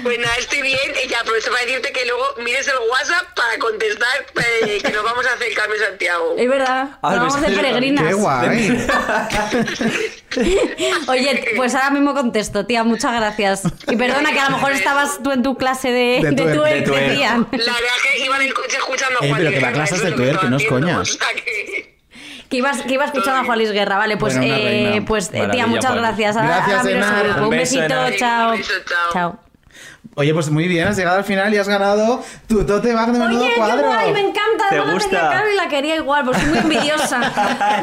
[0.03, 3.57] Pues nada, estoy bien y ya aprovecho para decirte que luego mires el WhatsApp para
[3.82, 6.36] contestar eh, que nos vamos a hacer Carmen Santiago.
[6.38, 8.03] Es verdad, Ah, nos vamos de peregrinas.
[8.07, 8.88] ¡Qué guay!
[11.07, 13.63] Oye, pues ahora mismo contesto, tía, muchas gracias.
[13.88, 16.86] Y perdona que a lo mejor estabas tú en tu clase de, De de, twerk,
[16.86, 17.38] De.
[17.51, 19.95] La verdad que iba en el coche escuchando a Eh, Juan pero que la clase
[19.95, 21.91] es de lo que no es sea que-
[22.57, 25.67] ibas, que ibas escuchando a Juan Luis Guerra, vale, pues, Bueno, eh, pues eh, tía,
[25.67, 25.97] muchas Juan.
[26.03, 26.36] gracias.
[26.36, 27.23] Ahora, Gracias, su Enar.
[27.23, 27.39] grupo.
[27.39, 28.51] Un Un besito, chao.
[28.51, 29.13] Un beso, chao.
[29.13, 29.51] Chao.
[30.16, 33.20] Oye, pues muy bien, has llegado al final y has ganado tu tote bag de
[33.20, 33.78] menudo Oye, cuadro.
[33.78, 34.66] qué guay, me encanta.
[34.70, 35.30] ¿Te Además la tenía gusta?
[35.30, 37.22] claro y la quería igual, pues soy muy envidiosa.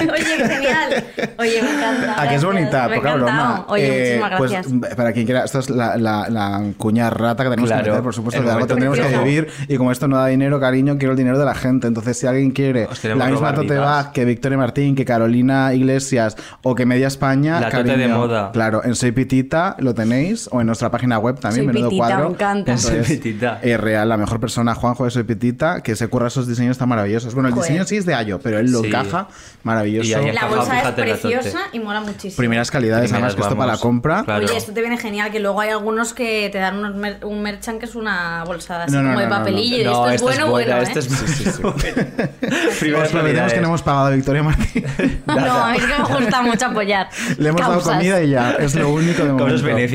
[0.00, 1.04] Oye, genial.
[1.38, 2.14] Oye, me encanta.
[2.18, 3.64] Ah, que es bonita, Me poca broma.
[3.68, 4.96] Oye, Eh, muchísimas pues, gracias.
[4.96, 8.02] para quien quiera, esto es la, la, la cuña rata que tenemos Claro, que meter,
[8.04, 9.48] por supuesto, de algo tendremos que vivir.
[9.68, 11.86] Y como esto no da dinero, cariño, quiero el dinero de la gente.
[11.86, 13.84] Entonces, si alguien quiere la misma tote vidas.
[13.86, 18.08] bag que Victoria Martín, que Carolina Iglesias o que Media España, La tote cariño, de
[18.08, 18.50] moda.
[18.52, 22.06] Claro, en Soy Pitita lo tenéis, o en nuestra página web también, Soy menudo Pitita,
[22.08, 22.28] cuadro.
[22.28, 22.72] me encanta.
[22.74, 23.06] Eso Soy es.
[23.08, 23.60] Pitita.
[23.62, 26.88] Eh, real, la mejor persona, Juanjo de Soy Pitita, que se curra esos diseños tan
[26.88, 27.34] maravillosos.
[27.34, 27.68] Bueno, el Joder.
[27.70, 28.88] diseño sí es de Ayo, pero él lo Sí.
[28.88, 29.28] encaja
[29.62, 30.08] maravilloso.
[30.08, 32.36] Y ahí La encaja, bolsa es preciosa y mola muchísimo.
[32.36, 34.24] Primeras calidades, Primeras, además que esto para la compra.
[34.24, 34.44] Claro.
[34.46, 37.42] Oye, esto te viene genial, que luego hay algunos que te dan unos mer- un
[37.42, 39.76] merchan que es una bolsa así No, no, como de no, no, papelillo.
[39.92, 40.10] no.
[40.10, 41.02] y esto es bueno, bueno, esta ¿eh?
[41.02, 41.08] es
[42.80, 43.60] Primeras prometemos que calidades.
[43.60, 44.84] no hemos pagado a Victoria Martín.
[45.28, 47.08] No, a mí es que me gusta mucho apoyar.
[47.38, 49.44] Le hemos dado comida y ya, es lo único de momento.
[49.44, 49.92] Con es lo que es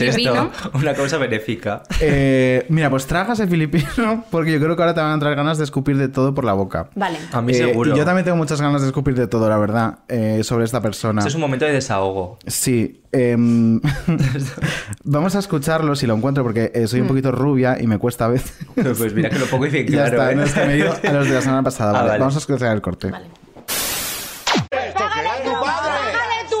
[0.00, 0.50] este esto.
[0.72, 1.82] Una causa benéfica.
[2.00, 5.58] Eh, mira, pues trágase filipino, porque yo creo que ahora te van a entrar ganas
[5.58, 6.88] de escupir de todo por la boca.
[6.94, 7.18] Vale.
[7.32, 7.94] A mí Eh, seguro.
[7.94, 10.80] y yo también tengo muchas ganas de escupir de todo, la verdad, eh, sobre esta
[10.80, 11.20] persona.
[11.20, 12.38] Este es un momento de desahogo.
[12.46, 13.00] Sí.
[13.12, 13.80] em,
[15.04, 18.24] vamos a escucharlo si lo encuentro, porque eh, soy un poquito rubia y me cuesta
[18.26, 18.54] a veces.
[18.74, 20.34] Pues mira que lo pongo y bien ya está, ¿eh?
[20.36, 21.90] no es que me he ido a los de la semana pasada.
[21.90, 22.08] Ah, vale.
[22.08, 22.18] vale.
[22.20, 23.10] Vamos a escuchar el corte.
[23.10, 23.26] Vale.
[24.70, 25.90] ¡Págale tu padre!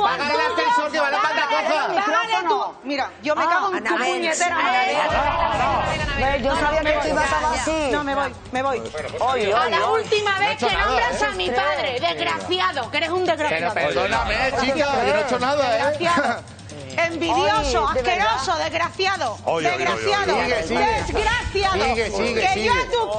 [0.02, 1.86] ¡Págale el ascensor que va a la pata coja!
[1.94, 2.60] ¡Págale tú!
[2.84, 7.88] Mira, yo me cago en tu puñetera Anabel, yo sabía que esto iba a así.
[7.90, 8.82] No, me voy, me voy.
[9.20, 10.02] Oye, A la oye.
[10.02, 11.24] última vez que nombras ¿eh?
[11.24, 13.74] a mi padre, desgraciado, que eres un desgraciado.
[13.74, 16.10] perdóname, chica, yo no he hecho nada, ¿eh?
[16.96, 19.38] Envidioso, Oye, ¿de asqueroso, desgraciado.
[19.46, 20.36] Oye, desgraciado.
[20.36, 20.62] oye, oye.
[20.62, 21.18] Sigue, sigue.
[21.18, 21.74] Desgraciado.
[21.84, 22.64] Sigue, sigue, que sigue.
[22.66, 23.16] yo a tus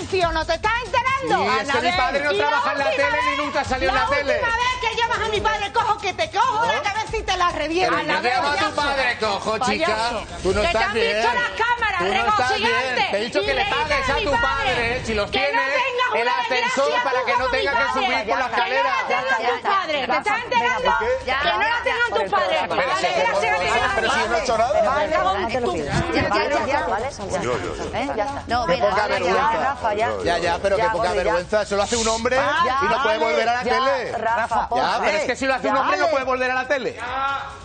[0.00, 1.44] padres no los ¿te estás enterando?
[1.44, 3.88] Sí, es que mi padre no Y trabaja en la tele ni vez- nunca salió
[3.88, 4.40] en la tele.
[4.40, 7.22] La última vez que llamas a mi padre, cojo que te cojo la cabeza y
[7.22, 7.96] te la reviento.
[7.96, 9.96] Pero te a tu padre, cojo, chica.
[10.42, 11.16] Tú no que te estás han bien.
[11.16, 12.94] visto las cámaras, Tú no estás bien.
[13.10, 16.20] Te he dicho que le pagues a tu padre, si los que no tienes, tengas
[16.20, 17.92] el ascensor para que no como mi tenga que padre.
[17.94, 18.82] subir por la Que no escalera.
[18.84, 20.92] la tengan tus padres, ¿te estás enterando?
[21.24, 22.60] Ya, Que no ya, la ya, tengan tus padres.
[22.60, 23.24] La desgracia que
[23.94, 24.74] Pero si no he hecho nada.
[26.14, 28.08] Ya, ya, ya, vale, ¿Eh?
[28.16, 28.42] Ya está.
[28.46, 29.08] No, qué poca
[29.90, 30.24] vergüenza.
[30.24, 31.62] Ya, ya, pero qué poca vergüenza.
[31.62, 34.12] Eso lo hace un hombre y no puede volver a la tele.
[34.18, 36.68] Rafa, Ya, pero es que si lo hace un hombre no puede volver a la
[36.68, 36.96] tele.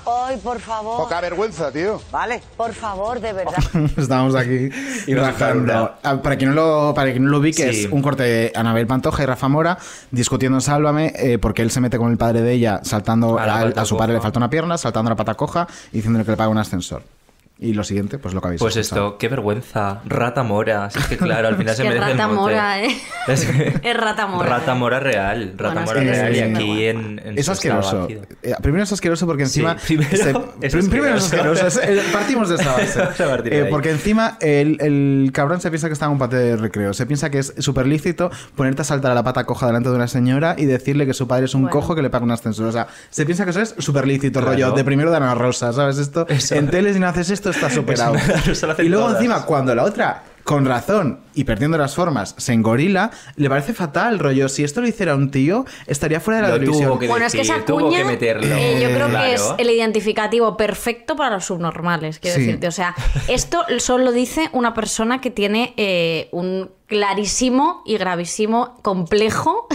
[0.05, 0.97] Ay, por favor.
[0.97, 2.01] Poca vergüenza, tío.
[2.11, 2.41] Vale.
[2.57, 3.53] Por favor, de verdad.
[3.97, 4.69] Estamos aquí
[5.07, 5.95] Y rajando.
[6.03, 7.85] Ah, Para quien no lo, para quien no lo vi, que Sí.
[7.85, 9.77] es un corte de Anabel Pantoja y Rafa Mora
[10.09, 13.43] discutiendo en Sálvame eh, porque él se mete con el padre de ella saltando A
[13.43, 16.31] a, a su padre le falta una pierna, saltando la pata coja y diciéndole que
[16.31, 17.03] le paga un ascensor.
[17.61, 19.07] Y lo siguiente, pues lo que habéis Pues escuchado.
[19.07, 19.99] esto, qué vergüenza.
[20.05, 20.89] Rata mora.
[20.91, 22.39] Si es que claro, al final se que merece rata el mote.
[22.39, 22.87] mora, ¿eh?
[23.83, 24.49] Es, rata mora.
[24.49, 25.55] Rata mora real.
[25.57, 26.35] Rata Bueno, es mora que real.
[26.35, 28.07] Y aquí en, en Es asqueroso.
[28.09, 29.75] Eh, primero es asqueroso porque Sí, encima.
[29.75, 30.09] primero
[30.61, 31.81] es prim- primero es asqueroso.
[31.83, 33.03] eh, partimos de esa base.
[33.45, 36.93] Eh, porque encima el, el cabrón se piensa que está en un patio de recreo.
[36.93, 39.95] Se piensa que es súper lícito ponerte a saltar a la pata coja delante de
[39.95, 41.73] una señora y decirle que su padre es un Bueno.
[41.73, 42.67] cojo que le paga un ascensor.
[42.67, 44.53] O sea, se piensa que eso es súper lícito, Claro.
[44.53, 45.97] rollo de primero de Ana Rosa, ¿sabes?
[45.97, 46.55] Esto Eso.
[46.55, 48.15] en tele si no haces esto está superado.
[48.79, 49.17] Y luego todas.
[49.21, 54.17] encima, cuando la otra con razón y perdiendo las formas se engorila, le parece fatal,
[54.17, 54.49] rollo.
[54.49, 56.89] Si esto lo hiciera un tío, estaría fuera de la Lo televisión.
[56.89, 58.55] tuvo que Bueno, es que esa cuña que meterlo.
[58.55, 62.45] eh, yo creo que es el identificativo perfecto para los subnormales, quiero Sí.
[62.45, 62.67] decirte.
[62.67, 62.95] O sea,
[63.27, 69.67] esto solo dice una persona que tiene eh, un clarísimo y gravísimo complejo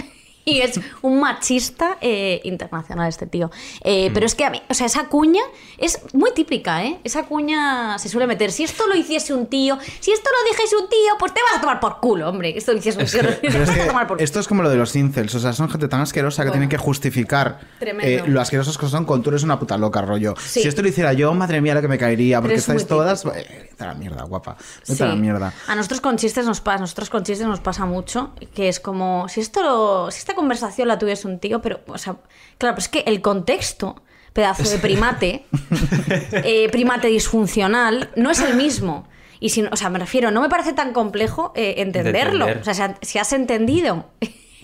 [0.55, 3.49] Y es un machista eh, internacional este tío.
[3.83, 5.41] Eh, Pero es que a mí, o sea, esa cuña
[5.79, 6.99] es muy típica, ¿eh?
[7.03, 8.51] Esa cuña se suele meter.
[8.51, 11.57] Si esto lo hiciese un tío, si esto lo dijese un tío, pues te vas
[11.57, 12.55] a tomar por culo, hombre.
[12.55, 14.23] Esto lo hiciese un tío, vas a tomar por culo.
[14.23, 16.69] esto es como lo de los incels, o sea, son gente tan asquerosa que tienen
[16.69, 20.35] que justificar eh, lo asquerosos que son con tú eres una puta loca, rollo.
[20.39, 20.61] Sí.
[20.61, 23.25] Si esto lo hiciera yo, madre mía, lo que me caería, porque es estáis todas...
[23.25, 24.57] Eh, vete a la mierda, guapa.
[24.81, 25.01] Vete Sí.
[25.03, 25.53] a la mierda.
[25.67, 29.27] A nosotros con chistes nos pasa, nosotros con chistes nos pasa mucho, que es como
[29.27, 32.17] si esto lo- si esta conversación la tuviese un tío, pero o sea,
[32.57, 34.01] claro, pues es que el contexto,
[34.33, 35.45] pedazo de primate,
[36.43, 39.07] eh, primate disfuncional, no es el mismo.
[39.39, 42.47] Y si, no- o sea, me refiero, no me parece tan complejo eh, entenderlo.
[42.47, 42.69] entender.
[42.69, 44.05] O sea, si has entendido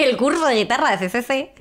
[0.03, 1.51] el curso de guitarra de CCC,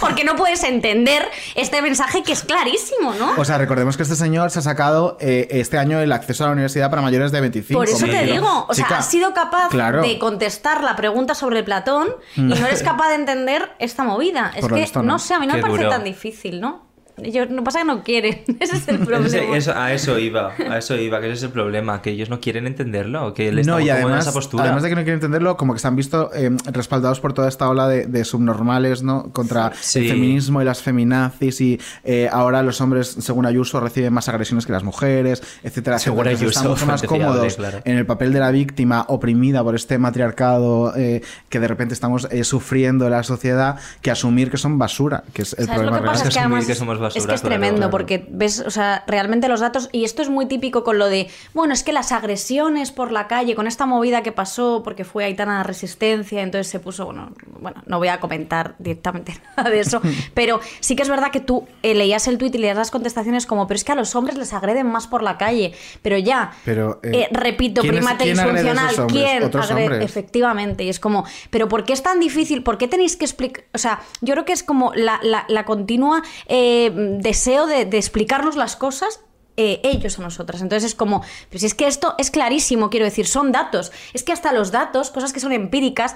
[0.00, 3.34] porque no puedes entender este mensaje que es clarísimo, ¿no?
[3.36, 6.48] O sea, recordemos que este señor se ha sacado eh, este año el acceso a
[6.48, 7.78] la universidad para mayores de 25.
[7.78, 8.32] Por eso te refiero.
[8.34, 10.02] digo, o sea, has sido capaz claro.
[10.02, 14.52] de contestar la pregunta sobre Platón y no eres capaz de entender esta movida.
[14.56, 15.12] Es Por que, visto, no.
[15.14, 15.18] no.
[15.18, 15.90] sé, a mí no Qué me parece duro.
[15.90, 16.85] tan difícil, ¿no?
[17.22, 19.26] Yo, no pasa que no quieren, ese es el problema.
[19.26, 22.28] Ese- eso- a eso iba, a eso iba, que ese es el problema, que ellos
[22.28, 24.64] no quieren entenderlo, que les No, y además, esa postura.
[24.64, 27.48] además de que no quieren entenderlo, como que se han visto eh, respaldados por toda
[27.48, 29.30] esta ola de, de subnormales, ¿no?
[29.32, 30.00] Contra Sí.
[30.00, 34.66] el feminismo y las feminazis y eh, ahora los hombres, según Ayuso, reciben más agresiones
[34.66, 37.80] que las mujeres, etcétera, Según Ayuso, están mucho más cómodos claro.
[37.84, 42.28] en el papel de la víctima oprimida por este matriarcado eh, que de repente estamos
[42.30, 45.74] eh, sufriendo en la sociedad que asumir que son basura, que es el ¿Sabes lo
[45.74, 46.12] problema que real.
[46.14, 46.28] pasa?
[46.28, 47.90] Es que asumir que somos basura, es que es tremendo, claro.
[47.90, 51.28] porque ves, o sea, realmente los datos, y esto es muy típico con lo de,
[51.54, 55.24] bueno, es que las agresiones por la calle, con esta movida que pasó, porque fue
[55.24, 60.00] Aitana Resistencia, entonces se puso, bueno, bueno, no voy a comentar directamente nada de eso,
[60.34, 63.46] pero sí que es verdad que tú eh, leías el tuit y leías las contestaciones
[63.46, 66.52] como, pero es que a los hombres les agreden más por la calle, pero ya,
[66.64, 68.94] Pero, eh, eh, repito, ¿quién es- primate quién disfuncional?
[69.08, 70.04] ¿quién agrede?
[70.04, 72.62] Efectivamente, y es como, pero ¿por qué es tan difícil?
[72.62, 73.64] ¿Por qué tenéis que explicar?
[73.74, 77.98] O sea, yo creo que es como la, la- la continua eh, deseo de, de
[77.98, 79.20] explicarnos las cosas.
[79.58, 80.60] eh, ellos a nosotras.
[80.60, 83.90] Entonces es como, pues es que esto es clarísimo, quiero decir, son datos.
[84.12, 86.14] Es que hasta los datos, cosas que son empíricas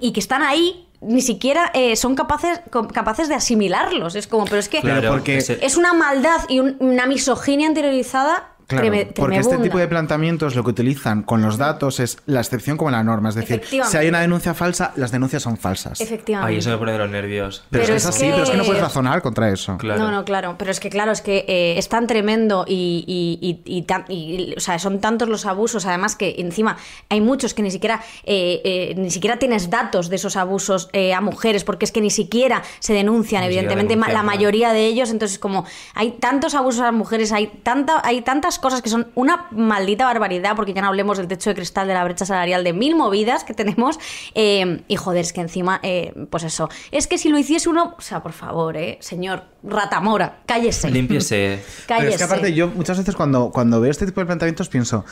[0.00, 2.60] y que están ahí, ni siquiera eh, son capaces,
[2.94, 4.14] capaces de asimilarlos.
[4.14, 7.66] Es como, pero es que Claro, porque- ese- es una maldad y un- una misoginia
[7.68, 12.18] interiorizada Claro, treme- porque este tipo de planteamientos lo que utilizan con los datos es
[12.26, 13.30] la excepción como la norma.
[13.30, 16.00] Es decir, si hay una denuncia falsa, las denuncias son falsas.
[16.02, 16.52] Efectivamente.
[16.52, 17.64] Ay, eso me pone de los nervios.
[17.70, 19.48] Pero, Pero es que es es así, que- pero es que no puedes razonar contra
[19.48, 19.78] eso.
[19.78, 20.02] Claro.
[20.04, 20.56] No, no, claro.
[20.58, 24.04] Pero es que, claro, es que eh, es tan tremendo y, y- y- y tan-
[24.08, 26.76] y, o sea, son tantos los abusos, además que encima
[27.08, 31.14] hay muchos que ni siquiera, eh, eh, ni siquiera tienes datos de esos abusos eh,
[31.14, 34.84] a mujeres, porque es que ni siquiera se denuncian, Ni evidentemente, denuncian, la mayoría de
[34.84, 35.08] ellos.
[35.08, 35.64] Entonces, como
[35.94, 40.04] hay tantos abusos a las mujeres, hay, tanta, hay tantas cosas que son una maldita
[40.04, 42.96] barbaridad, porque ya no hablemos del techo de cristal, de la brecha salarial, de mil
[42.96, 43.98] movidas que tenemos.
[44.34, 47.94] eh, y joder, es que encima, eh, pues eso, es que si lo hiciese uno,
[47.98, 50.90] o sea, por favor, eh, señor Ratamora, cállese.
[50.90, 51.62] Límpiese.
[51.86, 52.10] Pero Cállese.
[52.10, 55.04] es que aparte yo muchas veces cuando, cuando veo este tipo de planteamientos pienso,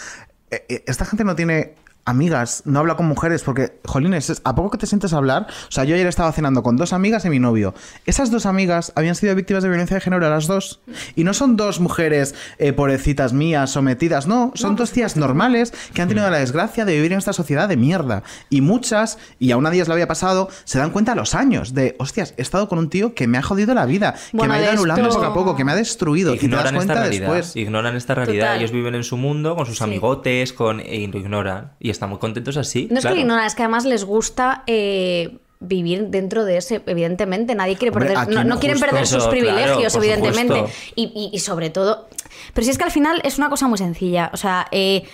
[0.50, 1.74] eh, esta gente no tiene
[2.06, 5.46] amigas, no habla con mujeres, porque, jolines, es- ¿a poco que te sientes a hablar?
[5.68, 7.74] O sea, yo ayer estaba cenando con dos amigas y mi novio.
[8.06, 10.80] Esas dos amigas habían sido víctimas de violencia de género, las dos.
[11.14, 16.00] Y no son dos mujeres eh, pobrecitas mías, sometidas, no, son dos tías normales que
[16.02, 18.22] han tenido la desgracia de vivir en esta sociedad de mierda.
[18.50, 21.34] Y muchas, y a una de ellas le había pasado, se dan cuenta a los
[21.34, 24.36] años de, hostias, he estado con un tío que me ha jodido la vida, que
[24.36, 26.34] Bueno, me ha ido anulando esto- poco a poco, que me ha destruido.
[26.34, 27.20] y te das Ignoran esta realidad.
[27.32, 27.56] después.
[27.56, 28.44] Ignoran esta realidad.
[28.46, 28.58] Total.
[28.58, 29.84] Ellos viven en su mundo con sus Sí.
[29.84, 31.72] amigotes, con e lo ignoran.
[31.80, 32.88] Y están muy contentos así.
[32.90, 37.54] No es que ignoran, es que además les gusta eh, vivir dentro de ese, evidentemente.
[37.54, 40.64] Nadie quiere Hombre, perder, no, no, quieren perder Eso, sus privilegios, evidentemente.
[40.94, 42.08] Y, y- y sobre todo.
[42.54, 44.30] Pero si es que al final es una cosa muy sencilla.
[44.32, 45.04] O sea, eh,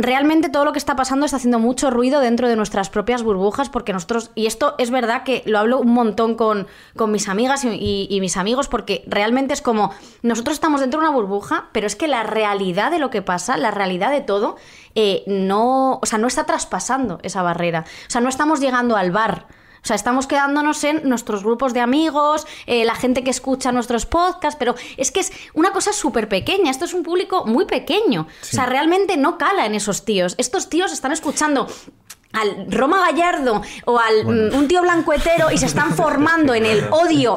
[0.00, 3.68] realmente todo lo que está pasando está haciendo mucho ruido dentro de nuestras propias burbujas
[3.68, 7.64] porque nosotros, y esto es verdad que lo hablo un montón con, con mis amigas
[7.64, 9.92] y, mis amigos porque realmente es como,
[10.22, 13.56] nosotros estamos dentro de una burbuja, pero es que la realidad de lo que pasa,
[13.56, 14.56] la realidad de todo,
[14.94, 17.84] eh, no, o sea, no está traspasando esa barrera.
[17.86, 19.46] O sea, no estamos llegando al bar.
[19.82, 24.06] O sea, estamos quedándonos en nuestros grupos de amigos, eh, la gente que escucha nuestros
[24.06, 26.70] podcasts, pero es que es una cosa súper pequeña.
[26.70, 28.26] Esto es un público muy pequeño.
[28.42, 30.34] O sea, realmente no cala en esos tíos.
[30.38, 31.66] Estos tíos están escuchando
[32.32, 36.86] al Roma Gallardo o al mm, un tío blancuetero y se están formando en el
[36.90, 37.36] odio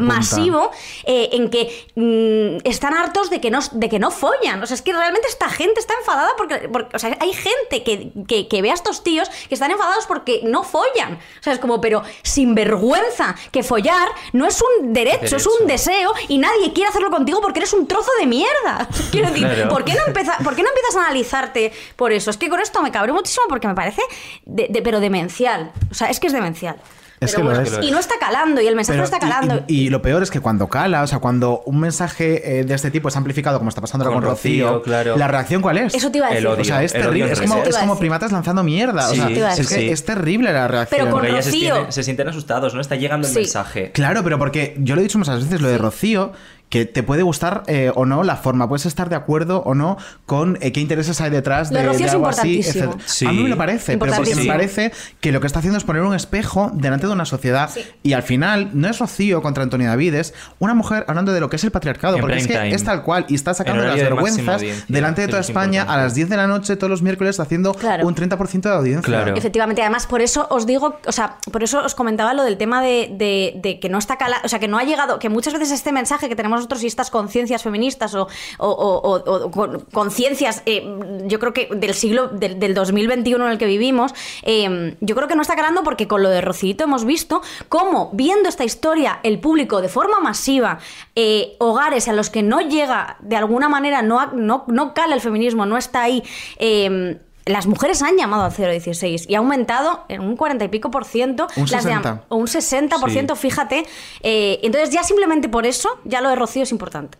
[0.00, 0.70] masivo
[1.04, 4.62] eh, en que mm, están hartos de que no de que no follan.
[4.62, 7.82] O sea es que realmente esta gente está enfadada porque, porque- o sea hay gente
[7.82, 11.14] que, que, que ve a estos tíos que están enfadados porque no follan.
[11.14, 15.66] O sea es como pero sin vergüenza que follar no es un derecho, es un
[15.66, 18.88] deseo y nadie quiere hacerlo contigo porque eres un trozo de mierda.
[19.10, 19.68] Quiero decir Claro.
[19.70, 22.60] ¿por qué no empeza- por qué no empiezas a analizarte por eso es que con
[22.60, 24.02] esto me cabré muchísimo porque me parece
[24.46, 25.72] de- de- pero demencial.
[25.90, 26.76] O sea, es que es demencial.
[27.20, 27.80] Es que lo bueno, es.
[27.82, 29.64] Y no está calando, y el mensaje Pero- no está calando.
[29.66, 32.72] Y, y lo peor es que cuando cala, o sea, cuando un mensaje eh, de
[32.74, 35.16] este tipo es amplificado, como está pasando ahora Con con Rocío, Rocío, claro.
[35.16, 35.94] ¿la reacción cuál es?
[35.96, 36.48] Eso te iba a El decir.
[36.48, 36.60] odio.
[36.62, 37.32] O sea, es terrible.
[37.32, 39.08] Es como, es como primatas lanzando mierda.
[39.08, 39.76] o Sí, sea, te iba a es, decir.
[39.78, 39.90] que sí.
[39.90, 41.00] es terrible la reacción.
[41.00, 41.86] Pero con se, Rocío.
[41.90, 42.80] se sienten asustados, ¿no?
[42.80, 43.40] Está llegando el Sí.
[43.40, 43.90] mensaje.
[43.90, 46.30] Claro, pero porque yo lo he dicho muchas veces, lo de Rocío,
[46.68, 49.96] que te puede gustar eh, o no la forma, puedes estar de acuerdo o no
[50.26, 52.92] con eh, qué intereses hay detrás de, de es algo así, importantísimo.
[52.92, 53.02] etc.
[53.06, 53.26] Sí.
[53.26, 55.84] A mí me lo parece, pero porque me parece que lo que está haciendo es
[55.84, 57.80] poner un espejo delante de una sociedad Sí.
[58.02, 61.56] y al final no es Rocío contra Antonia Davides, una mujer hablando de lo que
[61.56, 62.74] es el patriarcado, En porque es que time.
[62.74, 65.96] es tal cual y está sacando las de vergüenzas delante de toda es España a
[65.96, 68.06] las 10 de la noche todos los miércoles haciendo Claro.
[68.06, 69.02] un 30% de audiencia.
[69.06, 69.34] Claro.
[69.34, 72.82] Efectivamente, además por eso os digo, o sea, por eso os comentaba lo del tema
[72.82, 75.54] de, de- de que no está cala, o sea, que no ha llegado, que muchas
[75.54, 78.28] veces este mensaje que tenemos nosotros y estas conciencias feministas o,
[78.58, 80.84] o- o- o- o con- conciencias, eh,
[81.26, 85.28] yo creo que del siglo, del, del 2021 en el que vivimos, eh, yo creo
[85.28, 89.20] que no está calando porque con lo de Rocito hemos visto cómo, viendo esta historia,
[89.22, 90.78] el público de forma masiva,
[91.14, 95.20] eh, hogares a los que no llega, de alguna manera, no, no, no cala el
[95.20, 96.22] feminismo, no está ahí.
[97.48, 101.04] Las mujeres han llamado al 016 y ha aumentado en un 40 y pico por
[101.04, 101.46] ciento.
[101.56, 102.24] Un las de- 60.
[102.28, 103.84] o un 60 por ciento, fíjate.
[104.22, 107.18] Eh, entonces, ya simplemente por eso, ya lo de Rocío es importante.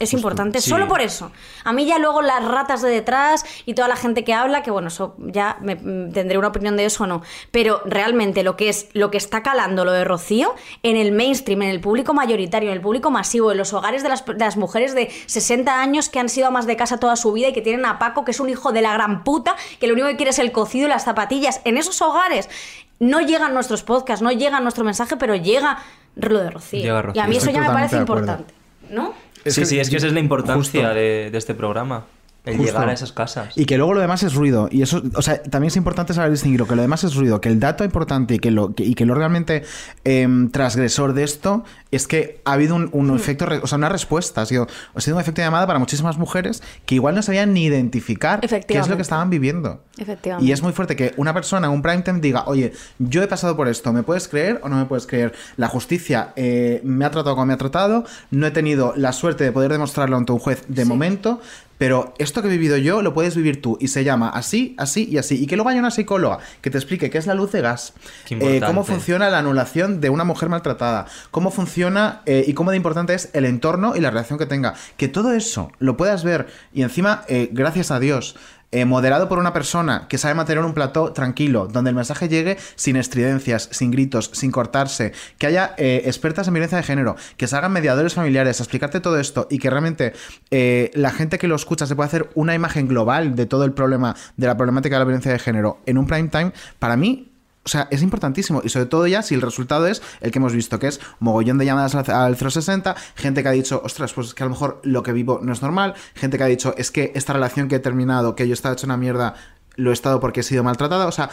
[0.00, 0.70] Es importante, sí.
[0.70, 1.30] solo por eso.
[1.62, 4.72] A mí ya luego las ratas de detrás y toda la gente que habla, que
[4.72, 7.22] bueno, eso ya me, mm, tendré una opinión de eso o no.
[7.52, 11.62] Pero realmente lo que es lo que está calando lo de Rocío en el mainstream,
[11.62, 14.56] en el público mayoritario, en el público masivo, en los hogares de las, de las
[14.56, 17.62] mujeres de 60 años que han sido amas de casa toda su vida y que
[17.62, 20.16] tienen a Paco, que es un hijo de la gran puta, que lo único que
[20.16, 21.60] quiere es el cocido y las zapatillas.
[21.64, 22.50] En esos hogares
[22.98, 25.78] no llegan nuestros podcasts, no llega nuestro mensaje, pero llega
[26.16, 27.12] lo de Rocío.
[27.14, 28.52] Y a mí eso ya me parece importante.
[28.90, 29.14] ¿No?
[29.50, 32.06] Sí, que sí, es que esa es la importancia de, de este programa.
[32.44, 32.72] El Justo.
[32.72, 33.56] llegar a esas casas.
[33.56, 34.68] Y que luego lo demás es ruido.
[34.70, 37.48] Y eso, o sea, también es importante saber distinguirlo, que lo demás es ruido, que
[37.48, 39.62] el dato importante y que lo, que, y que lo realmente
[40.04, 44.42] em, transgresor de esto es que ha habido un, un efecto, o sea, una respuesta,
[44.42, 47.54] ha sido, ha sido un efecto de llamada para muchísimas mujeres que igual no sabían
[47.54, 49.82] ni identificar qué es lo que estaban viviendo.
[49.96, 50.46] Efectivamente.
[50.46, 53.26] Y es muy fuerte que una persona en un prime time diga, oye, yo he
[53.26, 55.32] pasado por esto, ¿me puedes creer o no me puedes creer?
[55.56, 59.44] La justicia eh, me ha tratado como me ha tratado, no he tenido la suerte
[59.44, 61.40] de poder demostrarlo ante un juez de momento,
[61.84, 65.06] pero esto que he vivido yo lo puedes vivir tú y se llama así, así
[65.06, 65.42] y así.
[65.42, 67.92] Y que luego haya una psicóloga que te explique qué es la luz de gas,
[68.30, 72.78] eh, cómo funciona la anulación de una mujer maltratada, cómo funciona eh, y cómo de
[72.78, 74.72] importante es el entorno y la reacción que tenga.
[74.96, 78.34] Que todo eso lo puedas ver y encima, eh, gracias a Dios,
[78.70, 82.56] eh, moderado por una persona que sabe mantener un plató tranquilo, donde el mensaje llegue
[82.74, 87.46] sin estridencias, sin gritos, sin cortarse, que haya eh, expertas en violencia de género, que
[87.46, 90.12] se hagan mediadores familiares, a explicarte todo esto y que realmente
[90.50, 93.72] eh, la gente que lo escucha se pueda hacer una imagen global de todo el
[93.72, 97.33] problema, de la problemática de la violencia de género en un prime time, para mí
[97.64, 98.60] o sea, es importantísimo.
[98.64, 101.58] Y sobre todo ya si el resultado es el que hemos visto, que es mogollón
[101.58, 104.50] de llamadas al al 060, gente que ha dicho, ostras, pues es que a lo
[104.50, 107.68] mejor lo que vivo no es normal, gente que ha dicho, es que esta relación
[107.68, 109.34] que he terminado, que yo estaba hecho una mierda,
[109.76, 111.06] lo he estado porque he sido maltratada.
[111.06, 111.30] O sea,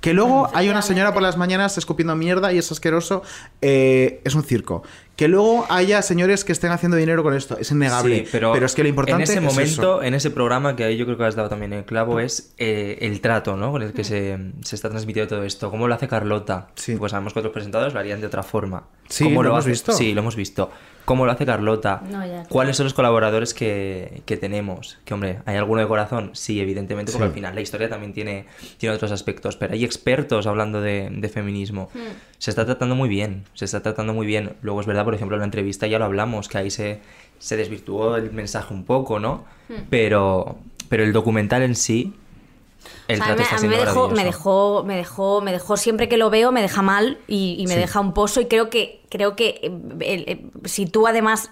[0.00, 3.22] que luego hay una señora por las mañanas escupiendo mierda y es asqueroso,
[3.62, 4.82] eh, es un circo.
[5.16, 8.24] Que luego haya señores que estén haciendo dinero con esto, es innegable.
[8.24, 10.02] Sí, pero, es que lo importante en ese es momento, eso.
[10.02, 12.98] en ese programa que ahí yo creo que has dado también el clavo es eh,
[13.00, 13.70] el trato, ¿no?
[13.70, 15.70] Con el que se, se está transmitiendo todo esto.
[15.70, 16.68] ¿Cómo lo hace Carlota?
[16.74, 16.96] Sí.
[16.96, 18.88] Pues sabemos que otros presentadores lo harían de otra forma.
[19.08, 19.70] Sí, ¿Cómo lo hemos hace?
[19.70, 19.92] visto.
[19.92, 20.70] Sí, lo hemos visto.
[21.04, 22.02] ¿Cómo lo hace Carlota?
[22.10, 22.44] No, ya.
[22.48, 24.96] ¿Cuáles son los colaboradores que, que tenemos?
[25.04, 26.30] Que, hombre, ¿hay alguno de corazón?
[26.32, 27.28] Sí, evidentemente, porque Sí.
[27.28, 28.46] al final la historia también tiene,
[28.78, 29.56] tiene otros aspectos.
[29.56, 31.90] Pero hay expertos hablando de, de feminismo.
[31.92, 31.98] Hmm.
[32.38, 33.44] Se está tratando muy bien.
[33.52, 34.54] Se está tratando muy bien.
[34.62, 37.00] Luego es verdad, por ejemplo, en la entrevista ya lo hablamos, que ahí se,
[37.38, 39.44] se desvirtuó el mensaje un poco, ¿no?
[39.68, 39.74] Hmm.
[39.90, 40.56] Pero,
[40.88, 42.14] pero el documental en sí,
[43.08, 45.40] el O sea, a trato mí, está a mí me, dejó, me dejó, me dejó,
[45.40, 47.80] me dejó siempre que lo veo, me deja mal y, y me Sí.
[47.80, 48.40] deja un pozo.
[48.40, 51.50] Y creo que, creo que eh, eh, si tú además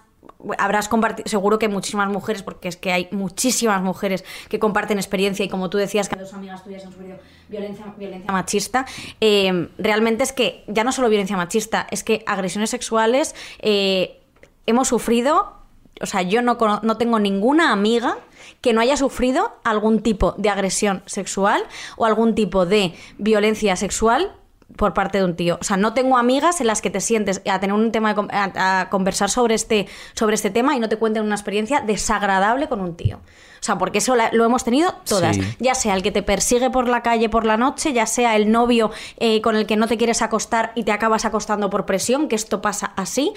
[0.59, 5.45] habrás compartido, seguro que muchísimas mujeres, porque es que hay muchísimas mujeres que comparten experiencia
[5.45, 7.18] y como tú decías que dos amigas tuyas han sufrido
[7.49, 8.86] violencia, violencia machista,
[9.20, 14.20] eh, realmente es que ya no solo violencia machista, es que agresiones sexuales eh,
[14.66, 15.62] hemos sufrido
[16.01, 18.18] o sea, yo no, no tengo ninguna amiga
[18.61, 21.62] que no haya sufrido algún tipo de agresión sexual
[21.97, 24.34] o algún tipo de violencia sexual
[24.77, 25.59] por parte de un tío.
[25.61, 28.29] O sea, no tengo amigas en las que te sientes a tener un tema de
[28.33, 32.68] a, a conversar sobre este, sobre este tema y no te cuenten una experiencia desagradable
[32.68, 33.20] con un tío.
[33.64, 35.36] Sea, porque eso la- lo hemos tenido todas.
[35.36, 35.56] Sí.
[35.60, 38.50] Ya sea el que te persigue por la calle por la noche, ya sea el
[38.50, 42.28] novio eh, con el que no te quieres acostar y te acabas acostando por presión,
[42.28, 43.32] que esto pasa así,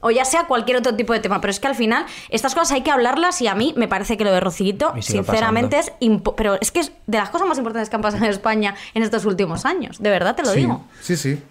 [0.00, 1.40] o ya sea cualquier otro tipo de tema.
[1.40, 4.16] Pero es que al final estas cosas hay que hablarlas y a mí me parece
[4.16, 6.22] que lo de sigue sinceramente, pasando.
[6.26, 6.32] es...
[6.36, 9.02] Pero es que es de las cosas más importantes que han pasado en España en
[9.02, 9.98] estos últimos años.
[9.98, 10.84] De verdad te lo Sí, digo.
[11.00, 11.42] sí, sí.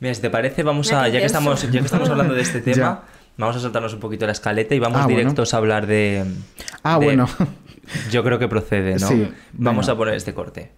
[0.00, 2.40] Mira, si te parece, vamos Mira a, ya que estamos, ya que estamos hablando de
[2.42, 3.02] este tema, Ya.
[3.40, 5.18] Vamos a saltarnos un poquito la escaleta y vamos Ah, bueno.
[5.18, 6.24] directos a hablar de.
[6.82, 7.28] Ah, de- bueno.
[8.10, 9.08] Yo creo que procede, ¿no?
[9.08, 10.72] Sí, Vamos a poner este corte.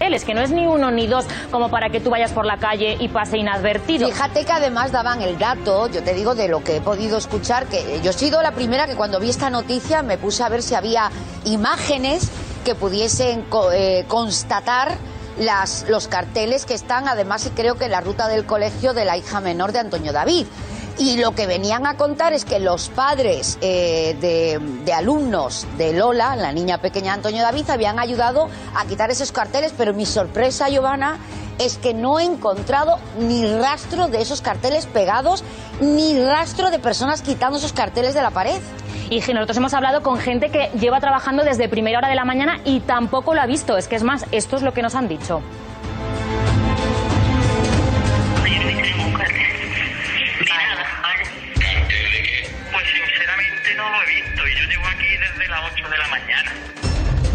[0.00, 2.58] Es que no es ni uno ni dos como para que tú vayas por la
[2.58, 4.06] calle y pase inadvertido.
[4.06, 7.66] Fíjate que además daban el dato, yo te digo de lo que he podido escuchar,
[7.66, 10.62] que yo he sido la primera que cuando vi esta noticia me puse a ver
[10.62, 11.10] si había
[11.44, 12.30] imágenes
[12.64, 14.92] que pudiesen co- eh, constatar
[15.40, 19.04] las, los carteles que están además y creo que en la ruta del colegio de
[19.04, 20.46] la hija menor de Antonio David.
[20.96, 25.92] Y lo que venían a contar es que los padres eh, de, de alumnos de
[25.92, 30.68] Lola, la niña pequeña Antonio David, habían ayudado a quitar esos carteles, pero mi sorpresa,
[30.68, 31.18] Giovanna,
[31.58, 35.42] es que no he encontrado ni rastro de esos carteles pegados,
[35.80, 38.60] ni rastro de personas quitando esos carteles de la pared.
[39.10, 42.60] Y nosotros hemos hablado con gente que lleva trabajando desde primera hora de la mañana
[42.64, 43.76] y tampoco lo ha visto.
[43.76, 45.42] Es que es más, esto es lo que nos han dicho.
[55.74, 56.63] 8 de la mañana.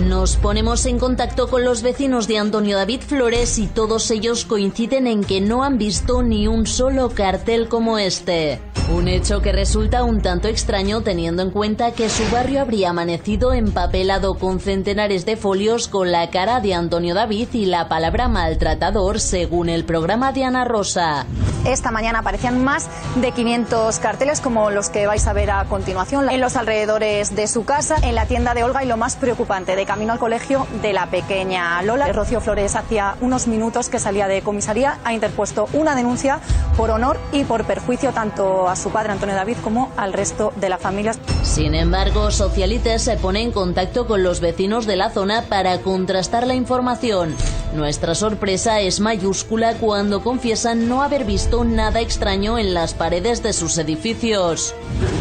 [0.08, 5.08] Nos ponemos en contacto con los vecinos de Antonio David Flores y todos ellos coinciden
[5.08, 8.62] en que no han visto ni un solo cartel como este.
[8.96, 13.54] Un hecho que resulta un tanto extraño teniendo en cuenta que su barrio habría amanecido
[13.54, 19.20] empapelado con centenares de folios con la cara de Antonio David y la palabra maltratador
[19.20, 21.28] según el programa de Ana Rosa.
[21.66, 26.30] Esta mañana aparecían más de 500 carteles como los que vais a ver a continuación
[26.30, 29.76] en los alrededores de su casa, en la tienda de Olga y lo más preocupante,
[29.76, 32.14] de camino al colegio de la pequeña Lola.
[32.14, 36.42] Rocío Flores hacía unos minutos que salía de comisaría, ha interpuesto una denuncia
[36.78, 40.70] por honor y por perjuicio tanto a su padre Antonio David como al resto de
[40.70, 41.14] la familia.
[41.42, 46.46] Sin embargo, Socialites se pone en contacto con los vecinos de la zona para contrastar
[46.46, 47.36] la información.
[47.74, 53.54] Nuestra sorpresa es mayúscula cuando confiesan no haber visto nada extraño en las paredes de
[53.54, 54.76] sus edificios.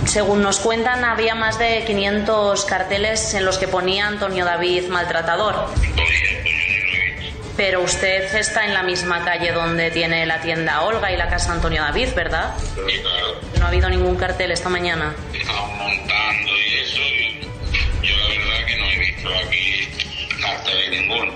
[0.05, 4.58] Según nos cuentan, había más de 500 carteles en los que ponía Antonio David
[4.89, 5.55] maltratador.
[7.57, 11.53] Pero usted está en la misma calle donde tiene la tienda Olga y la casa
[11.53, 12.55] Antonio David, ¿verdad?
[13.59, 15.15] No ha habido ningún cartel esta mañana.
[15.33, 19.89] Estaban montando y eso y yo la verdad que no he visto aquí
[20.41, 21.33] carteles ninguno.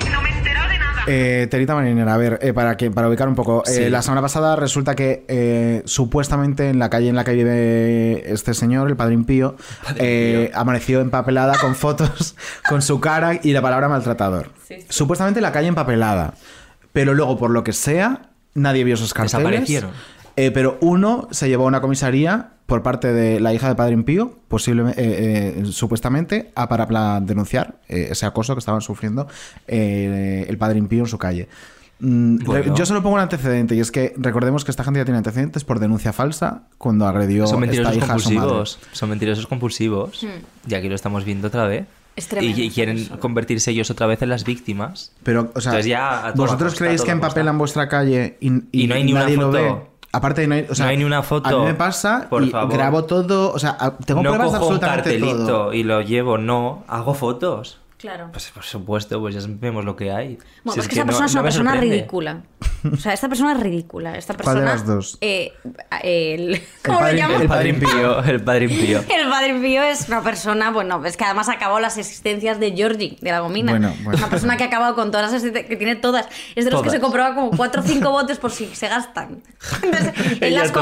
[1.06, 3.62] Eh, Terita Marinera, a ver, eh, para, que, para ubicar un poco.
[3.66, 8.32] eh, la semana pasada resulta que eh, supuestamente en la calle en la que vive
[8.32, 9.56] este señor, el Padre Pío,
[9.96, 12.36] eh, amaneció empapelada con fotos
[12.68, 14.50] con su cara y la palabra maltratador.
[14.88, 16.34] Supuestamente la calle empapelada.
[16.92, 19.42] Pero luego, por lo que sea, nadie vio esos carteles.
[19.44, 19.90] Desaparecieron.
[20.36, 23.96] Eh, pero uno se llevó a una comisaría por parte de la hija de Padre
[23.98, 29.26] Pío, posiblemente, eh, eh, supuestamente, a para denunciar eh, ese acoso que estaban sufriendo
[29.66, 31.48] eh, el Padre Pío en su calle.
[31.98, 32.74] Mm, Bueno.
[32.74, 35.64] Yo solo pongo un antecedente y es que recordemos que esta gente ya tiene antecedentes
[35.64, 38.64] por denuncia falsa cuando agredió Son esta mentirosos hija a su madre.
[38.92, 40.22] Son mentirosos compulsivos.
[40.22, 40.70] Hmm.
[40.70, 41.86] Y aquí lo estamos viendo otra vez.
[42.14, 45.12] Es y, y quieren convertirse ellos otra vez en las víctimas.
[45.22, 49.04] Pero, o sea, ya ¿vosotros costa, creéis que empapelan vuestra calle y, Y no hay
[49.04, 49.52] ni una nadie lo foto.
[49.52, 49.91] ve?
[50.14, 51.48] Aparte, no hay, o sea, No hay ni una foto.
[51.48, 52.72] A mí me pasa Por y favor.
[52.72, 55.72] grabo todo, o sea, tengo no pruebas de cojo un absolutamente cartelito todo.
[55.72, 56.84] y lo llevo, no.
[56.86, 57.78] Hago fotos.
[58.02, 58.28] Claro.
[58.32, 60.36] Pues por supuesto, pues ya vemos lo que hay.
[60.64, 61.96] Bueno, Si es que esta persona no- es una no persona sorprende.
[61.96, 62.42] ridícula.
[62.92, 64.16] O sea, esta persona es ridícula.
[64.18, 64.60] Esta ¿Cuál persona.
[64.60, 65.18] de las dos?
[65.20, 65.52] eh,
[66.02, 67.42] el, ¿Cómo lo padre- llaman?
[67.42, 68.98] El padre Pío, el padre Pío.
[69.08, 72.72] El padre Pío es una persona, bueno, es que además ha acabado las existencias de
[72.72, 73.70] Georgie, de la gomina.
[73.72, 74.18] Bueno, bueno.
[74.18, 76.26] Una persona que ha acabado con todas las existencias, que tiene todas.
[76.56, 76.92] Es de los que Todas.
[76.94, 79.42] se comprueba como 4 o 5 botes por si se gastan.
[79.82, 80.72] Entonces, él las.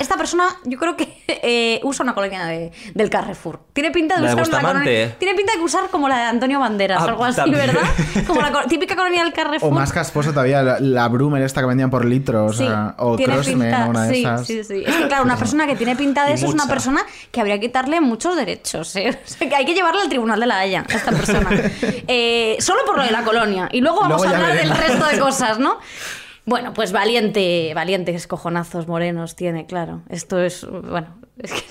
[0.00, 3.60] Esta persona, yo creo que eh, usa una colonia de- del Carrefour.
[3.74, 5.18] Tiene pinta de La de usar una colonia.
[5.18, 7.66] Tiene pinta de usar como la de Antonio Banderas, Ah, algo así, también.
[7.66, 7.82] ¿verdad?
[8.26, 9.70] Como la típica colonia del Carrefour.
[9.70, 12.66] O más casposo todavía, la, la Brumer esta que vendían por litro, o, Sí,
[12.98, 14.46] o Crossman, una de sí, esas.
[14.46, 14.82] Sí, sí.
[14.86, 16.74] Es que, claro, una persona que tiene pinta de eso es una mucha.
[16.74, 17.00] persona
[17.30, 18.94] que habría que quitarle muchos derechos.
[18.96, 19.18] ¿eh?
[19.24, 21.48] O sea, que hay que llevarla al tribunal de la Haya, a esta persona.
[22.12, 23.68] Eh, solo por lo de la colonia.
[23.72, 25.78] Y luego vamos Luego a hablar del resto de cosas, ¿no?
[26.46, 30.02] Bueno, pues valiente, valientes cojonazos morenos tiene, claro.
[30.08, 31.08] Esto es, bueno,
[31.38, 31.62] es que,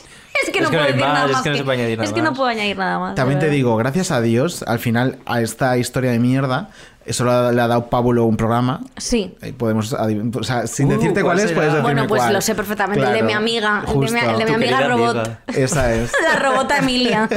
[0.43, 1.45] es que no puedo decir nada más.
[1.45, 3.15] es que no puedo añadir nada más.
[3.15, 6.69] También te digo, gracias a Dios, al final, a esta historia de mierda,
[7.05, 7.31] Eso le
[7.61, 8.81] ha dado Pábulo un programa.
[8.97, 9.35] Sí.
[9.41, 12.33] Eh, Podemos o sea, sin Uh, decirte ¿cuál cuál es, puedes decirme Bueno, pues cuál.
[12.33, 14.87] lo sé perfectamente, el de Claro, mi amiga, el de mi, el de mi amiga
[14.87, 15.15] robot.
[15.17, 15.39] amiga.
[15.47, 16.11] Esa es.
[16.33, 17.27] La robota Emilia.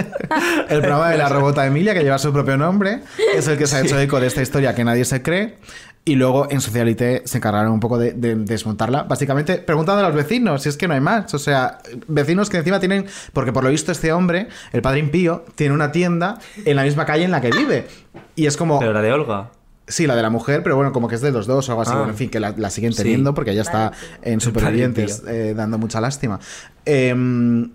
[0.68, 3.00] El programa de la robota Emilia, que lleva su propio nombre,
[3.34, 5.56] es el que se ha hecho eco de esta historia que nadie se cree.
[6.04, 9.04] Y luego en Socialité se encargaron un poco de, de desmontarla.
[9.04, 11.32] Básicamente preguntando a los vecinos, si es que no hay más.
[11.32, 11.78] O sea,
[12.08, 13.06] vecinos que encima tienen.
[13.32, 17.06] Porque por lo visto, este hombre, el padre Impío, tiene una tienda en la misma
[17.06, 17.86] calle en la que vive.
[18.34, 18.80] Y es como.
[18.80, 19.50] Pero la de Olga.
[19.88, 21.82] Sí, la de la mujer, pero bueno, como que es de los dos o algo
[21.82, 21.90] así.
[21.92, 21.96] Ah.
[21.96, 23.02] Bueno, en fin, que la, la siguen Sí.
[23.02, 26.38] teniendo porque ella está en Supervivientes eh, dando mucha lástima.
[26.84, 27.14] Eh,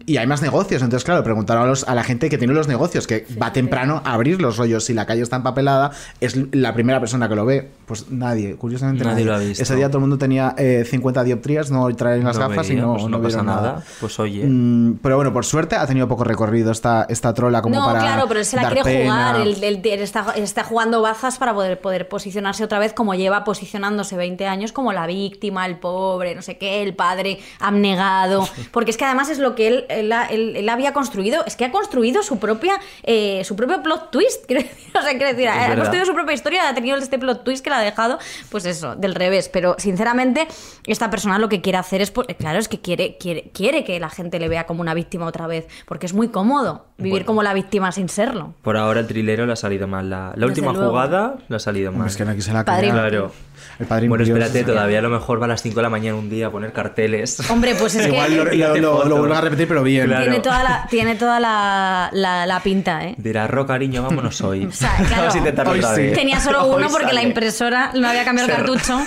[0.05, 2.67] y hay más negocios, entonces, claro, preguntaron a, los- a la gente que tiene los
[2.67, 4.83] negocios, que va temprano a abrir los rollos.
[4.85, 7.69] Si la calle está empapelada, es la primera persona que lo ve.
[7.85, 9.25] Pues nadie, curiosamente Nadie nadie.
[9.25, 9.63] lo ha visto.
[9.63, 12.75] Ese día todo el mundo tenía eh, 50 dioptrías, no traen las No gafas y
[12.75, 13.61] no, pues no no pasa nada.
[13.61, 13.83] nada.
[14.01, 14.45] Pues oye.
[14.45, 17.99] Mm, pero bueno, por suerte ha tenido poco recorrido esta, esta trola como no, para.
[17.99, 19.03] claro, pero él se la quiere pena.
[19.31, 19.35] jugar.
[19.47, 23.43] Él, él- él está, está jugando bazas para poder, poder posicionarse otra vez como lleva
[23.43, 28.47] posicionándose 20 años como la víctima, el pobre, no sé qué, el padre abnegado.
[28.71, 31.43] Porque es que además es lo que él, él, él- él había construido.
[31.45, 32.73] Es que ha construido su propia
[33.03, 34.45] eh, su propio plot twist.
[34.47, 37.43] Quiero decir, o sea, quiero decir, ha construido su propia historia, ha tenido este plot
[37.43, 38.17] twist que la ha dejado,
[38.49, 39.49] pues eso, del revés.
[39.49, 40.47] Pero sinceramente,
[40.85, 43.99] esta persona lo que quiere hacer es, pues, claro, es que quiere, quiere, quiere que
[43.99, 45.67] la gente le vea como una víctima otra vez.
[45.85, 47.25] Porque es muy cómodo vivir Bueno.
[47.27, 48.53] como la víctima sin serlo.
[48.61, 50.09] Por ahora el trilero le ha salido mal.
[50.09, 50.89] La, última luego.
[50.89, 52.63] jugada le ha salido Es que no aquí se la.
[52.91, 53.31] Claro.
[53.79, 55.89] El padre Bueno, espérate, es- todavía a lo mejor va a las 5 de la
[55.89, 57.39] mañana un día a poner carteles.
[57.49, 60.07] Hombre, pues es Igual que lo, Y lo, vuelvo a repetir, pero bien.
[60.07, 60.23] Claro.
[60.23, 63.15] tiene toda la, tiene toda la, la- la pinta, ¿eh?
[63.17, 64.65] Dirá, Ro, cariño, vámonos hoy.
[64.67, 65.15] O sea, claro.
[65.23, 66.01] Vamos a intentarlo Hoy otra sí.
[66.01, 66.13] vez.
[66.13, 68.99] Tenía solo Hoy uno porque la impresora no había cambiado el cartucho.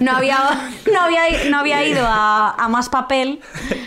[0.00, 0.38] No había,
[0.92, 3.40] no había, no había ido a, a más papel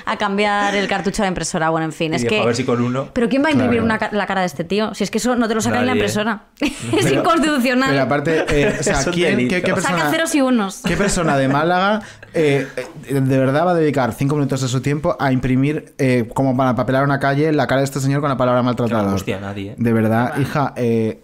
[0.06, 1.70] a cambiar el cartucho de la impresora.
[1.70, 2.42] Bueno, en fin, Y es dijo, que.
[2.42, 3.10] a ver si con uno.
[3.14, 3.86] Pero ¿quién va a imprimir Claro.
[3.86, 4.94] una ca- la cara de este tío?
[4.94, 6.44] Si es que eso no te lo saca en la impresora.
[6.60, 7.90] es Pero- inconstitucional.
[7.90, 10.82] Pero aparte, eh, o sea, ¿quién, qué, qué persona, Saca ceros y unos.
[10.86, 12.02] ¿Qué persona de Málaga
[12.34, 16.30] eh, eh, de verdad va a dedicar cinco minutos de su tiempo a imprimir, eh,
[16.34, 19.14] como para papelar una calle, la cara de este señor con la palabra maltratador?
[19.14, 19.72] Hostia, nadie.
[19.72, 19.76] ¿eh?
[19.78, 21.22] De verdad, hija, eh,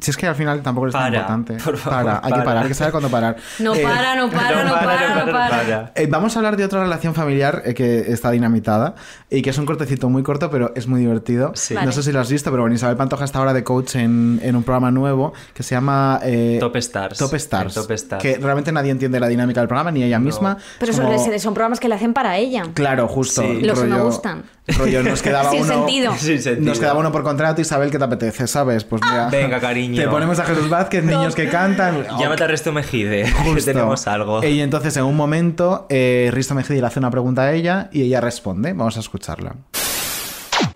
[0.00, 1.54] si es que al final tampoco es tan Para, importante.
[1.64, 2.44] por favor, para, hay que para.
[2.44, 3.36] parar, hay que saber cuándo parar.
[3.58, 5.92] No Eh, para, no para, no para, no para.
[5.94, 8.94] eh, vamos a hablar de otra relación familiar eh, que está dinamitada
[9.30, 11.52] y que es un cortecito muy corto, pero es muy divertido.
[11.54, 11.74] Sí.
[11.74, 11.92] No Vale.
[11.92, 14.54] sé si lo has visto, pero bueno, Isabel Pantoja está ahora de coach en, en
[14.56, 17.18] un programa nuevo que se llama eh, Top Stars.
[17.18, 17.74] Top Stars.
[17.74, 18.22] Top Stars.
[18.22, 20.56] Que realmente nadie entiende la dinámica del programa, ni ella misma.
[20.78, 22.64] Pero son, como- son programas que le hacen para ella.
[22.74, 23.40] Claro, justo.
[23.42, 23.60] Sí.
[23.62, 24.44] Los que me rollo- gustan.
[24.68, 25.72] Rollo, nos quedaba Sin uno.
[25.72, 26.14] sentido.
[26.18, 26.66] Sin sentido.
[26.68, 28.46] Nos quedaba uno por contrato, Isabel, ¿qué te apetece?
[28.46, 28.84] ¿Sabes?
[28.84, 29.28] Pues mira.
[29.28, 30.00] Venga, cariño.
[30.02, 32.04] Te ponemos a Jesús Vázquez, niños que cantan.
[32.18, 34.44] Llámate a Resto Mejide, que tenemos algo.
[34.44, 38.02] Y entonces en un momento eh, Risto Mejidi le hace una pregunta a ella y
[38.02, 38.72] ella responde.
[38.72, 39.54] Vamos a escucharla.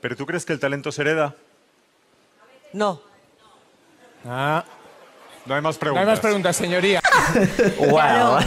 [0.01, 1.35] ¿Pero tú crees que el talento se hereda?
[2.73, 3.01] No.
[4.27, 4.65] Ah.
[5.47, 6.03] No hay más No preguntas.
[6.07, 7.01] hay más preguntas, señoría.
[7.89, 8.39] Claro.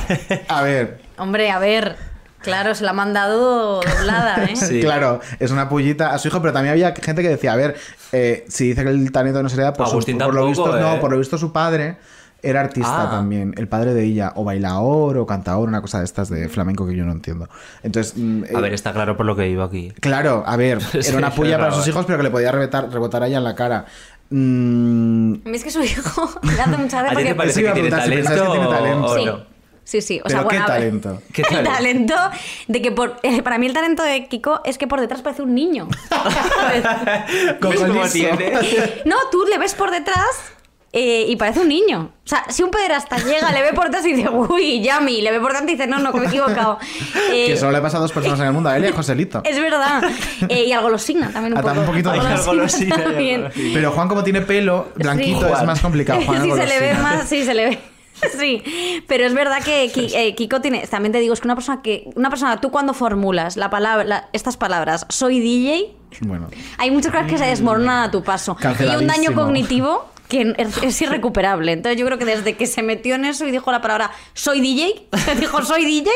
[0.48, 1.98] A ver, Hombre, a ver.
[2.44, 4.56] Claro, se la ha mandado doblada, ¿eh?
[4.56, 4.82] Sí.
[4.82, 7.76] claro, es una pullita a su hijo, pero también había gente que decía, a ver,
[8.12, 10.78] eh, si dice que el talento no se hereda, por, su- Agustín por lo visto,
[10.80, 10.98] no, ¿eh?
[11.00, 11.98] por lo visto su padre
[12.46, 13.10] era artista Ah.
[13.10, 16.86] también, el padre de ella, o bailador o cantador, una cosa de estas de flamenco
[16.86, 17.48] que yo no entiendo.
[17.84, 19.94] Entonces, mm, A eh, ver, está claro por lo que iba aquí.
[20.02, 22.91] Claro, a ver, Sí, era una pulla para sus hijos, pero que le podía rebotar,
[22.91, 23.86] rebotar a ella en la cara.
[24.30, 27.36] Mm, A mí es que su hijo le hace mucha ¿A ti gracia te porque...
[27.36, 29.06] parece que a tiene si pensabas que tiene talento.
[29.06, 29.26] o Sí.
[29.26, 29.53] no?
[29.84, 30.20] Sí, sí.
[30.22, 31.22] O pero sea, qué bueno, a talento.
[31.34, 31.72] ¿Qué el talento?
[31.74, 32.16] talento
[32.68, 35.42] de que por, eh, para mí el talento de Kiko es que por detrás parece
[35.42, 35.88] un niño.
[36.10, 36.84] ¿Sabes?
[37.62, 38.52] ¿Ves cómo tiene?
[39.06, 40.26] no, tú le ves por detrás
[40.94, 42.12] eh, y parece un niño.
[42.24, 45.32] O sea, si un pederasta llega, le ve por detrás y dice, uy, Yami, le
[45.32, 46.78] ve por delante y dice, no, no, que me he equivocado.
[47.34, 48.94] Eh, Que solo le pasa a dos personas en el mundo, a él y a
[48.94, 49.42] Joselito.
[49.44, 50.04] es verdad.
[50.50, 51.80] Eh, y algo lo signa también un Ah, poco.
[51.80, 52.12] un poquito.
[52.12, 53.36] Algo Ay, algo lo signa, también.
[53.46, 53.74] algo lo signa.
[53.74, 55.54] Pero Juan, como tiene pelo blanquito, Sí.
[55.60, 56.22] es más complicado.
[56.22, 57.80] Juan, sí, se le ve más, sí, se le ve.
[58.40, 58.64] Sí,
[59.08, 60.86] pero es verdad que Ki- eh, Kiko tiene.
[60.88, 62.10] También te digo, es que una persona que.
[62.16, 67.12] Una persona, tú cuando formulas la palabra, la- estas palabras, soy DJ, Bueno, hay muchas
[67.12, 68.56] cosas que se desmoronan a tu paso.
[68.62, 71.72] Y hay un daño cognitivo que es, es irrecuperable.
[71.74, 74.62] Entonces yo creo que desde que se metió en eso y dijo la palabra soy
[74.62, 75.06] DJ,
[75.40, 76.10] dijo soy DJ,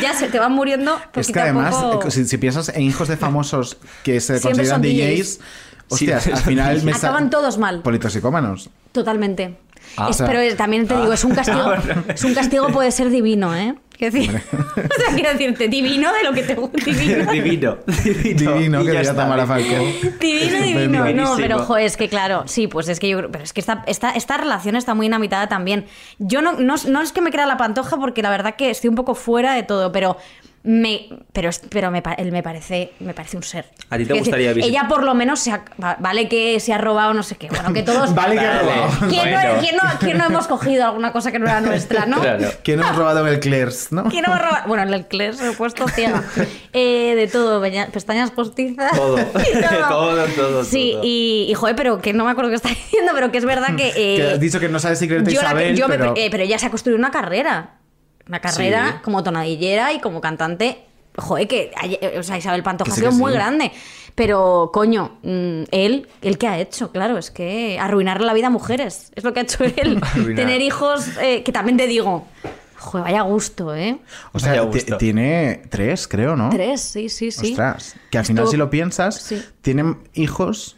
[0.00, 2.08] ya se te van muriendo poquito es que a además, poco.
[2.08, 5.40] eh, si, si piensas en hijos de famosos que se Siempre consideran DJs, DJs.
[5.90, 7.82] hostias, Sí, al final me Acaban todos mal.
[7.82, 8.70] Politoxicómanos.
[8.92, 9.56] Totalmente.
[9.96, 11.60] Ah, Es- o sea- pero también te digo, es un castigo.
[11.66, 11.82] Ah.
[12.08, 13.74] Es un castigo puede ser divino, ¿eh?
[13.98, 16.78] Quiero decir, o sea, quiero decirte, divino de lo que te gusta.
[16.86, 18.54] Divino, Divino, divino.
[18.54, 19.14] Que ya diría está.
[19.14, 19.74] Tamara Falcó.
[20.18, 21.12] divino, divino.
[21.12, 23.30] No, pero ojo, es que claro, sí, pues es que yo creo.
[23.30, 25.84] Pero es que esta, esta, esta relación está muy dinamitada también.
[26.18, 28.88] Yo no, no, no es que me crea la pantoja, porque la verdad que estoy
[28.88, 30.16] un poco fuera de todo, pero
[30.62, 33.64] Me, pero es- pero me, pa- él me parece me parece un ser.
[33.88, 34.64] ¿A ti te Quiero gustaría decir?
[34.64, 37.48] Ella por lo menos se ha- va- vale que se ha robado no sé qué.
[37.48, 38.14] Bueno, que todos.
[38.20, 39.08] Vale que ha robado.
[39.08, 39.54] ¿Quién, Bueno.
[39.54, 42.18] no, quién no- quién no hemos cogido alguna cosa que no era nuestra, no?
[42.62, 44.04] ¿Quién hemos robado en el Claire's, no?
[44.04, 44.68] ¿Quién no hemos robado?
[44.68, 46.22] Bueno, en el Claire se he puesto ciega.
[46.74, 48.92] Eh, de todo, veña- pestañas postizas.
[48.92, 49.16] Todo.
[49.16, 49.32] todo.
[49.88, 50.64] todo, todo.
[50.64, 51.02] Sí, todo.
[51.04, 53.74] y, y joder, pero que no me acuerdo qué está diciendo, pero que es verdad
[53.76, 53.88] que.
[53.96, 55.96] eh, Que has dicho que no sabes si creerte yo la que- Isabel, yo me-
[55.96, 56.12] pero...
[56.16, 57.76] eh, pero ella se ha construido una carrera.
[58.30, 58.98] Una carrera Sí.
[59.04, 60.84] como tonadillera y como cantante.
[61.16, 63.36] Joder, que hay- eh, o sea, Isabel Pantoja Que ha sido que muy sí.
[63.36, 63.72] grande.
[64.14, 66.92] Pero, coño, mm, él, ¿el qué ha hecho?
[66.92, 69.10] Claro, es que arruinarle la vida a mujeres.
[69.16, 69.98] Es lo que ha hecho él.
[70.00, 70.36] Arruinar.
[70.36, 72.26] Tener hijos, eh, que también te digo,
[72.78, 73.98] joder, vaya gusto, ¿eh?
[74.32, 76.50] O sea, ti- tiene tres, creo, ¿no?
[76.50, 77.50] Tres, sí, sí, sí.
[77.50, 80.76] Ostras, que al final Esto- si lo piensas, tienen hijos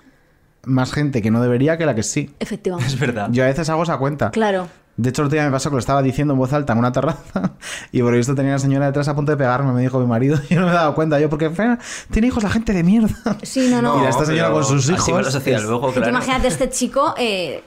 [0.64, 2.30] más gente que no debería que la que sí.
[2.40, 2.92] Efectivamente.
[2.92, 3.28] Es verdad.
[3.32, 4.30] Yo a veces hago esa cuenta.
[4.30, 4.68] Claro.
[4.96, 6.78] De hecho, el otro día me pasó que lo estaba diciendo en voz alta en
[6.78, 7.52] una terraza
[7.92, 10.06] y por lo visto tenía una señora detrás a punto de pegarme, me dijo mi
[10.06, 10.38] marido.
[10.50, 11.18] Y yo no me he dado cuenta.
[11.18, 11.78] Yo, porque "Fran,
[12.10, 13.08] tiene hijos la gente de mierda.
[13.42, 14.02] Sí, no, no.
[14.04, 15.14] y esta señora con sus así hijos.
[15.14, 16.10] me los hacía es- luego, claro.
[16.10, 17.64] Imagínate, este chico, eh,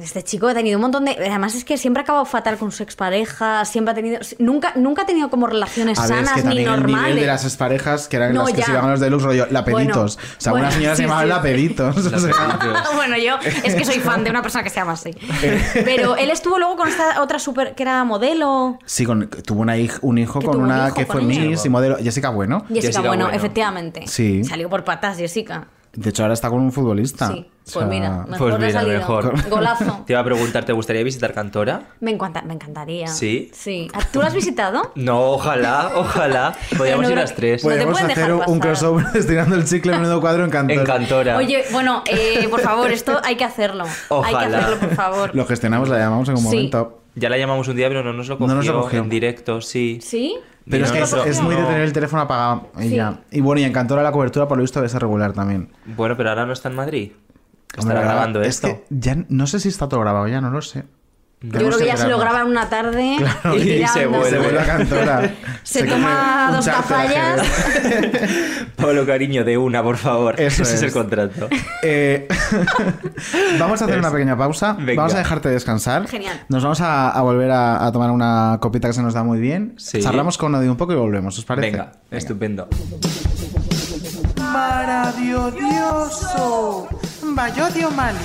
[0.00, 1.12] este chico ha tenido un montón de.
[1.12, 4.20] Además, es que siempre ha acabado fatal con su expareja, siempre ha tenido.
[4.38, 7.06] Nunca, nunca ha tenido como relaciones A ver, es sanas que ni también el normales.
[7.08, 8.64] nivel de las exparejas, que eran No, las que ya.
[8.66, 10.16] se iban a los deluxe, rollo, la peditos.
[10.16, 11.28] Bueno, o sea, bueno, una señora sí, se llamaba sí.
[11.28, 11.96] la peditos.
[11.98, 15.10] o sea, bueno, yo es que soy fan de una persona que se llama así.
[15.84, 18.78] Pero él estuvo luego con esta otra super que era modelo.
[18.84, 21.44] sí, con- tuvo una hij- un hijo con un una hijo que con fue ella.
[21.50, 21.96] Miss y modelo.
[21.98, 22.64] Jessica Bueno.
[22.68, 24.06] Jessica, bueno, efectivamente.
[24.06, 24.44] Sí.
[24.44, 25.68] Salió por patas, Jessica.
[25.96, 27.28] De hecho, ahora está con un futbolista.
[27.28, 28.98] Sí, O pues sea, mira, mejor Pues mira, salido.
[28.98, 29.48] mejor.
[29.48, 30.02] Golazo.
[30.06, 31.82] Te iba a preguntar, ¿te gustaría visitar Cantora?
[32.00, 33.06] Me, encanta, me encantaría.
[33.06, 33.50] ¿Sí?
[33.54, 33.88] Sí.
[34.12, 34.92] ¿Tú lo has visitado?
[34.96, 36.54] No, ojalá, ojalá.
[36.76, 37.62] Podríamos no ir las tres.
[37.64, 40.80] no pueden hacer dejar un crossover estirando el chicle menudo cuadro en Cantora.
[40.80, 41.36] En Cantora.
[41.36, 43.84] Oye, bueno, eh, por favor, esto hay que hacerlo.
[43.84, 44.58] Hay que Ojalá.
[44.58, 45.30] hacerlo, por favor.
[45.34, 46.44] Lo gestionamos, la llamamos en un Sí.
[46.46, 47.00] momento.
[47.16, 48.98] Ya la llamamos un día, pero no nos lo cogió, No nos lo cogió.
[49.00, 50.00] en directo, sí.
[50.02, 50.36] ¿Sí?
[50.68, 52.70] Pero es que No, es, es muy de tener el teléfono apagado.
[52.78, 52.94] Y, Sí.
[52.96, 53.20] ya.
[53.30, 55.70] y bueno, y en Cantora la cobertura por lo visto debe ser regular también.
[55.84, 57.12] Bueno, pero ahora no está en Madrid.
[57.76, 58.68] Estará grabando es esto.
[58.68, 60.84] que ya no sé si está todo grabado, ya no lo sé.
[61.46, 64.30] Yo creo que ya se lo graban una tarde Claro, y, y se vuelve.
[64.30, 65.30] Se vuelve a Cantora.
[65.62, 67.40] Se, Se toma dos cafallas.
[68.76, 70.38] Pablo Cariño, de una, por favor.
[70.38, 71.48] Eso Ese es el contrato.
[71.82, 72.28] Eh,
[73.58, 74.74] vamos a hacer Es- una pequeña pausa.
[74.78, 75.00] Venga.
[75.02, 76.06] Vamos a dejarte descansar.
[76.06, 76.38] Genial.
[76.50, 79.40] Nos vamos a, a volver a, a tomar una copita que se nos da muy
[79.40, 79.74] bien.
[79.78, 80.02] Sí.
[80.02, 81.70] Charlamos con Odi un poco y volvemos, ¿os parece?
[81.70, 82.68] Venga, estupendo.
[84.36, 86.88] Maravilloso.
[87.96, 88.18] Mali.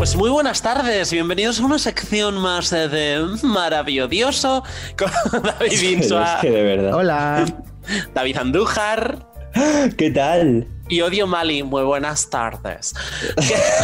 [0.00, 4.64] Pues muy buenas tardes, bienvenidos a una sección más de Maravilloso
[4.96, 5.10] con
[5.42, 6.94] David Insua, Es que de verdad.
[6.94, 7.44] Hola.
[8.14, 9.26] David Andújar
[9.98, 10.66] ¿Qué tal?
[10.88, 11.62] y Odio Mali.
[11.62, 12.94] Muy buenas tardes.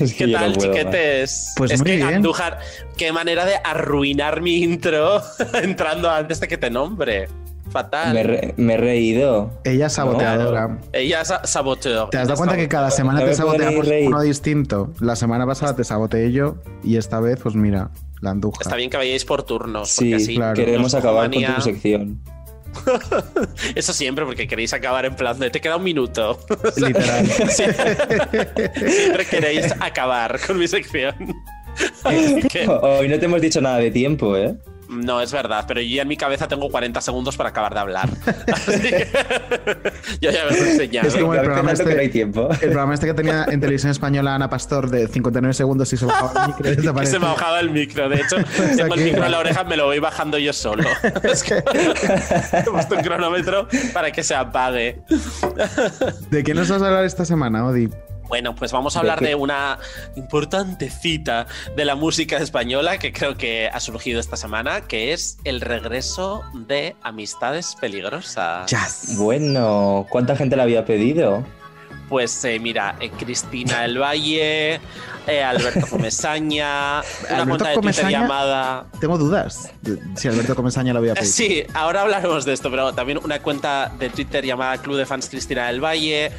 [0.00, 0.78] Es que ¿Qué tal, no puedo más.
[0.78, 1.52] chiquetes?
[1.54, 2.14] Pues es muy que bien.
[2.14, 2.60] Andújar,
[2.96, 5.20] qué manera de arruinar mi intro
[5.52, 7.28] entrando antes de que te nombre.
[7.70, 8.14] Fatal.
[8.14, 9.50] Me, he re- me he reído.
[9.64, 10.78] Ella es saboteadora.
[10.92, 12.08] Ella es saboteó.
[12.08, 14.92] ¿Te has dado cuenta que cada semana No te saboteamos uno distinto?
[15.00, 17.90] La semana pasada te saboteé yo y esta vez, pues mira,
[18.20, 18.58] la anduja.
[18.62, 19.88] Está bien que vayáis por turnos.
[19.90, 20.54] Sí, así claro.
[20.54, 22.20] queremos acabar con tu sección.
[23.74, 26.38] Eso siempre, porque queréis acabar en plan de te queda un minuto.
[26.76, 27.26] Literal.
[27.50, 31.14] Siempre queréis acabar con mi sección.
[32.82, 34.56] Hoy no te hemos dicho nada de tiempo, ¿eh?
[34.88, 37.80] No, es verdad, pero yo ya en mi cabeza tengo 40 segundos para acabar de
[37.80, 38.08] hablar.
[38.52, 39.06] Así que-
[40.20, 41.08] yo ya me lo he enseñado.
[41.08, 42.48] Es como el programa, tanto que no hay este, tiempo.
[42.50, 46.06] el programa este que tenía en televisión española Ana Pastor de 59 segundos y se
[46.06, 48.08] bajaba el micro y se me bajaba el micro.
[48.08, 48.36] De hecho,
[48.76, 50.84] tengo el micro en la oreja, me lo voy bajando yo solo.
[51.22, 55.02] Es que he puesto un cronómetro para que se apague.
[56.30, 57.88] ¿De qué nos vas a hablar esta semana, Odi?
[58.28, 59.78] Bueno, pues vamos a ¿De hablar de una
[60.16, 65.38] importante cita de la música española que creo que ha surgido esta semana, que es
[65.44, 68.70] el regreso de Amistades Peligrosas.
[68.70, 69.16] Jazz.
[69.16, 71.44] Bueno, ¿cuánta gente le había pedido?
[72.08, 74.80] Pues eh, mira, eh, Cristina El Valle,
[75.26, 78.86] eh, Alberto Comesaña, una Alberto cuenta de Twitter llamada...
[79.00, 81.30] Tengo dudas de si Alberto Comesaña lo había pedido.
[81.30, 85.28] Sí, ahora hablaremos de esto, pero también una cuenta de Twitter llamada Club de Fans
[85.28, 86.32] Cristina del Valle.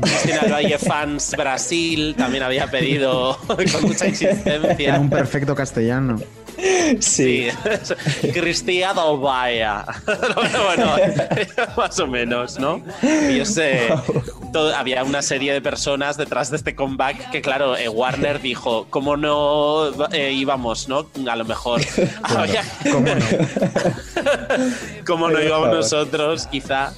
[0.00, 4.94] Cristina del Valle Fans Brasil también había pedido con mucha insistencia.
[4.94, 6.20] En un perfecto castellano.
[7.00, 7.48] Sí,
[8.32, 8.32] del
[9.20, 9.66] Valle.
[10.34, 10.96] bueno, bueno,
[11.76, 12.82] más o menos, ¿no?
[13.02, 13.88] Y sé,
[14.52, 18.86] todo- había una serie de personas detrás de este comeback que, claro, eh, Warner dijo,
[18.90, 21.06] ¿cómo no eh, íbamos, no?
[21.30, 21.80] A lo mejor.
[22.22, 23.24] Había- ¿Cómo no?
[25.06, 26.92] como no íbamos nosotros, quizá.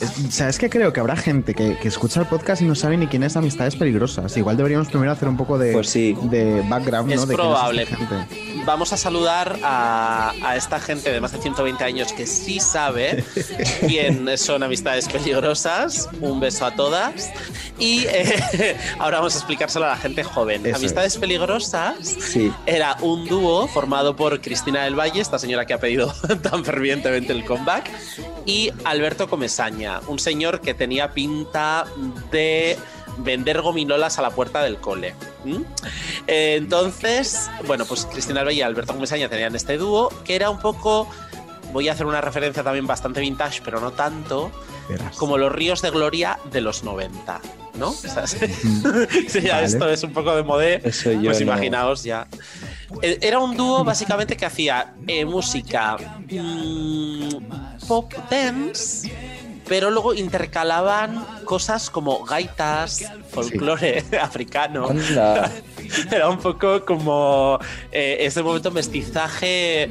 [0.00, 0.68] Es- ¿Sabes qué?
[0.70, 3.36] Creo que habrá gente que, que escucha el podcast y no sabe ni quién es
[3.36, 4.36] Amistades Peligrosas.
[4.36, 7.26] Igual deberíamos primero hacer un poco de, de background, Es ¿no?
[7.26, 7.86] De quién probable.
[7.86, 8.62] gente.
[8.64, 13.24] Vamos a saludar a, a esta gente de más de 120 años que sí sabe
[13.86, 16.08] quién son amistades peligrosas.
[16.20, 17.30] Un beso a todas.
[17.78, 20.64] Y eh, ahora vamos a explicárselo a la gente joven.
[20.66, 22.50] Eso amistades peligrosas Sí.
[22.66, 27.32] era un dúo formado por Cristina del Valle, esta señora que ha pedido tan fervientemente
[27.32, 27.90] el comeback,
[28.46, 31.86] y Alberto Comesaña, un señor que tenía pinta
[32.30, 32.76] de
[33.18, 35.14] vender gominolas a la puerta del cole.
[36.26, 40.58] Eh, entonces, bueno, pues Cristina Valle y Alberto Comesaña tenían este dúo, que era un
[40.58, 41.08] poco,
[41.72, 44.50] voy a hacer una referencia también bastante vintage, pero no tanto,
[45.16, 47.40] como los ríos de gloria de los 90.
[47.74, 47.90] ¿No?
[47.90, 48.38] O sea, sí,
[49.28, 49.66] sí, ya Vale.
[49.66, 50.78] esto es un poco de modé.
[50.78, 51.38] Pues no.
[51.38, 52.26] imaginaos ya.
[53.02, 55.98] Eh, Era un dúo básicamente que hacía eh, música
[56.30, 57.28] mm,
[57.86, 59.12] pop dance,
[59.68, 64.88] pero luego intercalaban cosas como gaitas, folclore africano.
[64.88, 65.50] Anda.
[66.10, 67.58] Era un poco como
[67.92, 69.90] eh, ese momento mestizaje,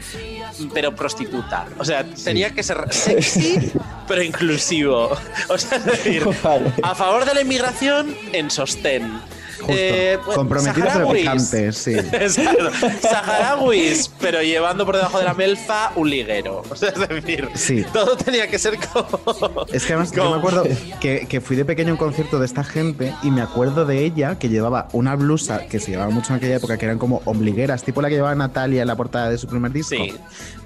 [0.73, 1.67] pero prostituta.
[1.77, 3.71] O sea, tenía que ser sexy,
[4.07, 5.11] pero inclusivo.
[5.49, 6.23] O sea, es decir,
[6.83, 9.21] a favor de la inmigración en sostén.
[9.67, 11.95] Eh, bueno, Comprometidos pero picantes, sí.
[13.01, 16.61] Saharauis, pero llevando por debajo de la melfa un liguero.
[16.75, 17.85] O sea, es decir, Sí.
[17.93, 19.65] todo tenía que ser como.
[19.71, 20.63] Es que además yo me acuerdo
[20.99, 24.03] que, que fui de pequeño a un concierto de esta gente y me acuerdo de
[24.03, 27.21] ella que llevaba una blusa que se llevaba mucho en aquella época que eran como
[27.25, 29.95] ombligueras, tipo la que llevaba Natalia en la portada de su primer disco.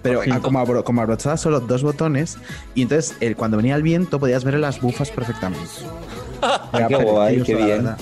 [0.01, 2.37] Pero a- como, abro- como abrochadas solo dos botones
[2.75, 5.59] y entonces el, cuando venía el viento podías ver las bufas perfectamente.
[6.73, 7.67] Era Qué guay, qué bien.
[7.83, 7.97] verdad.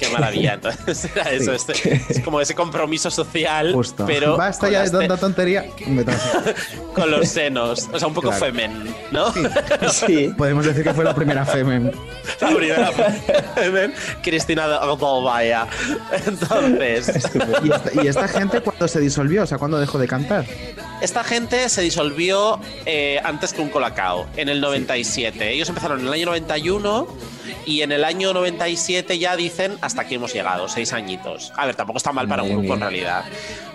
[0.00, 0.54] Qué maravilla.
[0.62, 1.56] Entonces era eso.
[1.58, 1.72] Sí.
[1.72, 4.06] este- es como ese compromiso social, Justo.
[4.06, 5.66] pero Basta ya de las te- tanta tontería.
[5.86, 6.04] Me
[6.94, 7.88] con los senos.
[7.92, 8.46] O sea, un poco Claro.
[8.46, 9.32] femen, ¿no?
[9.92, 10.32] Sí.
[10.36, 11.92] Podemos decir que fue la primera Femen.
[12.40, 12.90] La primera
[13.54, 13.92] femen,
[14.22, 15.66] Cristina Dolbaya.
[16.26, 17.12] Entonces,
[17.62, 19.42] ¿Y esta, y esta gente cuando se disolvió?
[19.42, 20.44] O sea, ¿cuándo dejó de cantar?
[21.00, 25.52] Esta gente se disolvió eh, antes que un colacao, en el 97.
[25.52, 27.06] Ellos empezaron en el año 91
[27.66, 31.52] y en el año 97 ya dicen hasta aquí hemos llegado, seis añitos.
[31.56, 33.24] A ver, tampoco está mal para un grupo en realidad.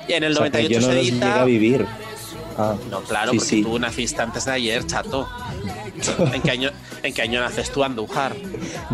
[0.07, 1.41] Y en el O sea, que 98 yo no se edita.
[1.41, 1.85] a vivir.
[2.57, 3.63] Ah, No, claro, sí, porque sí.
[3.63, 5.27] tú naciste antes de ayer, chato.
[6.33, 6.71] ¿En qué año,
[7.03, 8.35] en qué año naces tú, Andújar?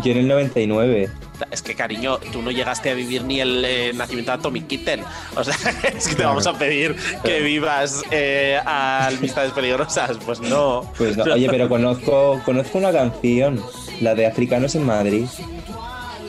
[0.02, 1.10] Yo en el 99.
[1.50, 5.02] Es que, cariño, tú no llegaste a vivir ni el eh, nacimiento de Tommy Kitten.
[5.34, 5.54] O sea,
[5.96, 6.94] es que te vamos a pedir
[7.24, 10.16] que vivas eh, a amistades peligrosas.
[10.24, 10.90] Pues no.
[10.96, 11.24] Pues no.
[11.24, 13.60] Oye, pero conozco, conozco una canción,
[14.00, 15.26] la de Africanos en Madrid.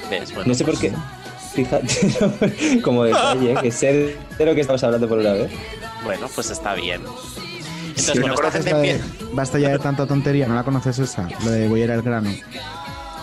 [0.10, 0.34] ¿Ves?
[0.34, 0.92] Bueno, No sé por qué.
[1.54, 5.52] Fíjate, como detalle, que sé de lo que estamos hablando por una vez.
[6.04, 7.02] Bueno, pues está bien.
[7.96, 10.98] Entonces, Sí, bueno, ¿no esta conoces de Basta ya de tanta tontería, ¿no la conoces
[11.00, 11.28] esa?
[11.44, 12.34] Lo de voy a ir al grano.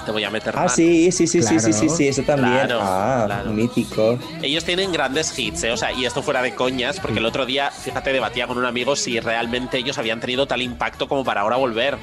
[0.06, 0.68] Te voy a meter Ah, mano.
[0.70, 2.52] sí, sí, sí, sí, sí, sí, sí, eso también.
[2.54, 3.50] Claro, ah, claro.
[3.52, 4.18] mítico.
[4.42, 5.72] Ellos tienen grandes hits, ¿eh?
[5.72, 8.64] O sea, y esto fuera de coñas, porque el otro día, fíjate, debatía con un
[8.64, 11.98] amigo si realmente ellos habían tenido tal impacto como para ahora volver.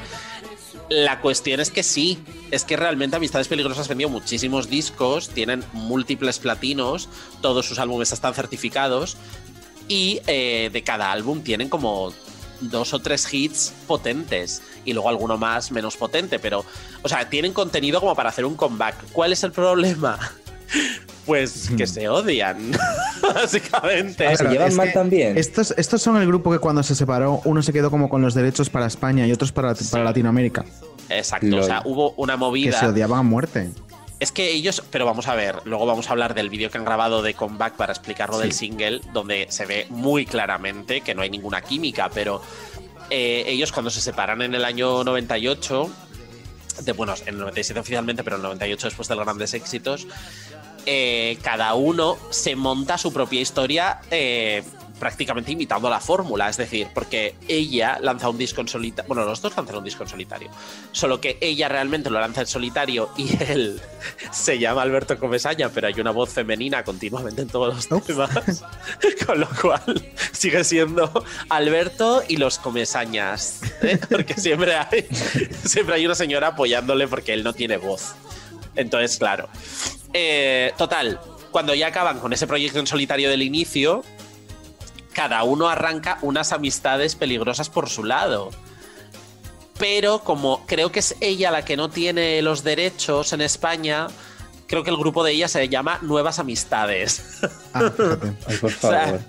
[0.90, 2.20] La cuestión es que sí,
[2.52, 7.10] es que realmente Amistades Peligrosas vendió muchísimos discos, tienen múltiples platinos,
[7.42, 9.18] todos sus álbumes están certificados
[9.90, 12.14] y eh, de cada álbum tienen como
[12.62, 16.66] dos o tres hits potentes y luego alguno más menos potente, pero,
[17.04, 19.12] o sea, tienen contenido como para hacer un comeback.
[19.12, 20.18] ¿Cuál es el problema?
[21.26, 22.72] Pues que se odian,
[23.22, 24.26] básicamente.
[24.34, 27.92] Claro, es que Estos, estos son el grupo que cuando se separó, uno se quedó
[27.92, 30.64] como con los derechos para España y otros para, para Latinoamérica.
[31.10, 32.80] Exacto, o sea, hubo una Que movida.
[32.80, 33.70] se odiaban a muerte.
[34.20, 36.86] Es que ellos, pero vamos a ver, luego vamos a hablar del vídeo que han
[36.86, 38.42] grabado de Comeback para explicarlo Sí.
[38.44, 42.42] del single, donde se ve muy claramente que no hay ninguna química, pero
[43.12, 45.90] eh, ellos cuando se separan en el año 98,
[46.82, 50.08] de, bueno, en el 97 oficialmente, pero en el 98 después de los grandes éxitos,
[50.88, 54.64] eh, cada uno se monta su propia historia eh,
[55.00, 59.42] prácticamente imitando la fórmula, es decir, porque ella lanza un disco en solitario, bueno, los
[59.42, 60.50] dos lanzan un disco en solitario,
[60.92, 63.82] solo que ella realmente lo lanza en solitario y él
[64.32, 68.64] se llama Alberto Comesaña, pero hay una voz femenina continuamente en todos los temas,
[69.26, 74.00] con lo cual sigue siendo Alberto y los Comesañas, ¿eh?
[74.10, 75.08] porque siempre hay,
[75.64, 78.14] siempre hay una señora apoyándole porque él no tiene voz.
[78.76, 79.50] Entonces, claro.
[80.14, 81.20] Eh, total,
[81.52, 84.04] cuando ya acaban con ese proyecto en solitario del inicio,
[85.18, 88.52] cada uno arranca unas amistades peligrosas por su lado.
[89.80, 94.10] Pero como creo que es ella la que no tiene los derechos en España,
[94.68, 97.40] creo que el grupo de ella se llama Nuevas Amistades.
[97.74, 98.34] Ah, fíjate.
[98.48, 99.20] Ay, por O sea, favor.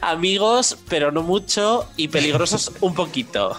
[0.00, 3.56] amigos, pero no mucho, y peligrosos un poquito.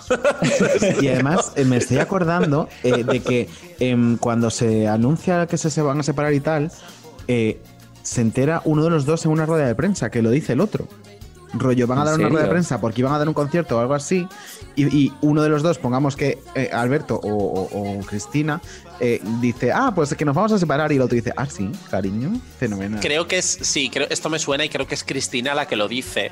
[1.02, 5.70] Y además eh, me estoy acordando eh, de que em, cuando se anuncia que se,
[5.70, 6.70] se van a separar y tal,
[7.30, 7.62] eh,
[8.04, 10.60] se entera uno de los dos en una rueda de prensa, que lo dice el
[10.60, 10.86] otro.
[11.60, 13.78] Rollo, van a ¿En dar una rueda de prensa porque iban a dar un concierto
[13.78, 14.28] o algo así,
[14.76, 18.62] y, y uno de los dos, pongamos que eh, Alberto o, o- o Cristina,
[19.00, 21.72] eh, dice, ah, pues que nos vamos a separar, y el otro dice, ah, sí,
[21.92, 23.00] cariño, fenomenal.
[23.00, 25.76] Creo que es, sí, creo, esto me suena y creo que es Cristina la que
[25.76, 26.32] lo dice.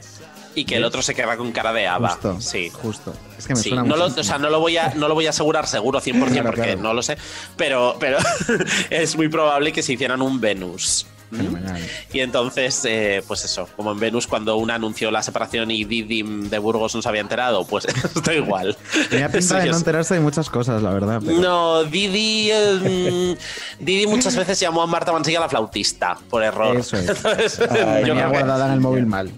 [0.58, 2.12] Y que el otro se queda con cara de Ava.
[2.12, 2.70] Justo, sí.
[2.70, 3.14] justo.
[3.38, 5.14] Es que me Sí, suena no lo, o sea, no lo voy a no lo
[5.14, 6.82] voy a asegurar seguro 100% Claro, porque claro.
[6.82, 7.18] no lo sé,
[7.58, 8.20] pero pero
[8.90, 11.08] es muy probable que se hicieran un Venus.
[11.32, 11.82] Fenomenal.
[12.14, 16.24] Y entonces, eh, pues eso, como en Venus cuando una anunció la separación y Didi
[16.24, 17.86] de Burgos no se había enterado, pues
[18.16, 18.78] esto igual.
[19.10, 21.22] Tenía pinta de ya no enterarse de muchas cosas, la verdad.
[21.26, 23.36] pero- No, Didi, eh,
[23.80, 26.78] mm, Didi muchas veces llamó a Marta Mansilla la flautista, por error.
[26.78, 27.10] Eso es.
[27.10, 27.68] Entonces, yo
[28.06, 29.32] tenía guardada en el móvil mal.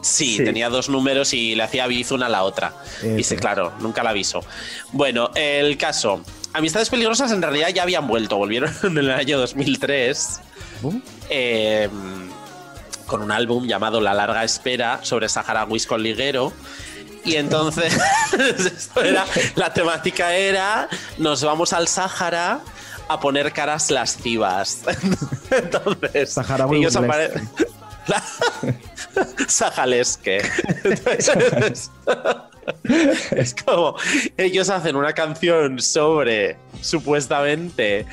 [0.00, 0.44] Sí, Sí.
[0.44, 2.72] tenía dos números y le hacía aviso una a la otra.
[3.16, 4.40] Y sí, claro, nunca la aviso.
[4.92, 6.20] Bueno, el caso.
[6.52, 10.40] Amistades peligrosas en realidad ya habían vuelto, volvieron en el año 2003.
[11.28, 11.88] Eh,
[13.06, 16.52] con un álbum llamado La larga espera sobre saharauis con liguero.
[17.24, 17.98] Y entonces,
[18.58, 19.26] esto era,
[19.56, 20.88] la temática era,
[21.18, 22.60] nos vamos al Sáhara
[23.08, 24.82] a poner caras lascivas.
[25.50, 27.48] Entonces, Saharaui ellos aparecen...
[29.48, 30.42] Sajalesque.
[30.84, 31.90] Entonces,
[33.30, 33.96] es como
[34.36, 38.06] ellos hacen una canción sobre supuestamente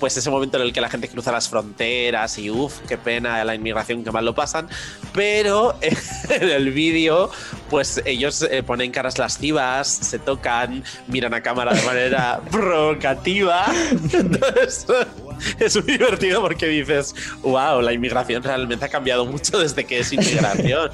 [0.00, 3.44] pues ese momento en el que la gente cruza las fronteras y uff, qué pena
[3.44, 4.68] la inmigración, que mal lo pasan,
[5.12, 7.30] pero en el vídeo
[7.68, 13.66] pues ellos eh, ponen caras lascivas, se tocan, miran a cámara de manera provocativa,
[14.12, 14.86] entonces
[15.58, 20.12] es muy divertido porque dices, wow, la inmigración realmente ha cambiado mucho desde que es
[20.12, 20.90] inmigración.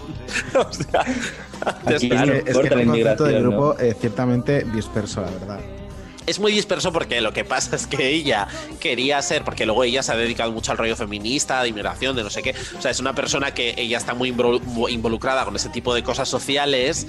[0.54, 1.04] o sea,
[1.64, 2.32] antes, Es claro.
[2.32, 5.75] que, es que era un concepto del grupo eh, ciertamente disperso, la verdad.
[6.26, 8.48] Es muy disperso porque lo que pasa es que ella
[8.80, 12.24] quería ser, porque luego ella se ha dedicado mucho al rollo feminista, de inmigración, de
[12.24, 12.54] no sé qué.
[12.76, 16.02] O sea, es una persona que ella está muy involu- involucrada con ese tipo de
[16.02, 17.06] cosas sociales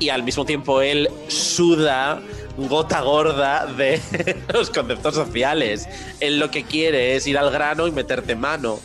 [0.00, 2.20] y al mismo tiempo él suda
[2.56, 4.00] gota gorda de
[4.52, 5.88] los conceptos sociales.
[6.20, 8.80] Él lo que quiere es ir al grano y meterte mano.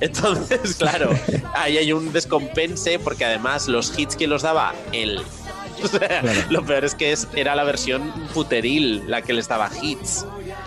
[0.00, 1.10] Entonces, claro,
[1.54, 5.20] ahí hay un descompense porque además los hits que los daba él.
[5.84, 9.70] O sea, Lo peor es que es, era la versión puteril la que les daba
[9.82, 10.24] hits.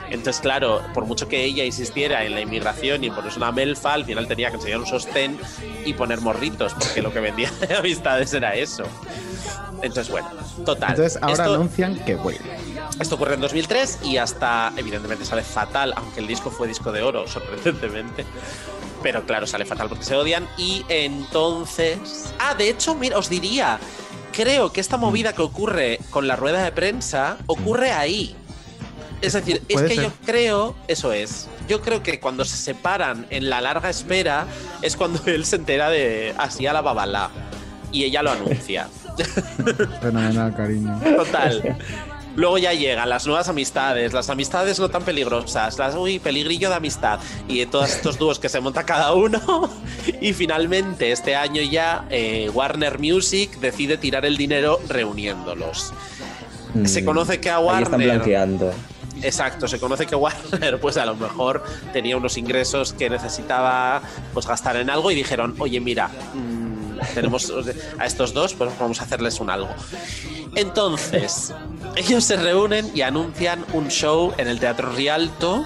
[0.09, 3.93] Entonces, claro, por mucho que ella insistiera en la inmigración y en ponerse una melfa,
[3.93, 5.37] al final tenía que enseñar un sostén
[5.85, 8.83] y poner morritos, porque lo que vendía de amistades era eso.
[9.81, 10.27] Entonces, bueno,
[10.65, 10.89] total.
[10.91, 12.41] Entonces ahora Esto- anuncian que vuelve.
[12.99, 17.01] esto ocurre en 2003 y hasta, evidentemente, sale fatal, aunque el disco fue disco de
[17.01, 18.25] oro, sorprendentemente.
[19.01, 20.45] Pero claro, sale fatal porque se odian.
[20.57, 22.33] Y entonces.
[22.39, 23.79] Ah, de hecho, mira, os diría.
[24.39, 28.37] Creo que esta movida que ocurre con la rueda de prensa ocurre ahí.
[29.21, 30.03] Es decir, es que ser.
[30.05, 34.47] yo creo, eso es, yo creo que cuando se separan en la larga espera
[34.81, 37.31] es cuando él se entera de así a la babalá
[37.91, 38.87] y ella lo anuncia.
[39.99, 40.97] Fenomenal, cariño.
[41.17, 41.77] Total.
[42.39, 46.75] Luego ya llegan las nuevas amistades, las amistades no tan peligrosas, las uy, peligrillo de
[46.75, 49.69] amistad y todos estos dúos que se monta cada uno.
[50.21, 55.93] Y finalmente, este año ya, eh, Warner Music decide tirar el dinero reuniéndolos.
[56.85, 57.67] Se conoce que a Mm.
[57.69, 58.07] Ahí están Warner.
[58.15, 58.73] blanqueando.
[59.21, 64.01] Exacto, se conoce que Warner, pues a lo mejor tenía unos ingresos que necesitaba
[64.33, 66.68] pues gastar en algo y dijeron, oye, mira, mm,
[67.13, 67.51] tenemos
[67.97, 69.69] a estos dos, pues vamos a hacerles un algo.
[70.55, 71.53] Entonces,
[71.95, 75.65] ellos se reúnen y anuncian un show en el Teatro Rialto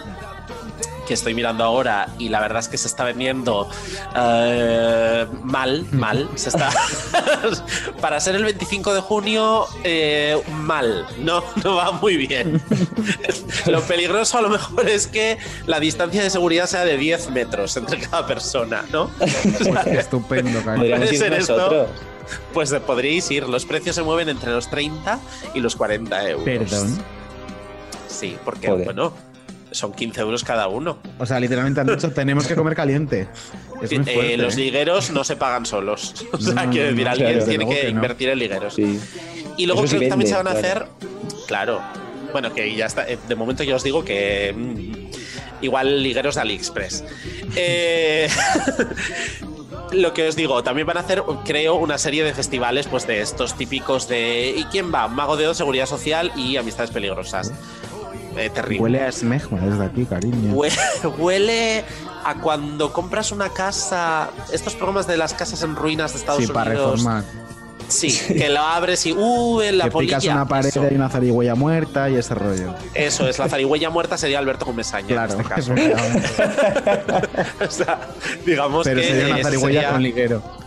[1.05, 3.69] que estoy mirando ahora y la verdad es que se está vendiendo
[4.15, 6.29] eh, mal, mal.
[6.35, 6.69] Se está
[8.01, 12.61] para ser el 25 de junio eh, mal, no, no va muy bien.
[13.65, 17.75] Lo peligroso a lo mejor es que la distancia de seguridad sea de 10 metros
[17.77, 19.09] entre cada persona, ¿no?
[19.85, 20.77] Estupendo, cariño.
[20.77, 21.87] Podríamos ir ser esto.
[22.53, 23.47] Pues podríais ir.
[23.49, 25.19] Los precios se mueven entre los 30
[25.53, 26.45] y los 40 euros.
[26.45, 27.03] Perdón.
[28.07, 28.85] Sí, porque Joder.
[28.85, 29.13] bueno,
[29.73, 30.99] son 15 euros cada uno.
[31.19, 33.27] O sea, literalmente han dicho, tenemos que comer caliente.
[33.81, 34.59] Es muy Eh, los ¿eh?
[34.61, 36.13] ligueros no se pagan solos.
[36.31, 37.89] O sea, No, quiero decir, no, alguien tiene que, no.
[37.89, 38.73] invertir en ligueros.
[38.75, 38.99] Sí.
[39.57, 40.67] Y luego Eso sí creo que también se van a claro.
[40.67, 40.87] hacer.
[41.47, 41.81] Claro.
[42.31, 43.07] Bueno, que ya está.
[43.07, 44.53] eh, De momento yo os digo que.
[44.55, 47.03] mm, igual ligueros de AliExpress.
[47.55, 48.27] Eh,
[49.91, 53.21] lo que os digo, también van a hacer, creo, una serie de festivales, pues de
[53.21, 54.53] estos típicos de.
[54.57, 55.07] ¿Y quién va?
[55.07, 57.51] Mago de Oz, Seguridad Social y Amistades Peligrosas.
[58.37, 58.81] Eh, terrible.
[58.83, 60.53] Huele a smegma desde aquí, cariño.
[60.53, 60.75] Huele,
[61.17, 61.83] huele
[62.25, 66.51] a cuando compras una casa, estos programas de las casas en ruinas de Estados Sí,
[66.51, 66.91] para Unidos.
[67.03, 67.23] reformar.
[67.89, 69.61] Sí, que lo abres y ¡uh!
[69.61, 70.17] en la que polilla.
[70.19, 72.73] picas una pared Eso, y una zarigüeya muerta y ese rollo.
[72.93, 75.73] eso es, la zarigüeya muerta sería Alberto Comesaña Claro, en este caso.
[77.67, 77.99] o sea,
[78.45, 80.62] digamos Pero que sería una zarigüeya sería- con liguero.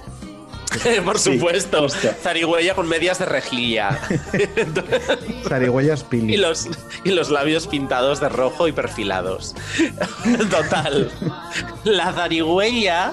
[1.05, 3.99] Por Sí, supuesto, zarigüeya con medias de rejilla.
[5.49, 6.37] Zarigüeyas Y pili.
[6.37, 6.69] los,
[7.05, 9.55] y los labios pintados de rojo y perfilados.
[10.51, 11.11] Total.
[11.85, 13.13] La zarigüeya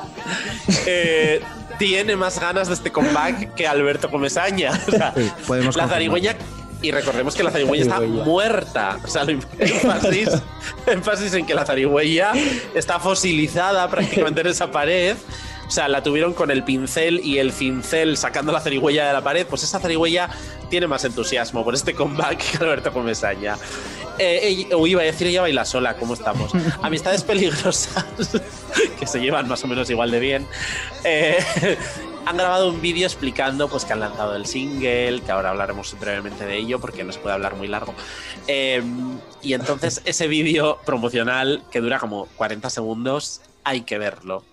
[0.85, 1.41] eh,
[1.80, 4.72] tiene más ganas de este comeback que Alberto Comesaña.
[4.88, 6.35] O sea, Sí, podemos la zarigüeya.
[6.81, 8.99] Y recordemos que la zarigüeya está muerta.
[9.06, 9.23] O sea,
[9.60, 10.30] énfasis,
[10.85, 12.34] énfasis en que la zarigüeya
[12.76, 15.15] está fosilizada prácticamente en esa pared.
[15.68, 19.23] O sea, la tuvieron con el pincel y el cincel sacando la zarigüeya de la
[19.23, 19.48] pared.
[19.48, 20.30] Pues esa zarigüeya
[20.69, 23.57] tiene más entusiasmo por este comeback que Alberto Comesaña.
[24.19, 26.52] Eh, uy, iba a decir ella baila sola, ¿cómo estamos?
[26.81, 28.06] Amistades peligrosas,
[28.99, 30.48] que se llevan más o menos igual de bien.
[31.03, 31.38] Eh,
[32.26, 36.45] han grabado un vídeo explicando pues, que han lanzado el single, que ahora hablaremos brevemente
[36.45, 37.94] de ello porque no se puede hablar muy largo.
[38.48, 38.84] Eh,
[39.41, 44.44] y entonces ese vídeo promocional que dura como 40 segundos, hay que verlo.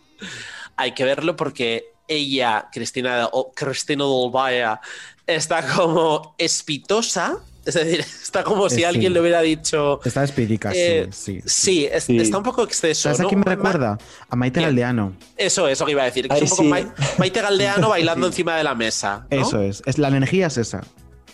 [0.80, 4.80] Hay que verlo porque ella, Cristina, o Cristina Dolbaya,
[5.26, 7.38] está como espitosa.
[7.64, 10.00] Es decir, está como si Eh, alguien le hubiera dicho.
[10.04, 11.42] Está espídica, eh, sí, sí.
[11.46, 12.16] sí, es- Sí.
[12.18, 13.02] está un poco exceso.
[13.02, 13.98] ¿Sabes a quién me Ma- recuerda?
[14.30, 14.62] A Maite.
[14.62, 15.12] Galdeano.
[15.36, 16.26] Eso, eso que iba a decir.
[16.26, 19.26] Que Ay, es un poco Maite Galdeano bailando encima de la mesa.
[19.30, 19.40] ¿no?
[19.42, 19.82] Eso es.
[19.84, 19.98] es.
[19.98, 20.80] La energía es esa.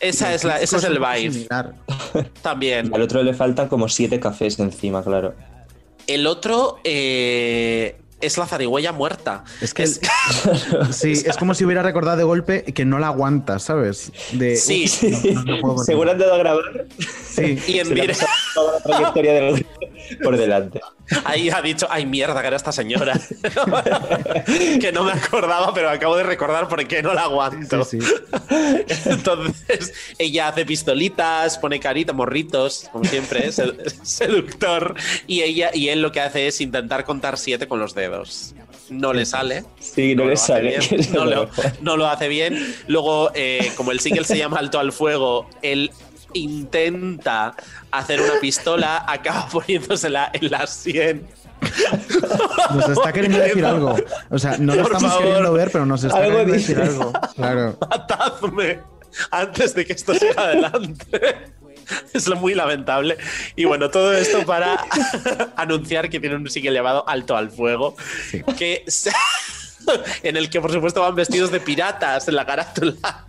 [0.01, 1.33] Esa es la, ese es el vibe.
[1.33, 1.75] Similar.
[2.43, 2.93] También.
[2.93, 5.35] Al otro le faltan como siete cafés encima, claro.
[6.09, 9.45] El otro eh, es la zarigüeya muerta.
[9.61, 9.87] Es que
[10.91, 14.13] sí, es como si hubiera recordado de golpe que no la aguanta, ¿sabes?
[14.33, 14.85] De, Sí.
[14.85, 16.87] "Uf, no- no con Seguro han dado a grabar.
[17.29, 17.59] Sí.
[17.67, 19.67] Y en Se le ha dire- pasado toda la trayectoria del
[20.23, 20.81] por delante.
[21.25, 23.15] Ahí ha dicho, ay mierda, que era esta señora.
[24.81, 27.85] que no me acordaba, pero acabo de recordar por qué no la aguanto.
[27.85, 28.09] Sí, sí.
[29.07, 33.57] Entonces, ella hace pistolitas, pone carita, morritos, como siempre, es
[34.03, 34.95] seductor.
[35.27, 38.55] Y ella y él lo que hace es intentar contar siete con los dedos.
[38.89, 39.65] No le sale.
[39.81, 40.79] Sí, no, le sale.
[41.13, 41.51] lo
[41.81, 42.75] no lo hace bien.
[42.87, 45.91] Luego, eh, como el single se llama Alto al Fuego, él
[46.35, 47.55] intenta
[47.91, 51.27] hacer una pistola, acaba poniéndosela en la sien.
[52.75, 53.97] Nos está queriendo decir algo.
[54.31, 55.25] O sea, no lo Por estamos favor.
[55.27, 57.13] queriendo ver, pero nos está Algo queriendo decir algo.
[57.35, 57.79] Claro.
[57.91, 58.81] matadme
[59.31, 61.53] antes de que esto siga adelante.
[62.13, 63.17] Es lo muy lamentable.
[63.55, 64.77] Y bueno, todo esto para
[65.57, 67.97] anunciar que tiene un single llamado Alto al Fuego,
[68.59, 69.13] que se-
[70.25, 73.25] en el que por supuesto van vestidos de piratas en la carátula.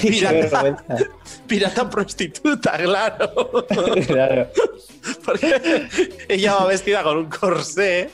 [0.00, 0.84] Pirata,
[1.46, 3.66] pirata prostituta, claro.
[4.06, 4.48] Claro.
[5.24, 5.88] Porque
[6.28, 8.10] ella va vestida con un corsé,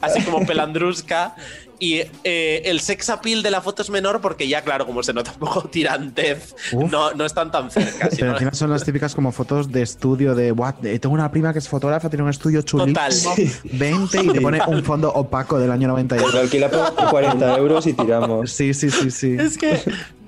[0.00, 1.34] así como pelandrusca.
[1.82, 5.14] Y eh, el sex appeal de la foto es menor porque ya, claro, como se
[5.14, 6.90] nota un poco tirantez, Uf.
[6.90, 8.00] no, no están tan cerca.
[8.10, 11.30] Pero sino- encima son las típicas como fotos de estudio de "Buah, eh, tengo una
[11.30, 13.50] prima que es fotógrafa, tiene un estudio chulísimo, Total.
[13.72, 16.30] 20 y te pone un fondo opaco del año 98.
[16.34, 18.50] Lo alquila por 40 euros y tiramos.
[18.52, 19.36] Sí, sí, sí, sí.
[19.40, 19.80] Es que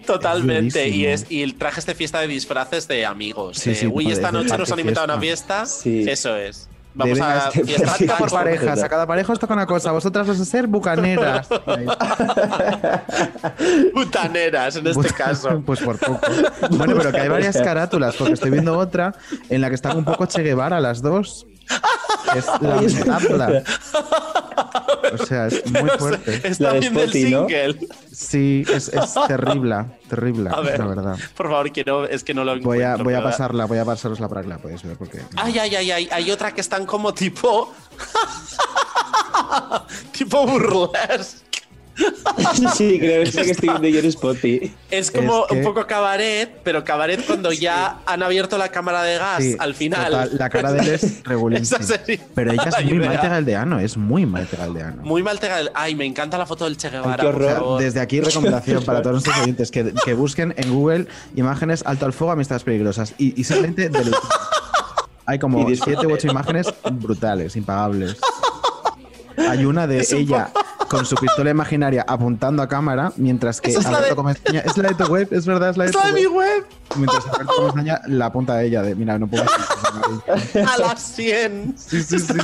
[0.06, 0.88] totalmente.
[0.88, 3.58] Y, es, y el traje de fiesta de disfraces de amigos.
[3.58, 5.66] Sí, Uy, esta noche nos party han invitado a una fiesta.
[5.66, 6.04] Sí.
[6.08, 6.68] Eso es.
[6.94, 8.36] Vamos a este- fiesta por cacho.
[8.36, 11.48] parejas, a cada pareja os toca una cosa, vosotras vais a ser bucaneras.
[13.94, 15.62] Putaneras en este caso.
[15.66, 16.20] Pues por poco.
[16.70, 19.14] Bueno, pero que hay varias carátulas, porque estoy viendo otra
[19.48, 21.46] en la que están un poco Che Guevara las dos.
[22.34, 23.62] Es lamentable.
[25.12, 26.48] O sea, es muy fuerte.
[26.48, 27.48] Está La de viendo el Spotty, ¿no?
[27.48, 27.88] single.
[28.12, 31.16] Sí, es, es terrible, terrible, A ver, la verdad.
[31.36, 31.70] por favor,
[32.10, 34.58] es que no lo Voy a, voy a pasarla, voy a pasarosla para que la
[34.58, 35.20] podáis ver, porque...
[35.36, 37.72] Ay, ay, ay, ay, hay otra que están como tipo.
[40.12, 41.51] tipo burlesque.
[42.74, 44.72] Sí, creo que estoy viendo yo en Spotty.
[44.90, 49.02] Es como Es que- un poco cabaret, pero cabaret cuando ya han abierto la cámara
[49.02, 50.06] de gas Sí, al final.
[50.10, 51.78] total, la cara de él es regulísima.
[52.34, 53.08] Pero ella la es muy idea.
[53.08, 55.02] Maite Galdeano, es muy Maite Galdeano.
[55.02, 55.68] Muy mal tegado.
[55.74, 57.16] Ay, me encanta la foto del Che Guevara.
[57.22, 57.52] qué por horror.
[57.56, 57.82] favor.
[57.82, 61.06] Desde aquí recomendación para todos nuestros oyentes que, que busquen en Google
[61.36, 64.10] imágenes alto al fuego, amistades peligrosas y, y simplemente de
[65.26, 65.92] Hay como Y disfrute.
[65.92, 68.16] siete u ocho imágenes brutales, impagables.
[69.48, 70.50] Hay una de Es un ella
[70.88, 74.76] con su pistola imaginaria apuntando a cámara, mientras que es la Alberto de- Comesaña- es
[74.76, 76.64] la de tu web, es verdad, es la de Es tu la de mi web.
[76.96, 79.44] mientras Alberto me enseña la punta de ella, de mira, no puedo
[80.66, 81.74] A las 100.
[81.76, 82.34] Sí, sí, sí,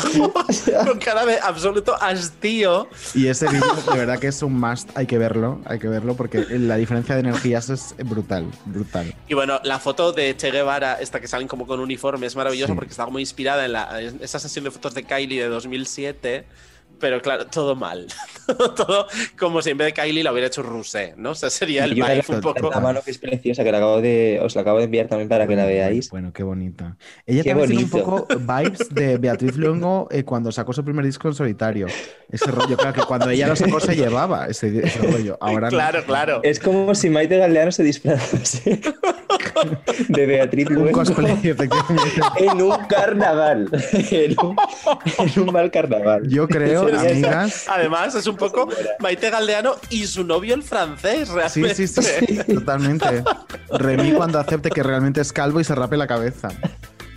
[0.52, 0.72] sí.
[0.86, 2.88] Con cara de absoluto hastío.
[3.14, 6.14] Y ese vídeo, de verdad que es un must, hay que verlo, hay que verlo,
[6.14, 9.14] porque la diferencia de energías es brutal, brutal.
[9.28, 12.72] Y bueno, la foto de Che Guevara, esta que salen como con uniforme, es maravillosa
[12.72, 12.74] Sí.
[12.76, 16.46] porque está como inspirada en, la, en esa sesión de fotos de Kylie de 2007.
[17.00, 18.06] Pero claro, todo mal.
[18.76, 19.06] todo
[19.38, 21.30] como si en vez de Kylie lo hubiera hecho Rusé, ¿no?
[21.30, 22.70] O sea, sería el la, un poco.
[22.70, 25.28] la mano que es preciosa, que la acabo de, os la acabo de enviar también
[25.28, 26.10] para que la veáis.
[26.10, 26.96] Bueno, qué bonita.
[27.26, 28.26] Ella Qué también tiene un bonito.
[28.26, 31.86] poco vibes de Beatriz Luengo eh, cuando sacó su primer disco en solitario.
[32.30, 35.36] Ese rollo, claro, que cuando ella lo sacó se llevaba ese, ese rollo.
[35.40, 35.76] Ahora no.
[35.76, 36.40] Claro, claro.
[36.42, 38.80] Es como si Maite Galdeano se disfrazase
[40.08, 42.02] de Beatriz Un Luengo cosplay, efectivamente.
[42.38, 43.68] en un carnaval.
[44.10, 44.56] En un,
[45.18, 46.28] en un mal carnaval.
[46.28, 47.64] Yo creo, amigas.
[47.68, 48.68] Además, es un poco
[49.00, 51.74] Maite Galdeano y su novio el francés, Sí, realmente.
[51.74, 52.02] sí, sí,
[52.46, 53.24] sí, totalmente.
[53.70, 56.48] Remy cuando acepte que realmente es calvo y se rape la cabeza.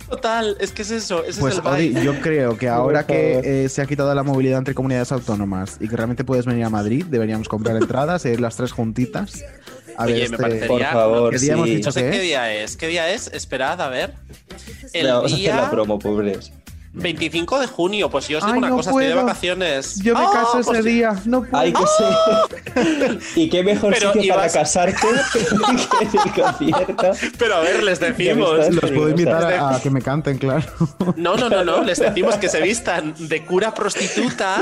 [0.08, 2.04] Total, es que es eso, ese Pues es el Odi, vibe.
[2.04, 5.88] yo creo que ahora que eh, se ha quitado la movilidad entre comunidades autónomas y
[5.88, 9.42] que realmente puedes venir a Madrid, deberíamos comprar entradas e ir las tres juntitas.
[9.96, 10.68] A ver Oye, este- me parecería.
[10.68, 12.22] Por favor, ¿Qué día hemos dicho No sé que qué es?
[12.22, 12.76] día es.
[12.76, 13.28] ¿Qué día es?
[13.32, 14.12] Esperad, a ver.
[14.92, 16.52] El Le vamos a hacer día la promo, pobres.
[16.94, 18.10] 25 de junio.
[18.10, 19.96] Pues yo os digo Ay, una no cosa, estoy de vacaciones.
[20.02, 21.56] Yo me Ah, caso ese pues- día, no puedo.
[21.62, 23.18] Ay, que sé.
[23.40, 24.96] Y qué mejor Pero sitio para ibas- casarte
[25.32, 27.10] que en el concierto.
[27.38, 28.68] Pero a ver, les decimos.
[28.70, 30.64] Los puedo invitar a, a que me canten, claro.
[31.16, 31.82] No, no, no, no.
[31.82, 34.58] Les decimos que se vistan de cura prostituta.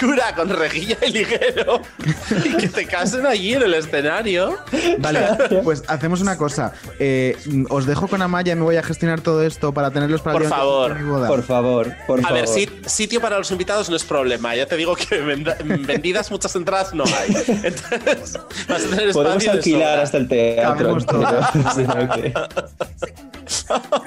[0.00, 1.80] cura con rejilla y liguero.
[2.44, 4.58] Y que te casen allí en el escenario.
[4.98, 5.20] Vale,
[5.62, 6.72] pues hacemos una cosa.
[6.98, 7.36] Eh,
[7.68, 10.44] os dejo con Amaya y me voy a gestionar todo esto para tenerlos para Por
[10.48, 10.96] favor.
[11.26, 12.38] Por favor, por A favor.
[12.38, 14.54] ver, sit- sitio para los invitados no es problema.
[14.54, 15.18] Ya te digo que
[15.64, 17.34] vendidas muchas entradas no hay.
[17.62, 18.38] Entonces,
[18.68, 20.96] vas a tener Podemos alquilar hasta el teatro.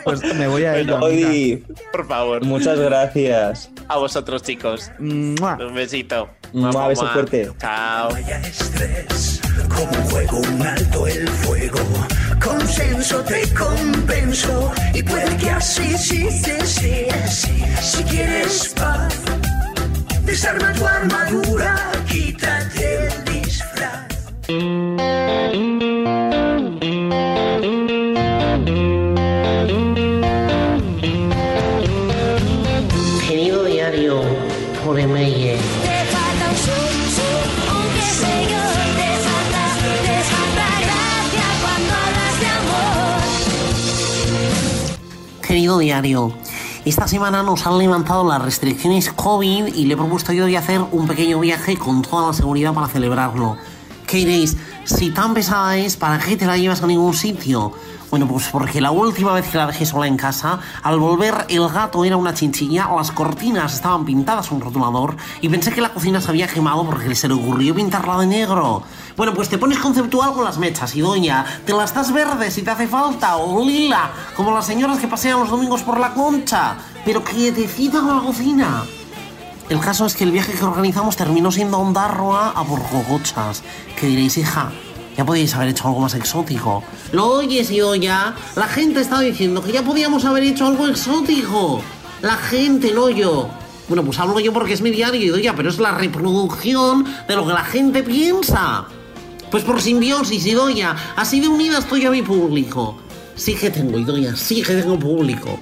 [0.03, 0.97] Pues me voy a ello.
[0.99, 1.05] Bueno.
[1.27, 2.43] Odi, Por favor.
[2.43, 3.69] muchas gracias.
[3.87, 4.91] A vosotros, chicos.
[4.99, 5.57] Mua.
[5.59, 6.29] Un besito.
[6.53, 7.51] Mua, beso fuerte.
[7.59, 8.09] Chao.
[8.15, 11.79] estrés, como un juego, un alto el fuego.
[12.45, 17.63] Consenso te compenso y puede que así sí sea así.
[17.81, 19.13] Si quieres paz,
[20.23, 24.05] desarma tu armadura, quítate el disfraz.
[46.85, 50.81] Esta semana nos han levantado las restricciones COVID y le he propuesto yo de hacer
[50.91, 53.55] un pequeño viaje con toda la seguridad para celebrarlo.
[54.07, 54.57] ¿Qué diréis?
[54.83, 57.71] Si tan pesada es, ¿para qué te la llevas a ningún sitio?
[58.15, 61.67] Bueno, pues porque la última vez que la dejé sola en casa, al volver el
[61.67, 66.21] gato era una chinchilla, las cortinas estaban pintadas con rotulador y pensé que la cocina
[66.21, 68.83] se había quemado porque se le ocurrió pintarla de negro.
[69.17, 72.61] Bueno, pues te pones conceptual con las mechas y doña, te las das verdes si
[72.61, 76.77] te hace falta o lila, como las señoras que pasean los domingos por la concha,
[77.03, 78.85] pero quietecita con la cocina.
[79.67, 83.63] El caso es que el viaje que organizamos terminó siendo a Ondarroa a por cogochas.
[83.99, 84.71] Que diréis, hija,
[85.17, 86.83] ya podíais haber hecho algo más exótico.
[87.11, 87.69] Lo oyes,
[87.99, 88.35] ya.
[88.55, 91.81] La gente estaba diciendo que ya podíamos haber hecho algo exótico.
[92.21, 93.49] La gente, no yo.
[93.87, 97.45] Bueno, pues hablo yo porque es mi diario, ya, pero es la reproducción de lo
[97.45, 98.85] que la gente piensa.
[99.51, 102.97] Pues por simbiosis, Idoya, así de unida estoy yo a mi público.
[103.35, 105.59] Sí que tengo, Idoya, sí que tengo público.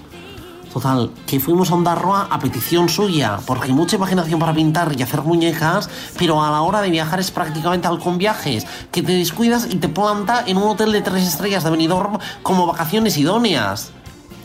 [0.73, 5.21] Total, que fuimos a Ondarroa a petición suya, porque mucha imaginación para pintar y hacer
[5.21, 5.87] muñecas,
[6.17, 9.75] pero a la hora de viajar es prácticamente al con viajes, que te descuidas y
[9.75, 13.91] te planta en un hotel de tres estrellas de Benidorm como vacaciones idóneas.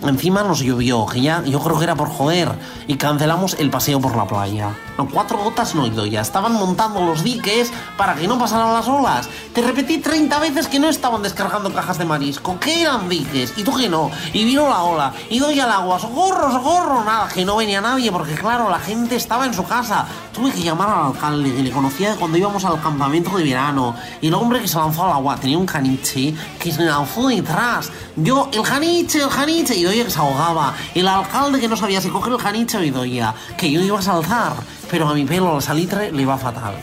[0.03, 2.53] Encima nos llovió, que ya yo creo que era por joder,
[2.87, 4.77] y cancelamos el paseo por la playa.
[4.97, 8.87] No, cuatro gotas no he ya, estaban montando los diques para que no pasaran las
[8.87, 9.29] olas.
[9.53, 13.65] Te repetí 30 veces que no estaban descargando cajas de marisco, que eran diques, y
[13.65, 14.11] tú que no.
[14.33, 18.13] Y vino la ola, y doy al agua, socorro, socorro, nada, que no venía nadie,
[18.13, 20.07] porque claro, la gente estaba en su casa.
[20.33, 23.97] Tuve que llamar al alcalde, que le conocía de cuando íbamos al campamento de verano.
[24.21, 27.91] Y el hombre que se lanzó al agua tenía un caniche que se lanzó detrás.
[28.15, 30.75] Yo, el caniche, el caniche, y que se ahogaba.
[30.95, 34.03] El alcalde que no sabía si coger el caniche o Idoia, que yo iba a
[34.03, 34.53] saltar,
[34.91, 36.75] pero a mi pelo al salitre le iba fatal.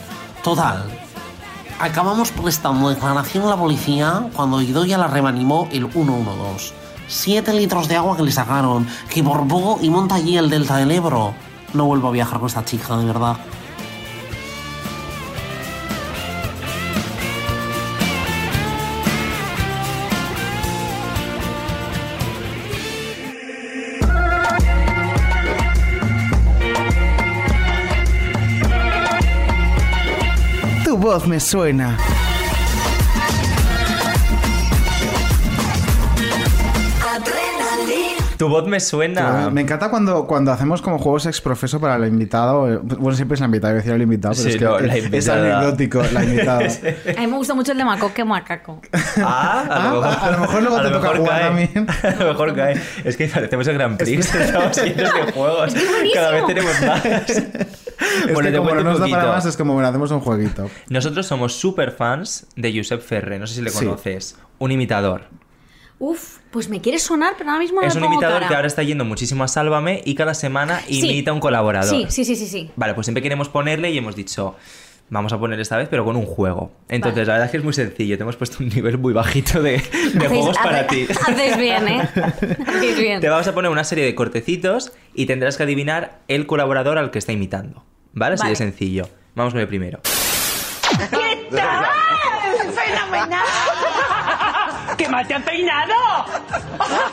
[0.43, 0.85] Total.
[1.79, 6.73] Acabamos prestando declaración a la policía cuando Idoia la reanimó el 112.
[7.07, 10.77] Siete litros de agua que le sacaron, que por poco y monta allí el delta
[10.77, 11.33] del Ebro.
[11.73, 13.37] No vuelvo a viajar con esta chica, de verdad.
[31.27, 31.97] Me suena.
[38.37, 39.49] Tu voz me suena.
[39.49, 42.69] Me encanta cuando, cuando hacemos como juegos exprofeso para el invitado.
[42.71, 44.65] eh, Bueno, siempre es la invitada, iba a decir el invitado, pero Sí, es que
[44.65, 46.59] no, la es anecdótico, la invitada.
[47.17, 48.81] A mí me gusta mucho el de Macoque Macaco.
[49.23, 51.39] Ah, a lo Ah, mejor, a lo mejor luego a te lo toca mejor jugar
[51.41, 51.67] cae.
[51.67, 51.87] también.
[52.03, 52.81] A lo mejor cae.
[53.05, 54.35] Es que parecemos el Grand Prix.
[54.35, 55.73] Estamos llenos de juegos.
[56.13, 57.29] Cada vez tenemos más.
[58.27, 60.69] Es Bueno, que como no nos da para más, es como, bueno, hacemos un jueguito.
[60.89, 63.39] Nosotros somos super fans de Josep Ferre.
[63.39, 63.85] No sé si le Sí.
[63.85, 64.37] conoces.
[64.59, 65.29] Un imitador.
[65.97, 68.47] Uf, pues me quiere sonar, pero ahora mismo no es le un pongo imitador cara.
[68.49, 70.99] que ahora está yendo muchísimo a Sálvame y cada semana Sí.
[71.09, 71.89] imita a un colaborador.
[71.95, 72.69] Sí, sí, sí, sí, sí.
[72.75, 74.55] Vale, pues siempre queremos ponerle y hemos dicho,
[75.09, 76.71] vamos a poner esta vez, pero con un juego.
[76.89, 78.17] Entonces, la verdad es que es muy sencillo.
[78.17, 81.13] Te hemos puesto un nivel muy bajito de, de Hacéis- juegos para hace- ti.
[81.27, 82.01] Hacéis bien, ¿eh?
[82.67, 83.21] Hacéis bien.
[83.21, 87.09] Te vamos a poner una serie de cortecitos y tendrás que adivinar el colaborador al
[87.09, 87.85] que está imitando.
[88.11, 88.33] ¿Vale?
[88.35, 88.49] Así Vale.
[88.51, 89.07] de sencillo.
[89.33, 90.01] Vamos con el primero.
[90.01, 91.85] ¿Qué tal?
[92.73, 93.43] ¡Fenomenal!
[95.15, 95.93] ¡Que mal te han peinado!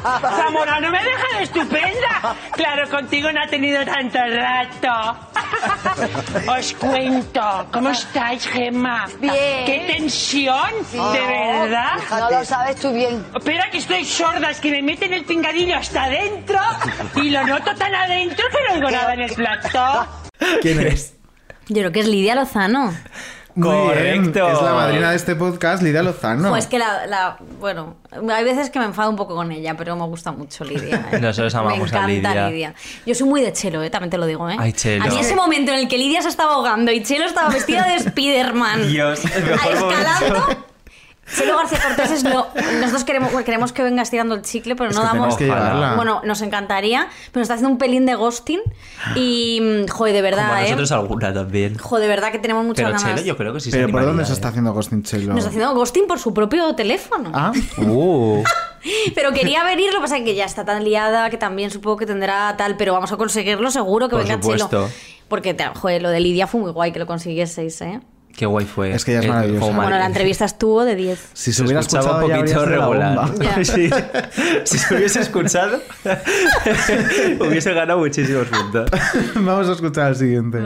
[0.20, 2.36] Zamorano me deja de estupenda.
[2.52, 5.18] Claro, contigo no ha tenido tanto rato.
[6.58, 7.68] Os cuento.
[7.72, 9.06] ¿Cómo estáis, Gemma?
[9.20, 9.64] Bien.
[9.66, 10.72] ¡Qué tensión!
[10.90, 11.92] ¿De verdad?
[12.10, 13.24] No lo sabes tú bien.
[13.36, 16.58] Espera que estoy sorda, es que me meten el pingadillo hasta adentro
[17.14, 20.06] y lo noto tan adentro que no oigo nada en el plato.
[20.60, 21.14] ¿Quién es?
[21.68, 22.92] Yo creo que es Lidia Lozano.
[23.54, 23.86] Muy bien,
[24.32, 24.48] Correcto.
[24.48, 26.48] Es la madrina de este podcast, Lidia Lozano.
[26.50, 27.96] Pues que la, la- Bueno,
[28.32, 31.06] hay veces que me enfado un poco con ella, pero me gusta mucho Lidia.
[31.12, 31.20] ¿eh?
[31.20, 32.74] Nosotros amamos me a encanta Lidia.
[33.04, 33.90] Yo soy muy de Chelo, ¿eh?
[33.90, 34.48] también te lo digo.
[34.48, 34.56] ¿eh?
[34.58, 35.04] Ay, Chelo.
[35.04, 37.86] A mí ese momento en el que Lidia se estaba ahogando y Chelo estaba vestida
[37.86, 38.88] de Spiderman.
[38.88, 40.40] Dios, el mejor escalando.
[40.40, 40.64] momento.
[41.36, 42.48] Chelo García Cortés es lo.
[42.80, 45.36] Nosotros queremos, queremos que venga estirando el chicle, pero Es no damos.
[45.36, 45.46] que.
[45.96, 48.60] Bueno, nos encantaría, pero nos está haciendo un pelín de ghosting.
[49.14, 49.60] Y.
[49.86, 50.62] mm, Joder, de verdad, Como ¿eh?
[50.64, 51.78] nosotros alguna también.
[51.78, 53.14] Joder, de verdad que tenemos muchas Pero ganas.
[53.14, 54.34] Chelo yo creo que sí Pero ¿por dónde se ¿eh?
[54.34, 55.28] está haciendo Ghosting Chelo?
[55.28, 57.30] Nos está haciendo ghosting por su propio teléfono.
[57.32, 58.42] Ah, Uh.
[59.14, 61.98] Pero quería venir, lo que pasa es que ya está tan liada que también supongo
[61.98, 64.68] que tendrá tal, pero vamos a conseguirlo seguro que Por venga supuesto.
[64.68, 64.88] Chelo.
[65.28, 68.00] Porque, te- joder, lo de Lidia fue muy guay que lo consiguieseis, ¿eh?
[68.34, 68.92] Qué guay fue.
[68.94, 69.66] Es que ella es maravillosa.
[69.66, 71.18] fue Bueno, la entrevista estuvo de 10.
[71.34, 73.16] si se hubiera escuchaba escuchado un ya poquito regular.
[73.16, 73.44] bomba.
[73.44, 73.64] Ya.
[73.64, 73.90] Sí.
[74.64, 75.80] Si se hubiese escuchado,
[77.40, 78.90] hubiese ganado muchísimos puntos.
[79.34, 80.60] Vamos a escuchar al siguiente.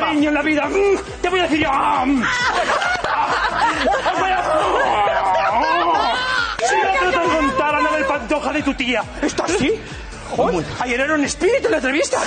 [0.00, 0.66] Cariño en la vida.
[0.66, 1.70] mm, Te voy a decir yo.
[2.06, 2.22] mm.
[6.68, 9.02] Si no te lo contara la del pantoja de tu tía.
[9.22, 9.72] ¿Esto sí?
[10.36, 12.18] Hoy, ayer era un espíritu en la entrevista.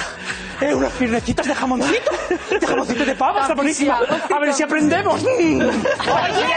[0.61, 2.11] Eh, unas piernecitas de jamoncito.
[2.60, 3.99] De jamoncito de pavo, está buenísima.
[4.34, 5.22] A ver si aprendemos.
[5.22, 5.61] Mm.
[5.61, 6.56] Oye,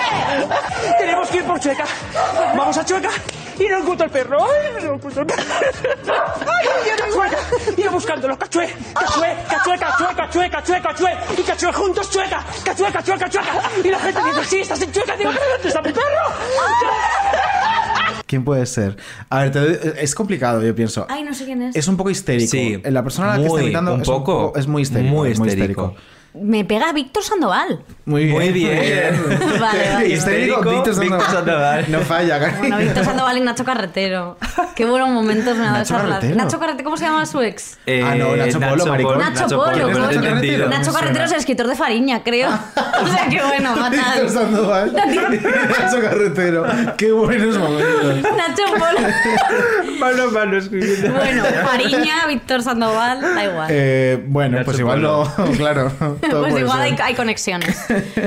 [0.99, 1.85] tenemos que ir por Chueca.
[2.57, 3.11] Vamos a Chueca.
[3.59, 4.39] Y no encuentro el perro.
[4.45, 5.43] Ay, no encuentro el perro.
[6.41, 7.39] Ay, Chueca.
[7.77, 8.39] Ir buscándolo.
[8.39, 11.11] Cachué, cachué, cachué, cachué, cachué, cachué, cachué.
[11.39, 12.45] Y cachué juntos, Chueca.
[12.65, 13.41] Cachué, cachué, cachué.
[13.85, 15.17] Y la gente dice, sí, estás en Chueca.
[15.17, 16.07] Digo, ¿dónde está mi perro?
[18.27, 18.97] ¿Quién puede ser?
[19.29, 21.07] A ver, te doy- es complicado, yo pienso.
[21.11, 21.77] Ay, no sé quién es.
[21.77, 22.51] Es un poco histérico.
[22.51, 22.81] Sí.
[22.85, 24.53] La persona a la que está Muy, un es, poco.
[24.57, 25.15] es muy histérico.
[25.15, 25.95] Muy es muy histérico.
[26.35, 27.81] Me pega Víctor Sandoval.
[28.07, 28.37] Muy bien.
[28.37, 29.23] Muy bien.
[29.61, 30.09] Vale, vale.
[30.09, 31.31] Histérico, Histérico, Víctor Víctor Sandoval.
[31.31, 31.85] Sandoval.
[31.89, 32.57] No falla, Cari.
[32.59, 34.37] Bueno, Víctor Sandoval y Nacho Carretero.
[34.75, 36.21] Qué buenos momentos me ha dado Nacho esa relación.
[36.33, 36.45] Carretero.
[36.45, 37.79] Nacho Carretero, ¿cómo se llama su ex?
[37.87, 39.19] Eh, Ah, no, Nacho Polo, maricón.
[39.19, 40.69] Nacho Polo, Polo, te he entendido.
[40.69, 42.49] Nacho Carretero es el escritor de Fariña, creo.
[43.03, 44.31] o sea, que bueno, Víctor fatal.
[44.31, 44.93] Sandoval.
[45.81, 46.67] Nacho Carretero.
[46.97, 48.23] Qué buenos momentos.
[48.23, 49.99] Nacho Polo.
[50.01, 51.13] Malo, malo, escribiendo.
[51.13, 53.69] Bueno, Fariña, Víctor Sandoval, da igual.
[53.71, 55.31] Eh, bueno, Nacho pues igual Polo.
[55.39, 55.53] no.
[55.53, 55.93] Claro.
[56.31, 57.77] Todo pues igual hay, conexiones.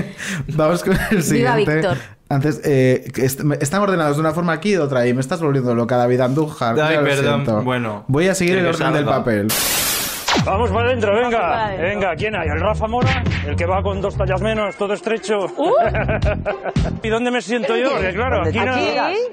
[0.47, 1.75] Vamos con el Viva siguiente.
[1.75, 1.97] Víctor.
[2.27, 5.41] Antes, eh, est- están ordenados de una forma aquí y de otra, y me estás
[5.41, 6.79] volviendo loca, David Andújar.
[6.79, 7.43] Ay, perdón.
[7.45, 7.61] siento.
[7.63, 9.47] Bueno, Voy a seguir el orden del papel.
[10.43, 11.39] Vamos para adentro, venga.
[11.39, 11.87] para adentro.
[11.87, 12.47] Venga, ¿quién hay?
[12.49, 13.23] ¿El Rafa Mora?
[13.45, 15.45] El que va con dos tallas menos, todo estrecho.
[17.03, 17.91] ¿Y dónde me siento yo?
[17.91, 18.73] Porque claro, aquí no.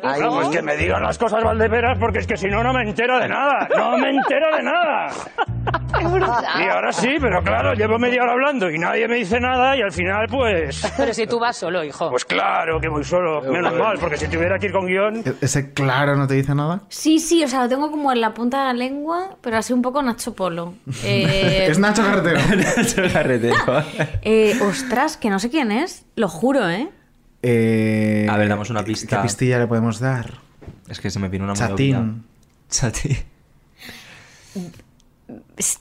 [0.03, 2.83] Ah, pues que me digan las cosas Valdeperas, porque es que si no, no me
[2.83, 3.69] entero de nada.
[3.77, 5.09] No me entero de nada.
[6.03, 9.83] Y ahora sí, pero claro, llevo media hora hablando y nadie me dice nada y
[9.83, 10.93] al final, pues.
[10.97, 12.11] Pero si tú vas solo, hijo.
[12.11, 13.41] Pues claro que voy solo.
[13.43, 15.19] Menos mal, porque si tuviera que ir con guion.
[15.25, 16.81] E- ¿Ese claro no te dice nada?
[16.89, 19.73] Sí, sí, o sea, lo tengo como en la punta de la lengua, pero así
[19.73, 20.75] un poco Nacho Polo.
[21.05, 22.39] Eh, Es Nacho Carretero.
[22.57, 23.57] Nacho Carretero.
[24.23, 26.89] eh, ostras, que no sé quién es, lo juro, ¿eh?
[27.43, 29.23] Eh, A ver, damos una ¿Qué pista.
[29.23, 30.35] pistilla le podemos dar?
[30.89, 32.25] Es que se me vino una Chatín.
[32.71, 33.17] Chatín.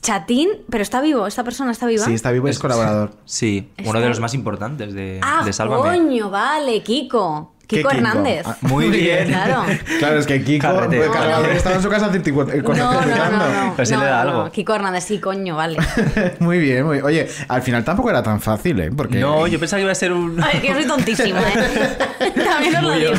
[0.02, 2.06] Chatín, pero está vivo, esta persona está viva.
[2.06, 3.12] Sí, está vivo y es colaborador.
[3.26, 5.82] Sí, uno de los más importantes de, Ah, de Sálvame.
[5.98, 7.54] coño, vale, Kiko.
[7.78, 8.44] Kiko ¿Qué Hernández.
[8.46, 9.28] Ah, muy bien.
[9.28, 9.64] Claro.
[10.00, 11.06] Claro, es que Kiko Carretero.
[11.06, 13.74] pues, cargador, estaba en su casa eh, No, no, no, no.
[13.76, 14.44] Pues sí No, le da no, algo.
[14.46, 14.52] no.
[14.52, 15.78] Kiko Hernández, sí, coño, vale.
[16.40, 18.92] Muy bien, muy Oye, al final tampoco era tan fácil, ¿eh?
[18.96, 19.20] Porque...
[19.20, 20.42] No, yo pensaba que iba a ser un.
[20.44, 22.34] Ay, que yo soy tontísima, ¿eh?
[22.36, 23.12] También os lo digo.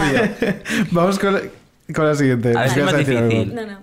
[0.90, 1.40] Vamos con la,
[1.94, 2.50] con la siguiente.
[2.56, 3.54] A ver es ¿Ibas más difícil.
[3.54, 3.82] No, no.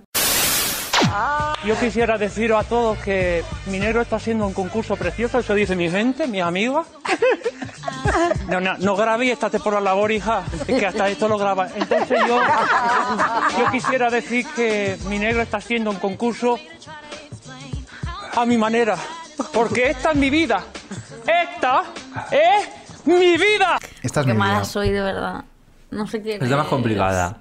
[1.64, 5.76] Yo quisiera deciros a todos que mi negro está haciendo un concurso precioso, eso dice
[5.76, 6.86] mi gente, mis amigas.
[8.48, 11.36] No, no, no grabé y estate por la labor, hija, es que hasta esto lo
[11.38, 11.68] graba.
[11.76, 12.40] Entonces yo,
[13.58, 16.58] yo quisiera decir que mi negro está haciendo un concurso
[18.36, 18.96] a mi manera,
[19.52, 20.64] porque esta es mi vida.
[21.26, 21.84] Esta
[22.30, 23.78] es mi vida.
[24.02, 24.64] Esta es Qué mi mala vida.
[24.64, 25.44] soy, de verdad.
[25.90, 26.36] No sé qué.
[26.36, 27.38] Es la más complicada.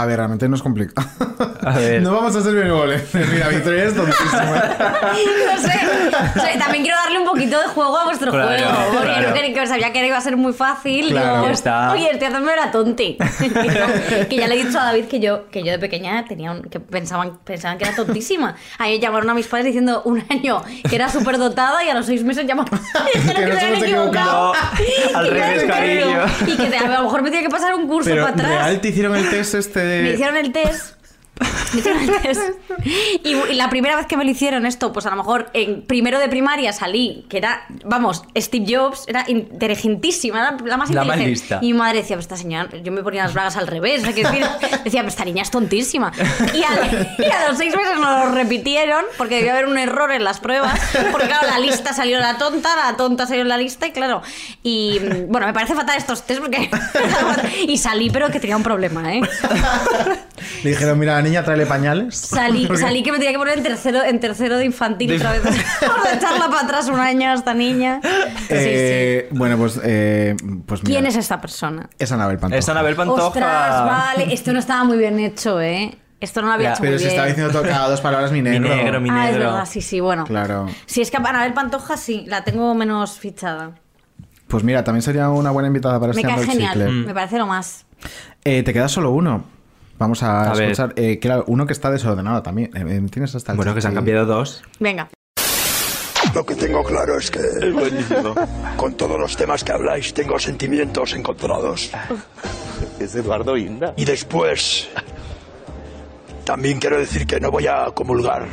[0.00, 1.08] A ver, realmente no es complicado.
[1.64, 2.02] A ver.
[2.08, 3.28] No vamos a ser benevolentes.
[3.28, 4.62] Mira, Victoria es tontísima.
[5.48, 5.72] No sé.
[6.36, 8.90] O sea, también quiero darle un poquito de juego a vuestro Claro, juego.
[8.92, 9.28] Porque claro.
[9.28, 11.08] no quería sabía que iba a ser muy fácil.
[11.10, 11.40] Claro.
[11.42, 11.92] Digo, está.
[11.92, 13.16] Oye, estoy haciendo la tonti.
[13.38, 16.52] que, no, ya le he dicho a David que yo, que yo de pequeña tenía
[16.52, 18.54] un- que pensaban, pensaban que era tontísima.
[18.78, 21.94] A mí llamaron a mis padres diciendo un año que era súper dotada y a
[21.94, 22.78] los seis meses llamaron
[23.14, 24.52] dijeron Que que, nos se habían equivocado.
[25.14, 26.18] Al Y que revés, cariño.
[26.46, 28.48] Y que a lo mejor me tenía que pasar un curso Pero para atrás.
[28.48, 30.97] real te hicieron el test este Me hicieron el test.
[33.24, 35.82] Y, y la primera vez que me lo hicieron esto, pues a lo mejor en
[35.82, 41.04] primero de primaria salí, que era, vamos, Steve Jobs, era inteligentísima, era la más La
[41.04, 41.28] más inteligente.
[41.30, 41.58] lista.
[41.60, 44.04] Y mi madre decía, "Pues esta señora, yo me ponía las bragas al revés, o
[44.04, 44.44] sea, que decir,
[44.84, 46.12] decía, "Pues esta niña es tontísima.
[46.54, 46.68] Y a,
[47.18, 50.38] y a los seis meses nos lo repitieron, porque debía haber un error en las
[50.40, 53.90] pruebas, porque claro, la lista salió la tonta, la tonta salió en la lista, y
[53.92, 54.22] claro,
[54.62, 56.70] y mm, bueno, me parece fatal estos test porque...
[57.66, 59.20] y salí, pero que tenía un problema, ¿eh?
[60.62, 62.16] Le dijeron, mira, la niña, tráele pañales.
[62.16, 65.32] Salí, Porque- salí que me tenía que poner en tercero, en tercero de infantil otra
[65.32, 65.42] vez.
[65.80, 68.00] Por echarla para atrás un año a esta niña.
[68.02, 68.08] Sí,
[68.50, 69.80] Eh, Bueno, pues...
[69.82, 70.34] Eh,
[70.66, 71.88] pues mira, ¿Quién es esta persona?
[71.98, 72.58] Es Anabel Pantoja.
[72.58, 73.26] Es Anabel Pantoja.
[73.28, 74.32] Ostras, vale.
[74.32, 75.96] Esto no estaba muy bien hecho, ¿eh?
[76.20, 76.72] Esto no lo había Ya.
[76.72, 77.10] hecho Pero muy se bien.
[77.10, 78.74] estaba diciendo todo cada dos palabras mi Mi negro.
[78.74, 80.24] negro, mi Ah, es verdad, sí, sí, bueno.
[80.24, 80.66] Claro.
[80.86, 83.72] Si es que Anabel Pantoja sí, la tengo menos fichada.
[84.48, 87.38] Pues mira, también sería una buena invitada para Me este cae el genial, me parece
[87.38, 87.84] lo más.
[88.44, 89.44] Eh, te queda solo uno.
[89.98, 90.70] Vamos a, A ver.
[90.70, 90.92] escuchar.
[90.96, 92.70] Eh, claro, uno que está desordenado también.
[92.76, 94.62] Eh, eh, tienes hasta el Bueno, que se han cambiado dos.
[94.78, 95.08] Venga.
[96.34, 97.40] Lo que tengo claro es que
[98.76, 101.90] con todos los temas que habláis tengo sentimientos encontrados.
[103.00, 103.94] Es Eduardo Inda.
[103.96, 104.88] Y después
[106.44, 108.46] también quiero decir que no voy a comulgar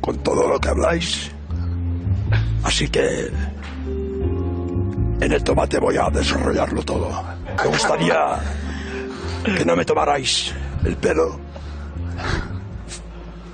[0.00, 1.30] con todo lo que habláis.
[2.64, 3.30] Así que
[5.20, 7.22] en el tomate voy a desarrollarlo todo.
[7.62, 8.36] Me gustaría
[9.56, 10.52] que no me tomarais
[10.86, 11.38] el pelo.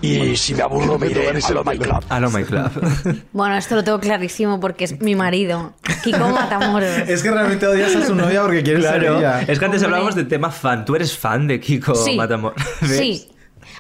[0.01, 2.05] Y si me aburro me iré a lo My Club.
[2.09, 3.23] A lo My Club.
[3.33, 5.75] Bueno, esto lo tengo clarísimo porque es mi marido.
[6.03, 6.89] Kiko Matamoros.
[7.09, 9.19] Es que realmente odias a su novia porque quieres ser Claro.
[9.19, 9.43] ella.
[9.43, 9.85] Es que antes Hombre.
[9.87, 10.85] hablábamos de tema fan.
[10.85, 12.17] Tú eres fan de Kiko Sí.
[12.17, 12.55] Matamor.
[12.81, 12.91] ¿Ves?
[12.99, 13.29] Sí.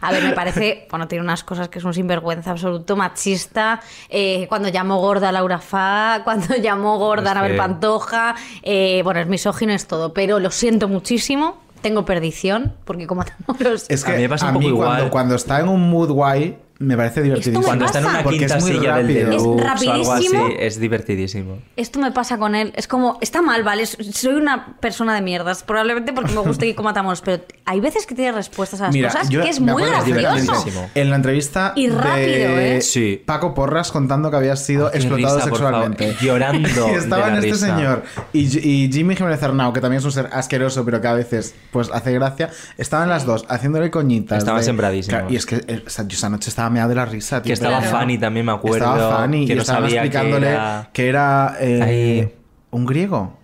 [0.00, 3.80] A ver, me parece, bueno, tiene unas cosas que es un sinvergüenza absoluto, machista.
[4.08, 8.34] eh, cuando llamó gorda a Laura Fa, cuando llamó gorda a Anabel que- Pantoja.
[8.62, 10.12] eh, bueno, es misógino, es todo.
[10.12, 11.60] Pero lo siento muchísimo.
[11.82, 13.86] Tengo perdición, porque como Matamoros.
[13.88, 15.10] Es que A mí me pasa un poco cuando, igual.
[15.10, 17.60] cuando está en un mood guay, me parece divertidísimo.
[17.60, 18.16] me Cuando está en pasa.
[18.16, 19.30] una Porque quinta es muy silla del rápido.
[19.30, 20.28] deluxe Es o algo así,
[20.58, 21.58] es divertidísimo.
[21.76, 22.72] Esto me pasa con él.
[22.76, 23.86] Es como, está mal, ¿vale?
[23.86, 25.62] Soy una persona de mierdas.
[25.62, 27.20] Probablemente porque me gusta Kiko Matamoros.
[27.22, 30.88] Pero hay veces que tiene respuestas a las Mira, cosas yo que es muy gracioso.
[30.94, 33.22] En la entrevista Y rápido, de ¿eh?
[33.24, 36.12] Paco Porras contando que había sido Qué explotado risa, sexualmente.
[36.12, 36.22] favor.
[36.22, 37.66] Llorando Y estaba de en la este risa.
[37.76, 38.02] señor
[38.32, 38.40] y,
[38.86, 41.90] y Jimmy Jiménez Arnau, que también es un ser asqueroso, pero que a veces pues
[41.92, 42.50] hace gracia.
[42.78, 44.38] Estaban las dos haciéndole coñitas.
[44.38, 45.18] Estaban de- sembradísimos.
[45.20, 47.40] Claro, y es que eh, o sea, yo esa noche estaba meado de la risa.
[47.42, 48.76] tío, Que estaba pero- Fanny también, me acuerdo.
[48.94, 52.34] Estaba Fanny que y no estaban que explicándole era- que era eh,
[52.70, 53.38] un griego.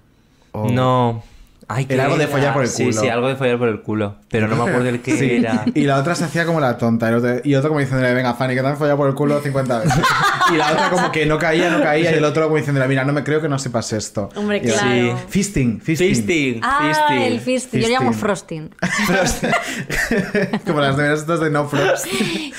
[0.52, 1.22] O- No.
[1.70, 3.00] Ay, Era algo de follar por el Sí, culo.
[3.02, 4.16] sí, algo de follar por el culo.
[4.30, 5.36] Pero no me acuerdo el qué Sí.
[5.36, 5.64] era.
[5.74, 7.10] Y la otra se hacía como la tonta.
[7.10, 9.40] Y otro, y otro como diciéndole, venga, Fanny, que te han follado por el culo
[9.42, 9.94] 50 veces.
[10.52, 12.10] y la otra como que no caía, no caía.
[12.10, 14.30] Y el otro como diciéndole, mira, no me creo que no sepas esto.
[14.34, 15.18] Hombre, Y claro.
[15.28, 16.08] Fisting, fisting.
[16.08, 16.60] Fisting.
[16.62, 17.22] Ah, fisting.
[17.22, 17.80] el fisting.
[17.82, 18.70] Yo le llamo frosting.
[20.66, 22.06] como las neveras estas de no frost.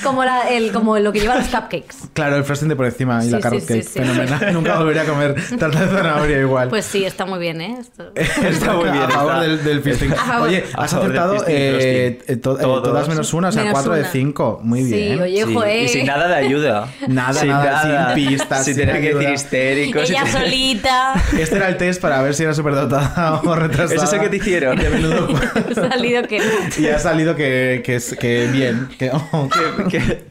[0.03, 1.95] como, la- el, como lo que lleva los cupcakes.
[2.13, 3.83] Claro, el frosting de por encima y Sí, la sí, carrot sí, cake.
[3.83, 3.99] sí.
[3.99, 4.53] Fenomenal.
[4.53, 6.69] Nunca volvería a comer tarta de zanahoria igual.
[6.69, 7.77] Pues sí, está muy bien, ¿eh?
[7.79, 8.98] Esto- Está muy bien.
[9.05, 9.41] A favor está.
[9.41, 10.13] del, del fisting.
[10.41, 12.35] Oye, has acertado eh, frosting.
[12.35, 14.09] eh, to- eh, todas menos una, o sea, Menos 4 de una.
[14.09, 14.59] 5.
[14.63, 15.21] Muy Sí, bien.
[15.21, 15.83] oye, Sí, joe.
[15.83, 16.87] Y sin nada de ayuda.
[17.07, 19.19] Nada, sin nada, sin pistas, Sin sin tener que ayuda.
[19.21, 20.09] decir histéricos.
[20.09, 21.13] Ella sin- solita.
[21.37, 23.95] Este era el test para ver si era superdotada o retrasada.
[23.95, 24.77] ¿Eso es el que te hicieron?
[24.77, 25.27] De menudo.
[25.69, 26.45] Ha salido que no.
[26.77, 28.87] y ha salido que, que, que bien.
[28.97, 29.49] Que, oh,
[29.89, 30.23] Que-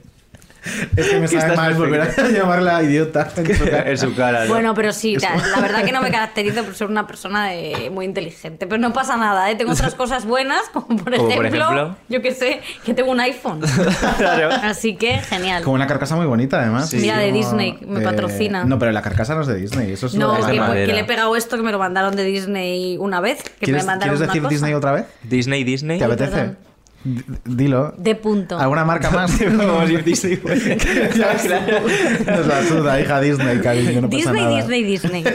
[0.96, 3.28] Es que me sabe mal volver a llamarla idiota.
[3.36, 3.90] en su cara.
[3.90, 4.44] en su cara.
[4.44, 4.48] ¿no?
[4.48, 7.90] Bueno, pero sí, la, la verdad que no me caracterizo por ser una persona eh,
[7.90, 8.66] muy inteligente.
[8.66, 9.56] Pero no pasa nada, ¿eh?
[9.56, 13.60] Tengo otras cosas buenas, como por ejemplo, yo que sé, que tengo un iPhone.
[14.18, 14.50] Claro.
[14.62, 15.62] Así que genial.
[15.62, 16.88] Con una carcasa muy bonita, además.
[16.90, 16.96] Sí.
[16.98, 18.64] Mira, de Disney, me patrocina.
[18.64, 19.92] No, pero la carcasa no es de Disney.
[19.92, 22.24] Eso es No, es de que, le he pegado esto que me lo mandaron de
[22.24, 23.42] Disney una vez.
[23.42, 24.50] Que me ¿Quieres, mandaron ¿quieres una decir cosa.
[24.54, 25.06] Disney otra vez?
[25.22, 25.98] Disney, Disney.
[25.98, 26.30] ¿Te apetece?
[26.30, 26.58] perdón.
[27.04, 27.94] D- Dilo.
[27.96, 28.58] De punto.
[28.58, 29.32] ¿Alguna marca más?
[29.40, 30.40] Vamos a ir Disney.
[31.16, 31.78] Ya, claro.
[32.26, 34.56] Nos la suda, hija Disney, cariño, no pasa Disney, nada.
[34.56, 35.24] Disney, Disney.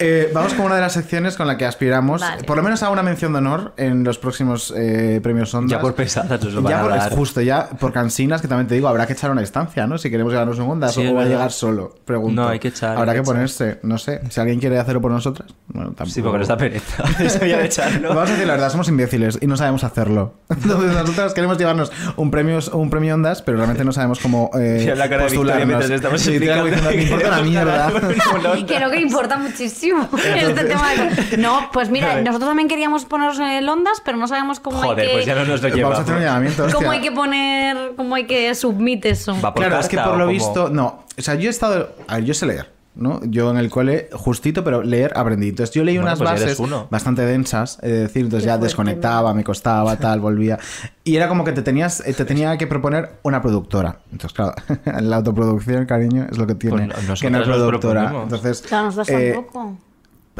[0.00, 2.42] Eh, vamos con una de las secciones con la que aspiramos, Vale.
[2.42, 5.70] por lo menos a una mención de honor en los próximos eh, premios Ondas.
[5.70, 7.12] Ya por pesadas nos lo van Ya a dar.
[7.12, 9.96] justo, ya por cansinas, que también te digo, habrá que echar una distancia, ¿no?
[9.96, 12.42] Si queremos llegarnos un Ondas Sí, o va a llegar solo, pregunto.
[12.42, 13.34] No, hay que echar, Habrá que, que echar.
[13.34, 16.10] ponerse, no sé, si alguien quiere hacerlo por nosotras, bueno, tampoco.
[16.10, 17.04] Sí, porque nos da pereza.
[17.20, 18.08] Eso ya de echarlo.
[18.08, 20.34] Vamos a decir la verdad, somos imbéciles y no sabemos hacerlo.
[20.64, 24.92] Entonces nosotros queremos llevarnos un premio, un premio Ondas, pero realmente no sabemos cómo eh,
[24.96, 25.66] la cara de postularnos.
[25.66, 27.92] mientras estamos Sí, diciendo, que importa una mierda.
[28.56, 30.88] Y creo que importa muchísimo este tema.
[31.30, 34.78] de- No, pues mira, nosotros también queríamos ponernos en el Ondas, pero no sabemos cómo
[34.78, 35.12] Joder, hay que...
[35.14, 35.98] pues ya no nos lo Vamos a llevamos.
[36.00, 36.66] hacer un llamamiento.
[36.72, 39.36] ¿Cómo hay que poner, cómo hay que submit eso?
[39.54, 41.04] Claro, es que por lo visto, no.
[41.16, 41.94] O sea, yo he estado.
[42.08, 43.20] A ver, yo sé leer, ¿no?
[43.24, 45.48] Yo en el cole, justito, pero leer aprendí.
[45.48, 46.86] Entonces yo leí Bueno, unas pues bases uno.
[46.90, 50.58] bastante densas, es decir, entonces Qué ya fuerte, desconectaba, me costaba, tal, volvía.
[51.04, 54.00] Y era como que te tenías, eh, te tenía que proponer una productora.
[54.12, 54.54] Entonces, claro,
[55.02, 56.88] la autoproducción, cariño, es lo que tiene.
[57.06, 58.12] Pues que no es nos productora.
[58.22, 59.76] Entonces, Claro, nosotros eh, tampoco.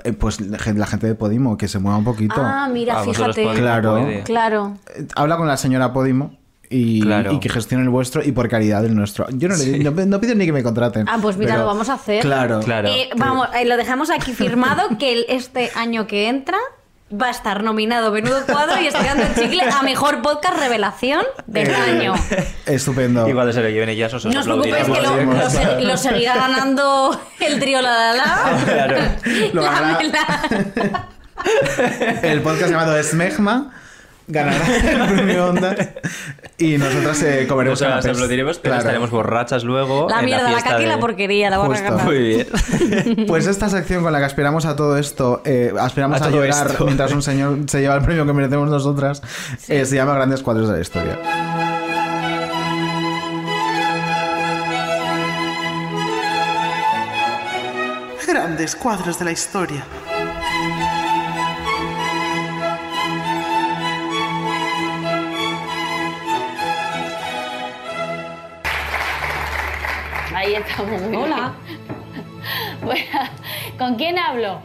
[0.04, 2.34] eh, pues la gente de Podimo, que se mueva un poquito.
[2.38, 3.46] Ah, mira, Ah, fíjate.
[3.54, 3.98] Claro.
[4.24, 4.74] Claro.
[4.94, 6.36] Eh, Habla con la señora Podimo.
[6.76, 7.32] Y, Claro.
[7.32, 9.26] y que gestione el vuestro y por caridad el nuestro.
[9.30, 11.06] Yo no, le, no, no pido ni que me contraten.
[11.08, 12.20] Ah, pues mira, pero- lo vamos a hacer.
[12.22, 12.60] Claro.
[12.60, 12.88] Claro.
[12.88, 16.58] Eh, vamos, eh, lo dejamos aquí firmado que el- este año que entra
[17.12, 21.68] va a estar nominado Menudo Cuadro y Estirando el Chicle a Mejor Podcast Revelación del
[21.68, 22.14] Eh, año.
[22.66, 23.24] Estupendo.
[23.32, 26.34] Cuando se lo lleven ellas os No os preocupéis que lo, lo se- lo seguirá
[26.34, 28.64] ganando el trío La La La.
[28.64, 28.96] Claro.
[29.52, 29.98] Lo La.
[30.00, 31.08] Mela.
[32.22, 33.72] El podcast llamado Smegma
[34.26, 34.66] ganará
[35.08, 35.76] el premio Onda
[36.56, 38.10] y nosotras eh, comeremos Nos canapés.
[38.12, 38.80] aplaudiremos, pero Claro.
[38.80, 40.08] estaremos borrachas luego.
[40.08, 41.84] La en mierda, la fiesta caca y la de- porquería, la van a Justo.
[41.90, 42.04] ganar.
[42.06, 42.46] Muy bien.
[43.26, 46.66] Pues esta sección con la que aspiramos a todo esto, eh, aspiramos A a, llorar
[46.68, 46.84] esto.
[46.84, 49.22] mientras un señor se lleva el premio que merecemos nosotras,
[49.68, 51.18] eh, se llama Grandes Cuadros de la Historia.
[58.26, 59.84] Grandes cuadros de la historia.
[70.44, 71.00] Ahí estamos.
[71.02, 71.52] muy Hola.
[71.66, 71.84] bien.
[72.84, 73.20] Bueno,
[73.78, 74.60] ¿Con quién hablo?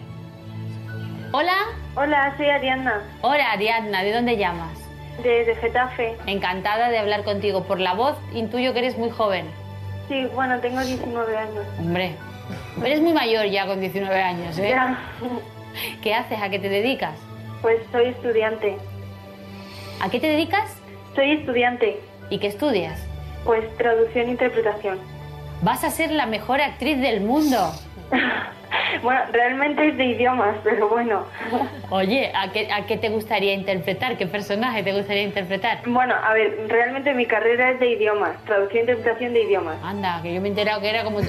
[1.32, 1.56] Hola.
[1.96, 4.04] Hola, soy Ariadna, Hola, Ariadna.
[4.04, 4.78] ¿De dónde llamas?
[5.24, 6.18] desde Getafe.
[6.28, 7.64] Encantada de hablar contigo.
[7.64, 9.46] Por la voz intuyo que eres muy joven.
[10.10, 11.66] Sí, bueno, tengo 19 años.
[11.80, 12.16] Hombre,
[12.84, 14.70] eres muy mayor ya con 19 años, ¿eh?
[14.72, 14.98] Ya.
[16.02, 16.42] ¿Qué haces?
[16.42, 17.16] ¿A qué te dedicas?
[17.62, 18.78] Pues soy estudiante.
[20.02, 20.76] ¿A qué te dedicas?
[21.16, 22.00] Soy estudiante.
[22.30, 23.00] ¿Y qué estudias?
[23.46, 25.00] Pues traducción e interpretación.
[25.62, 27.74] Vas a ser la mejor actriz del mundo.
[29.04, 31.24] Bueno, realmente es de idiomas, pero bueno.
[31.90, 34.18] Oye, ¿a qué, ¿a qué te gustaría interpretar?
[34.18, 35.82] ¿Qué personaje te gustaría interpretar?
[35.86, 39.78] Bueno, a ver, realmente mi carrera es de idiomas, traducción e interpretación de idiomas.
[39.84, 41.20] Anda, que yo me he enterado que era como...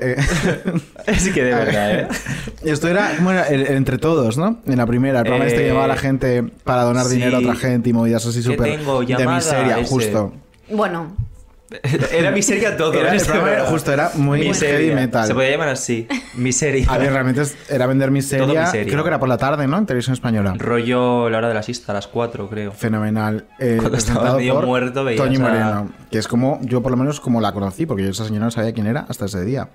[0.00, 0.16] Eh,
[1.06, 2.08] Es que de verdad, ¿eh?
[2.64, 3.44] Esto era, ¿cómo era?
[3.48, 4.60] El- el entre todos, ¿no?
[4.66, 7.14] En la primera, el programa este que Eh, llamaba a la gente para donar sí.
[7.16, 9.90] dinero a otra gente y movidas así ¿Qué súper de miseria, ese.
[9.90, 10.32] justo.
[10.70, 11.16] Bueno,
[12.12, 12.92] Era miseria todo.
[12.94, 13.16] Era- ¿eh?
[13.18, 14.78] el programa era- justo, era muy Miseria.
[14.78, 15.26] heavy metal.
[15.28, 16.08] Se podía llamar así.
[16.34, 16.84] Miseria.
[16.88, 18.90] A ver, realmente era vender miseria, Todo miseria.
[18.92, 19.78] Creo que era por la tarde, ¿no?
[19.78, 20.54] En televisión española.
[20.58, 22.72] Rollo la hora de la siesta, a las 4, creo.
[22.72, 23.44] Fenomenal.
[23.60, 25.88] Eh, Cuando estaba medio muerto, veías Toñi a- Moreno.
[26.10, 28.50] Que es como, yo por lo menos como la conocí, porque yo esa señora no
[28.50, 29.68] sabía quién era hasta ese día.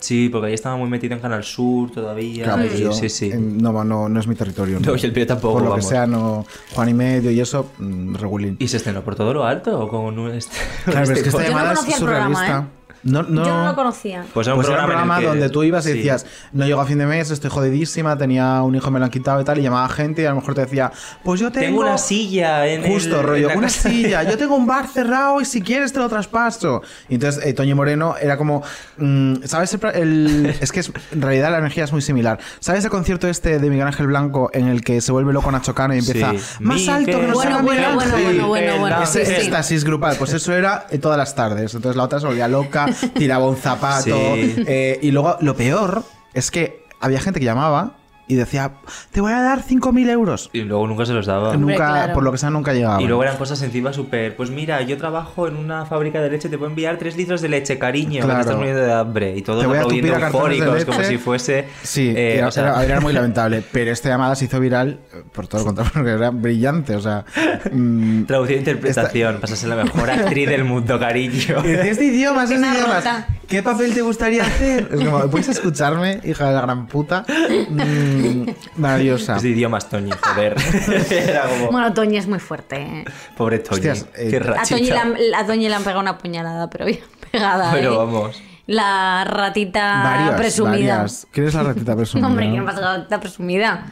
[0.00, 2.44] Sí, porque ahí estaba muy metido en Canal Sur todavía.
[2.44, 3.30] Claro, yo, sí, sí.
[3.32, 4.78] eh, no, no, no es mi territorio.
[4.80, 5.84] No, y el mío tampoco, Por lo vamos.
[5.84, 6.46] que sea, no.
[6.74, 8.56] Juan y medio y eso, mm, regulín.
[8.60, 10.56] ¿Y se estrenó por todo lo alto o con un este?
[10.84, 11.98] Claro, pero es que esta Yo no llamada es programa,
[12.36, 12.68] surrealista.
[13.02, 14.24] No, no, yo no lo conocía.
[14.34, 15.96] Pues era un Pues era un programa, que- donde tú ibas y sí.
[15.98, 19.10] decías, no llego a fin de mes, estoy jodidísima, tenía un hijo, me lo han
[19.10, 20.90] quitado y tal, y llamaba gente y a lo mejor te decía,
[21.24, 21.66] pues yo tengo...
[21.66, 23.88] Tengo una silla en Justo, el- rollo, en una casa".
[23.90, 26.82] silla, yo tengo un bar cerrado y si quieres te lo traspaso.
[27.08, 28.62] Y entonces eh, Toño Moreno era como,
[28.96, 29.72] mm, ¿sabes?
[29.74, 32.38] El, el- es que es- en realidad la energía es muy similar.
[32.60, 35.74] ¿Sabes el concierto este de Miguel Ángel Blanco en el que se vuelve loco Nacho
[35.74, 36.38] Cano y empieza, Sí.
[36.60, 38.24] más alto que Bueno, bueno, bueno, Ángel"?
[38.24, 39.40] bueno, bueno, bueno, Ese sí, sí.
[39.42, 41.74] éxtasis grupal, pues eso era eh, todas las tardes.
[41.74, 44.04] Entonces la otra se volvía loca, tiraba un zapato.
[44.04, 44.56] Sí.
[44.66, 46.02] eh, y luego lo peor
[46.34, 47.96] es que había gente que llamaba
[48.28, 48.72] y decía,
[49.10, 50.50] te voy a dar 5.000 euros.
[50.52, 51.56] Y luego nunca se los daba.
[51.56, 53.00] nunca, por lo que sea, nunca llegaba.
[53.02, 54.36] Y luego eran cosas encima súper.
[54.36, 57.48] Pues mira, yo trabajo en una fábrica de leche, te puedo enviar 3 litros de
[57.48, 58.34] leche, cariño, que Claro.
[58.34, 59.34] te estás muriendo de hambre.
[59.36, 61.66] Y todos aplaudiendo eufóricos, como si fuese.
[61.82, 63.62] Sí, eh, era, o sea, era- era muy lamentable.
[63.72, 66.94] Pero esta llamada se hizo viral eh, por todo lo contrario, porque era brillante.
[66.96, 67.24] O sea,
[67.72, 71.62] mm, Traducción e interpretación, pasas a la mejor actriz del mundo, cariño.
[71.64, 72.96] Es de idiomas, es de idiomas.
[73.04, 73.26] rota.
[73.48, 74.88] ¿Qué papel te gustaría hacer?
[74.92, 77.24] Es como, ¿puedes escucharme, hija de la gran puta?
[77.70, 78.42] Mm,
[78.76, 79.36] maravillosa.
[79.36, 80.54] Es de idiomas, Toñi, joder.
[81.10, 81.70] Era como.
[81.72, 82.76] Bueno, Toñi es muy fuerte.
[82.82, 83.04] ¿eh?
[83.36, 83.76] Pobre Toñi.
[83.88, 84.94] Hostias, eh, qué A Toñi, rachita.
[84.94, 87.00] le han, a Toñi le han pegado una puñalada, pero bien
[87.32, 87.72] pegada.
[87.72, 87.96] Pero ¿eh?
[87.96, 88.42] vamos.
[88.66, 90.96] La ratita varias, presumida.
[90.96, 91.26] varias.
[91.32, 92.26] ¿Quién es la ratita presumida?
[92.28, 93.86] Hombre, ¿quién pasa la ratita presumida?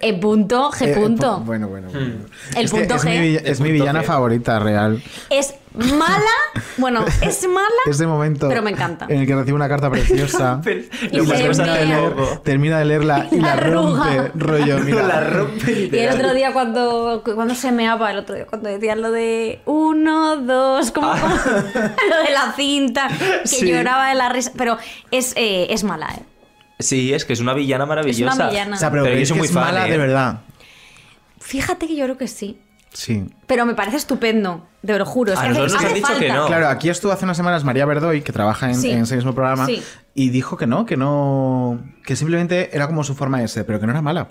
[0.00, 1.38] E punto, G Eh, punto.
[1.40, 1.88] pu- bueno, bueno.
[1.92, 2.14] bueno.
[2.56, 3.42] El es que punto es Mi, G.
[3.44, 5.02] es mi villana favorita real.
[5.30, 6.20] Es mala.
[6.76, 7.68] Bueno, es mala.
[7.90, 9.06] Ese momento Pero me encanta.
[9.08, 12.00] en el que recibe una carta preciosa Y y se termina de, envía.
[12.00, 15.02] leer, termina de leerla y la, La rompe, rollo, mira.
[15.02, 15.88] La rompe.
[15.92, 19.60] Y el otro día cuando, cuando se meaba, el otro día cuando decían lo de
[19.66, 23.08] uno, dos, como, como- lo de la cinta,
[23.42, 23.66] que Sí.
[23.70, 24.52] lloraba de la risa.
[24.56, 24.78] Pero
[25.10, 26.22] es, eh, es mala, ¿eh?
[26.80, 28.30] Sí, es que es una villana maravillosa.
[28.32, 28.76] Es una villana.
[28.76, 29.90] O sea, pero, Pero yo ¿creéis soy que muy es fan, mala ¿eh?
[29.90, 30.40] de verdad.
[31.40, 32.58] Fíjate que yo creo que sí.
[32.92, 33.24] Sí.
[33.46, 35.32] Pero me parece estupendo, te lo juro.
[35.32, 36.20] Es A que hace, nosotros nos han dicho falta.
[36.26, 36.46] que no.
[36.46, 38.90] Claro, aquí estuvo hace unas semanas María Verdoy, que trabaja en, Sí.
[38.90, 39.82] en ese mismo programa, Sí.
[40.14, 41.80] y dijo que no, que no.
[42.04, 44.28] que simplemente era como su forma de ser, pero que no era mala.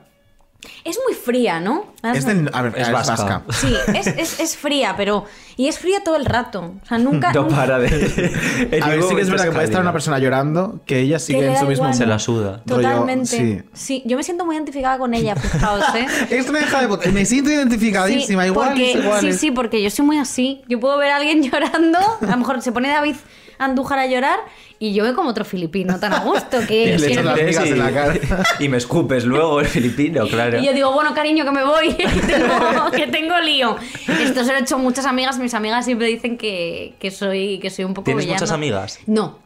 [0.84, 1.93] Es muy fría, ¿no?
[2.01, 2.49] Es del.
[2.51, 3.15] A ver, Es es, vasca.
[3.15, 3.43] vasca.
[3.51, 5.25] Sí, es, es, es fría, pero.
[5.55, 6.73] Y es fría todo el rato.
[6.84, 7.31] O sea, nunca.
[7.34, 7.88] No nunca- para de.
[8.81, 11.41] A ver, sí que es verdad que puede estar una persona llorando, que ella sigue
[11.41, 11.85] le en su mismo.
[11.85, 11.93] igual.
[11.93, 12.63] Se la suda.
[12.65, 13.27] rollo, Totalmente.
[13.27, 13.61] sí.
[13.73, 14.03] sí.
[14.05, 16.07] yo me siento muy identificada con ella, fijaos, ¿eh?
[16.31, 17.11] Es una hija de.
[17.11, 19.21] Me siento identificadísima, Sí, igual, porque, igual.
[19.21, 20.63] Sí, sí, porque yo soy muy así.
[20.67, 23.15] Yo puedo ver a alguien llorando, a lo mejor se pone David
[23.59, 24.39] Andújar a llorar
[24.80, 26.98] y yo veo como otro filipino tan a gusto Y que...
[26.98, 28.14] le que- echas las migas en la cara.
[28.60, 30.60] Y me escupes luego el filipino, claro.
[30.60, 33.76] y yo digo, bueno, cariño, que me voy, que tengo, que tengo lío.
[34.22, 35.38] Esto se lo he hecho a muchas amigas.
[35.40, 38.40] Mis amigas siempre dicen que, que soy, que soy un poco ¿Tienes villana.
[38.40, 38.99] muchas amigas?
[39.06, 39.40] No.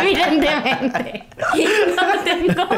[0.00, 1.24] Evidentemente.
[1.96, 2.68] No tengo.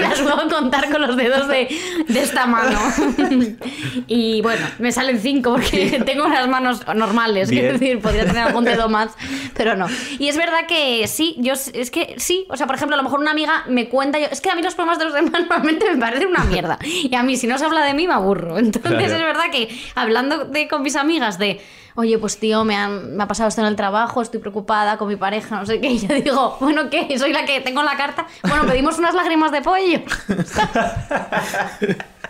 [0.00, 1.68] Las puedo contar con los dedos de,
[2.08, 2.78] de esta mano.
[4.06, 7.48] Y bueno, me salen cinco porque tengo unas manos normales.
[7.50, 9.12] Quiero decir, podría tener algún dedo más,
[9.56, 9.86] pero no.
[10.18, 12.46] Y es verdad que sí, yo es que sí.
[12.50, 14.18] O sea, por ejemplo, a lo mejor una amiga me cuenta.
[14.18, 16.78] Yo, es que a mí los problemas de los demás normalmente me parecen una mierda.
[16.82, 18.58] Y a mí, si no se habla de mí, me aburro.
[18.58, 19.04] Entonces Claro.
[19.06, 21.60] es verdad que hablando de, con mis amigas de.
[21.96, 25.06] Oye, pues tío, me, han- me ha pasado esto en el trabajo, estoy preocupada con
[25.06, 25.92] mi pareja, no sé qué.
[25.92, 27.16] Y yo digo, bueno, ¿qué?
[27.18, 28.26] Soy la que tengo la carta.
[28.42, 30.00] Bueno, pedimos unas lágrimas de pollo.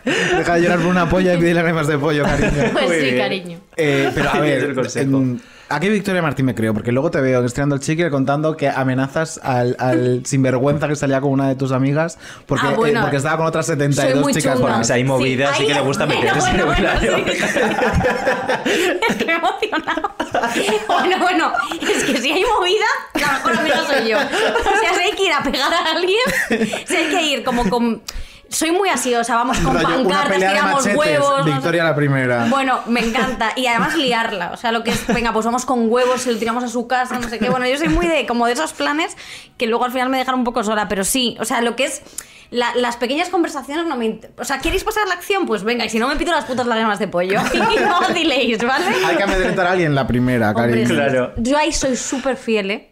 [0.05, 2.51] Deja de llorar por una polla y pide lágrimas de pollo, cariño.
[2.73, 3.19] Pues Muy sí, bien.
[3.19, 3.61] cariño.
[3.77, 5.17] Eh, pero a Es ver, el consejo.
[5.17, 5.41] en-
[5.75, 6.73] ¿a qué Victoria Martín me creo?
[6.75, 11.21] Porque luego te veo estirando el chicle contando que amenazas al, al sinvergüenza que salía
[11.21, 13.01] con una de tus amigas porque, Ah, bueno.
[13.01, 14.87] eh, porque estaba con otras Soy 72 muy chicas más.
[14.87, 16.51] Si hay movidas, sí, ahí- que le gusta bueno, meterse.
[16.51, 17.01] bueno, bueno, claro.
[17.01, 17.25] sí.
[19.09, 20.15] Es que me he emocionado.
[20.89, 24.19] Bueno, bueno, es que si hay movida, la mejor amiga soy yo.
[24.19, 26.21] O sea, si hay que ir a pegar a alguien,
[26.87, 28.03] si hay que ir como con.
[28.55, 31.39] Soy muy así, o sea, vamos con Rollo, pancartas, tiramos machetes, huevos.
[31.39, 32.47] no sé- Victoria la primera.
[32.49, 33.53] Bueno, me encanta.
[33.57, 34.51] Y además liarla.
[34.53, 36.87] O sea, lo que es, venga, pues vamos con huevos y lo tiramos a su
[36.87, 37.51] casa, no sé qué.
[37.51, 39.17] Bueno, yo soy muy de como de esos planes
[39.59, 40.89] que luego al final me dejan un poco sola.
[40.89, 42.03] Pero sí, o sea, lo que es.
[42.51, 44.21] la- las pequeñas conversaciones no me.
[44.39, 45.45] O sea, ¿queréis pasar la acción?
[45.47, 47.41] Pues venga, y si no me pido las putas lágrimas de pollo.
[47.55, 48.85] Y no vaciléis, ¿vale?
[49.05, 51.31] Hay que amedrentar a alguien la primera, Hombre, cariño.
[51.35, 51.43] sí.
[51.43, 52.91] Yo ahí soy súper fiel, ¿eh?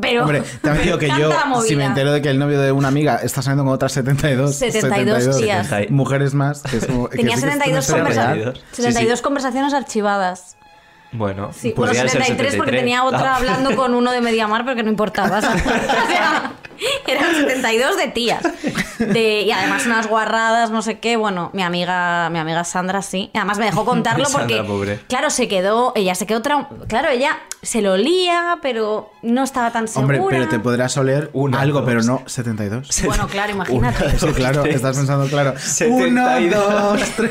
[0.00, 0.22] Pero.
[0.22, 1.30] Hombre, también digo que yo,
[1.66, 4.54] si me entero de que el novio de una amiga está saliendo con otras 72,
[4.54, 5.68] 72 tías.
[5.90, 8.60] mujeres más, que que Tenía sí que es una 72, historia conversa- real.
[8.72, 10.56] 72 conversaciones archivadas.
[11.12, 13.36] Bueno, Sí, bueno, podrían ser 73 porque tenía otra Ah.
[13.38, 15.38] hablando con uno de Mediamar, pero que no importaba.
[15.38, 15.56] O sea,
[17.08, 18.42] eran 72 de tías.
[19.00, 21.16] De- y además unas guarradas, no sé qué.
[21.16, 23.30] Bueno, mi amiga, mi amiga Sandra sí.
[23.32, 25.00] Y además me dejó contarlo porque, Sandra, pobre.
[25.08, 29.70] claro, se quedó, ella se quedó traum- Claro, ella se lo lía, pero no estaba
[29.70, 30.18] tan segura.
[30.20, 31.88] Hombre, pero te podrás oler Una, algo, dos.
[31.88, 33.02] pero no 72.
[33.04, 34.06] Bueno, claro, imagínate.
[34.06, 34.76] Es que claro, tres.
[34.76, 35.54] estás pensando, claro.
[35.58, 36.08] 72.
[36.08, 37.30] Uno, dos, tres,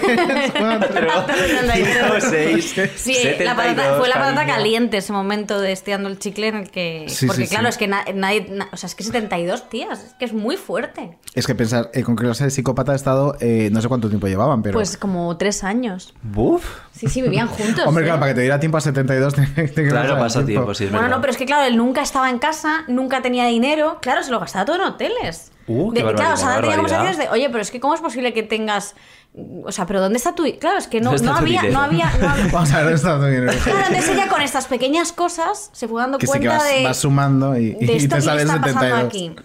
[0.57, 1.35] cuatro.
[1.73, 4.53] Cinco, seis, Sí, la patata- 72, fue la patata cariño.
[4.55, 7.05] caliente ese momento de estirando el chicle en el que.
[7.07, 7.69] Sí, porque sí, claro, sí.
[7.69, 8.47] es que na- nadie.
[8.49, 11.17] na- o sea, es que 72 tías, es que es muy fuerte.
[11.33, 14.07] Es que pensar, eh, con que clase de psicópata de estado, eh, no sé cuánto
[14.09, 14.73] tiempo llevaban, pero.
[14.73, 16.13] Pues como tres años.
[16.23, 16.65] Buf.
[16.91, 17.85] Sí, sí, vivían juntos.
[17.85, 18.07] Hombre, ¿eh?
[18.07, 20.73] claro, para que te diera tiempo a 72, tiene tiene que Claro, pasar pasó tiempo,
[20.73, 21.17] sí, es Bueno, verdad.
[21.17, 23.99] no, pero es que claro, él nunca estaba en casa, nunca tenía dinero.
[24.01, 25.51] Claro, se lo gastaba todo en hoteles.
[25.67, 28.01] Uh, qué De- claro, o sea, tenía conversaciones de, oye, pero es que ¿cómo es
[28.01, 28.95] posible que tengas.
[29.63, 30.43] O sea, pero ¿dónde está tu.?
[30.59, 32.11] Claro, es que no, ¿Dónde está no había, no había.
[32.19, 33.53] no había- Vamos a ver dónde está tu dinero.
[33.63, 36.73] Claro, entonces ella con estas pequeñas cosas se fue dando Que sí que cuenta vas,
[36.73, 36.83] de.
[36.83, 39.07] vas sumando y, de y esto te que sale le el está pasando 72.
[39.07, 39.35] aquí.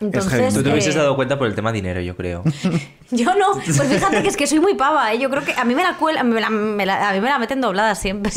[0.00, 2.42] Entonces, Tú te hubieses eh, dado cuenta por el tema dinero, yo creo.
[3.10, 5.18] Yo no, pues fíjate que es que soy muy pava, ¿eh?
[5.18, 7.28] Yo creo que a mí me la cuela, me la- me la- a mí me
[7.28, 8.30] la meten doblada siempre.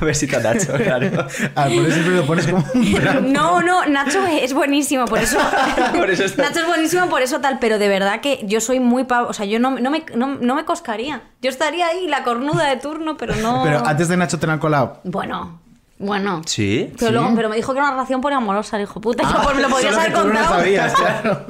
[0.00, 1.26] Besito a Nacho, claro.
[1.54, 3.32] Ah, por eso siempre lo pones como un.
[3.32, 5.38] No, no, Nacho es buenísimo, por eso.
[5.96, 8.80] Por eso está- Nacho es buenísimo, por eso tal, pero de verdad que yo soy
[8.80, 9.28] muy pavo.
[9.28, 11.22] O sea, yo no, no, me, no, no me coscaría.
[11.42, 13.62] Yo estaría ahí, la cornuda de turno, pero no.
[13.64, 15.00] Pero antes de Nacho te lo han colado.
[15.04, 15.60] Bueno,
[16.02, 16.42] bueno.
[16.46, 16.90] ¿Sí?
[16.98, 17.12] Pero, ¿Sí?
[17.14, 19.22] luego- pero me dijo que era una relación poliamorosa, el hijo puta.
[19.22, 20.54] yo pues me lo podías que haber tú no lo contado.
[20.58, 21.46] sabías, claro.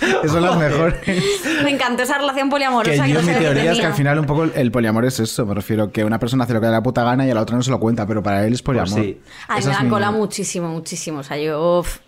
[0.24, 0.96] Eso es lo mejor.
[1.62, 3.84] Me encantó esa relación poliamorosa Que que, yo no mi lo que teoría es que
[3.86, 5.44] al final un poco el, poliamor es eso.
[5.44, 7.34] Me refiero que una persona hace lo que le da la puta gana y a
[7.34, 8.90] la otra no se lo cuenta, pero para él es poliamor.
[8.90, 9.20] Pues sí.
[9.46, 11.18] Ay, Esa me la mi- colado muchísimo, muchísimo.
[11.18, 11.80] O sea, yo.
[11.80, 11.98] uf,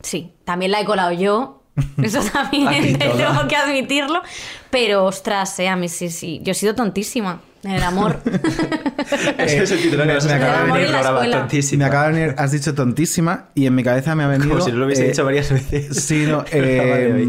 [0.00, 1.60] sí, también la he colado yo.
[2.02, 4.22] Eso también tengo que admitirlo.
[4.70, 6.40] Pero ostras, eh, a mí sí, sí.
[6.42, 7.40] Yo he sido tontísima
[7.72, 8.20] el amor.
[9.38, 11.78] Ese es el que me, acaba de venir programa, tontísima.
[11.78, 14.50] Me acaba de venir, has dicho tontísima y en mi cabeza me ha venido.
[14.50, 16.04] Como si no lo hubiese eh, dicho varias veces.
[16.04, 16.44] Sí, no.
[16.52, 17.26] Eh,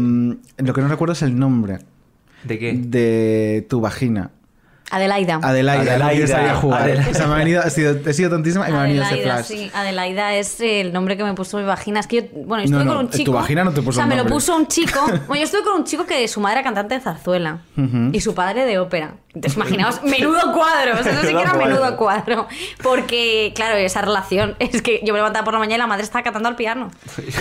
[0.58, 1.78] lo que no recuerdo es el nombre
[2.44, 2.72] ¿De qué?
[2.74, 4.30] de tu vagina.
[4.90, 5.40] Adelaida.
[5.42, 5.92] Adelaida.
[5.94, 6.82] Adelaida, no jugar.
[6.82, 7.10] Adelaida.
[7.10, 9.16] O sea, me ha venido, he sido, he sido tontísima y me ha venido ese
[9.18, 9.44] flash.
[9.46, 9.70] sí.
[9.74, 12.00] Adelaida es el nombre que me puso mi vagina.
[12.00, 13.32] Es que yo, bueno, No, estuve no, con un tu chico.
[13.32, 15.00] vagina no te puso O sea, un me lo puso un chico.
[15.26, 17.58] Bueno, yo estuve con un chico que su madre era cantante de zarzuela
[18.12, 19.14] y su padre de ópera.
[19.34, 20.98] Entonces, imaginaos, menudo cuadro.
[20.98, 22.46] O sea, eso sí que Menudo era menudo cuadro.
[22.82, 26.04] Porque, claro, esa relación es que yo me levantaba por la mañana y la madre
[26.04, 26.90] estaba cantando al piano.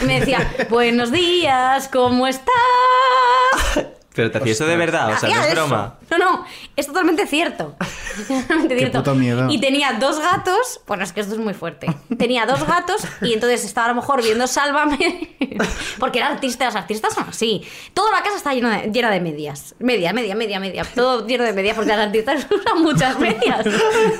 [0.01, 0.39] Y me decía,
[0.69, 3.85] buenos días, ¿cómo estás?
[4.13, 5.55] Pero te hacía eso de verdad, o sea, no es eso.
[5.55, 5.95] broma.
[6.09, 6.45] No, no,
[6.75, 7.75] es totalmente cierto.
[8.27, 8.99] Totalmente Qué cierto.
[8.99, 9.47] puto miedo.
[9.49, 10.79] Y tenía dos gatos.
[10.87, 11.87] Bueno, es que esto es muy fuerte.
[12.17, 15.35] Tenía dos gatos y entonces estaba a lo mejor viendo Sálvame.
[15.99, 17.63] Porque era artista, los artistas son así.
[17.93, 19.75] Toda la casa está llena de, llena de medias.
[19.79, 20.85] Media, media, media, media.
[20.95, 23.65] Todo lleno de medias porque los artistas usan muchas medias.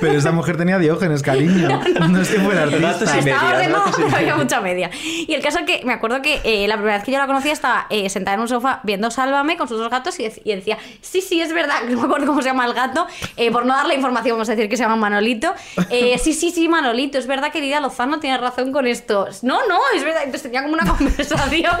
[0.00, 1.68] Pero esa mujer tenía diógenes, cariño.
[2.08, 3.18] No, es que fuera artista.
[3.18, 3.78] Estaba de ¿no?
[3.78, 4.90] moda, pero había mucha media.
[5.02, 7.26] Y el caso es que me acuerdo que eh, la primera vez que yo la
[7.26, 10.78] conocía estaba eh, sentada en un sofá viendo Sálvame con sus dos gatos y decía,
[11.00, 13.74] sí, sí, es verdad, no me acuerdo cómo se llama el gato, eh, por no
[13.74, 15.54] darle información vamos a decir que se llama Manolito.
[15.90, 19.28] Eh, sí, sí, sí, Manolito, es verdad que Lidia Lozano tiene razón con esto.
[19.42, 20.22] No, no, es verdad.
[20.24, 21.76] Entonces tenía como una conversación.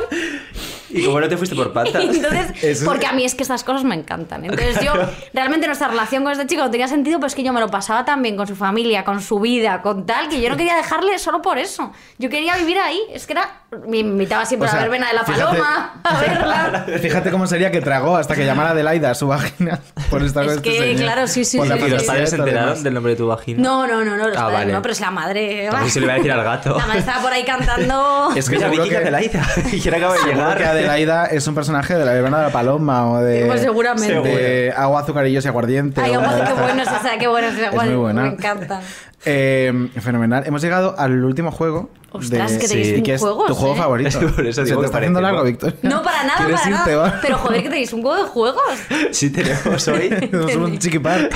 [0.88, 1.96] Y como no te fuiste por patas.
[2.04, 4.44] Entonces, Eso- porque a mí es que estas cosas me encantan.
[4.44, 4.92] Entonces yo,
[5.34, 7.68] realmente nuestra relación con este chico no tenía sentido, pero es que yo me lo
[7.68, 10.76] pasaba tan bien con su familia, con su vida, con tal, que yo no quería
[10.76, 11.92] dejarle solo por eso.
[12.18, 13.00] Yo quería vivir ahí.
[13.12, 16.00] Es que era, me invitaba siempre O sea, a ver Vena de la fíjate- Paloma,
[16.04, 16.86] a verla.
[17.00, 19.80] Fíjate cómo sería que tragó hasta que llamara Adelaida a su vagina
[20.10, 21.00] por estar Es con este que, señor.
[21.02, 21.84] claro, sí, sí, Por sí, la sí.
[21.86, 23.62] ¿Y los padres se enteraron del nombre de tu vagina?
[23.62, 24.72] No, no, no, no, los Ah, padres vale.
[24.72, 25.68] no, pero es la madre.
[25.70, 26.70] También se le iba a decir al gato.
[26.78, 28.30] La madre estaba por ahí cantando.
[28.36, 29.46] Es que ya Seguro Vicky que- Adelaida.
[29.72, 30.58] Y que acaba de llegar.
[30.58, 34.12] que Adelaida es un personaje de la Verbena de la Paloma o de, Pues seguramente.
[34.20, 36.00] de agua, azucarillos y aguardiente.
[36.00, 37.66] Ay, qué bueno es esa, qué bueno es esa.
[37.68, 38.22] Es muy buena.
[38.22, 38.80] Me encanta.
[39.24, 40.44] Eh, fenomenal.
[40.46, 41.90] Hemos llegado al último juego.
[42.12, 43.78] Ostras, de, que tenéis y que es juegos, tu juego ¿eh?
[43.78, 44.20] favorito.
[44.36, 45.42] Por eso Se te está haciendo largo.
[45.42, 45.76] Victoria.
[45.82, 47.02] No, para nada, ¿Quieres para irte, nada.
[47.12, 47.18] va?
[47.20, 48.62] Pero joder, que tenéis un juego de juegos.
[49.10, 51.28] Sí tenemos hoy Tenemos un chiquipar.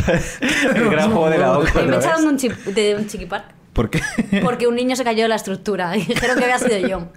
[0.74, 1.82] el gran juego de la OCA.
[1.82, 2.22] me ¿no echaron ves?
[2.24, 3.59] de un, chip, de un chiquipark.
[3.80, 4.02] ¿Por qué?
[4.42, 7.08] Porque un niño se cayó de la estructura y dijeron que había sido yo.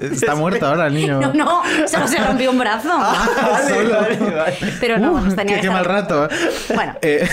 [0.00, 1.20] Está muerto ahora el niño.
[1.20, 2.88] No, no, solo se rompió un brazo.
[3.68, 3.98] Solo.
[4.80, 6.28] Pero no, Uh, nos tenía qué, que qué mal rato.
[6.74, 6.94] Bueno.
[7.02, 7.28] Eh,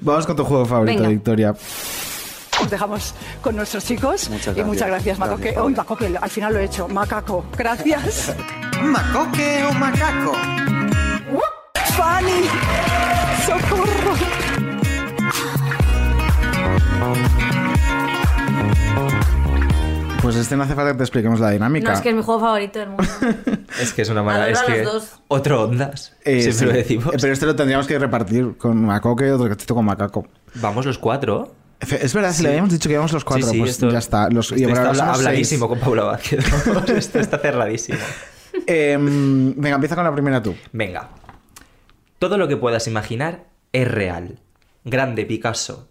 [0.00, 1.08] vamos con tu juego favorito, Venga.
[1.10, 1.54] Victoria.
[2.60, 4.28] Os dejamos con nuestros chicos.
[4.30, 5.16] Muchas Y muchas gracias.
[5.16, 5.42] gracias, Macoque.
[5.44, 6.88] Gracias, Hoy, Macoque, al final lo he hecho.
[6.88, 7.44] Macaco.
[7.56, 8.34] Gracias.
[8.82, 10.32] ¿Macoque o macaco?
[11.96, 12.48] Fanny.
[13.46, 14.69] Socorro.
[20.22, 21.88] Pues este no hace falta que te expliquemos la dinámica.
[21.88, 23.04] No, es que es mi juego favorito del mundo.
[23.80, 24.48] Es que es una mala.
[24.50, 24.82] Es a que.
[24.84, 25.12] los dos.
[25.28, 26.14] Otro ondas.
[26.24, 26.64] Eh, Siempre sí.
[26.66, 27.14] lo decimos.
[27.14, 30.26] Eh, Pero este lo tendríamos que repartir con Macoque y otro gatito con Macaco.
[30.56, 31.54] Vamos los cuatro.
[31.80, 32.42] Es verdad, si Sí.
[32.42, 34.28] le habíamos dicho que íbamos los cuatro, Sí, sí, pues esto- ya está.
[34.28, 35.78] Los, y Esto ahora está habladísimo seis.
[35.78, 36.44] con Paula Vázquez.
[36.96, 37.98] Esto está cerradísimo.
[38.66, 40.54] Em, venga, empieza con la primera tú.
[40.72, 41.08] Venga.
[42.18, 44.40] Todo lo que puedas imaginar es real.
[44.84, 45.88] Grande Picasso.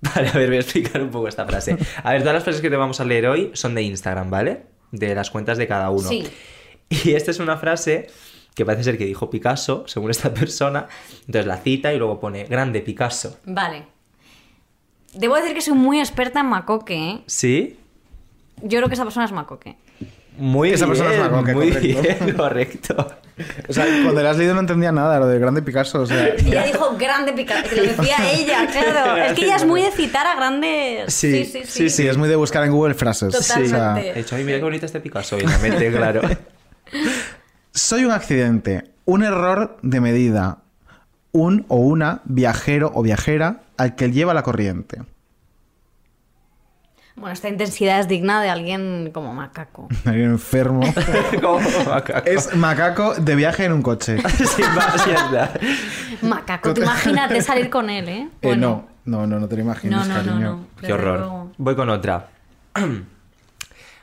[0.14, 1.76] Vale, a ver, voy a explicar un poco esta frase.
[2.02, 4.62] A ver, todas las frases que te vamos a leer hoy son de Instagram, ¿vale?
[4.92, 6.08] De las cuentas de cada uno.
[6.08, 6.24] Sí.
[6.90, 8.06] Y esta es una frase
[8.54, 10.88] que parece ser que dijo Picasso, según esta persona.
[11.20, 13.38] Entonces la cita y luego pone Grande Picasso.
[13.44, 13.84] Vale.
[15.12, 17.22] Debo decir que soy muy experta en Macoque, ¿eh?
[17.26, 17.78] ¿Sí?
[18.62, 19.76] Yo creo que esa persona es Macoque.
[20.38, 21.80] Muy Esa bien, persona es muy correcto.
[21.80, 23.08] bien, correcto.
[23.68, 26.00] O sea, cuando le has leído no entendía nada, lo de Grande Picasso.
[26.02, 29.16] O sea, Ella dijo grande Picasso, que lo decía ella, claro.
[29.22, 31.12] Es que ella es muy de citar a grandes.
[31.12, 31.90] Sí, sí, sí.
[31.90, 33.32] sí, es muy de buscar en Google frases.
[33.34, 33.76] Totalmente.
[33.76, 35.38] O sea, He dicho, ay, mira qué bonito este Picasso.
[35.38, 36.22] Y la mente, claro.
[37.72, 40.58] soy un accidente, un error de medida,
[41.32, 45.02] un o una viajero o viajera al que lleva la corriente.
[47.18, 49.88] Bueno, esta intensidad es digna de alguien como macaco.
[50.04, 50.82] Alguien enfermo.
[51.42, 52.28] Como macaco.
[52.28, 54.18] Es macaco de viaje en un coche.
[54.28, 55.60] Sí, va, sí, es verdad.
[56.22, 58.28] Macaco, tú imagínate salir con él, ¿eh?
[58.42, 60.50] Eh, no, no, no, no te lo imaginas, No, no, no, cariño.
[60.50, 60.66] no.
[60.80, 61.18] Qué horror.
[61.18, 61.52] luego.
[61.58, 62.28] Voy con otra.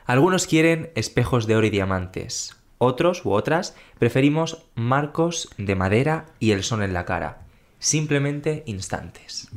[0.06, 2.56] Algunos quieren espejos de oro y diamantes.
[2.78, 7.38] Otros u otras preferimos marcos de madera y el sol en la cara.
[7.78, 9.48] Simplemente instantes.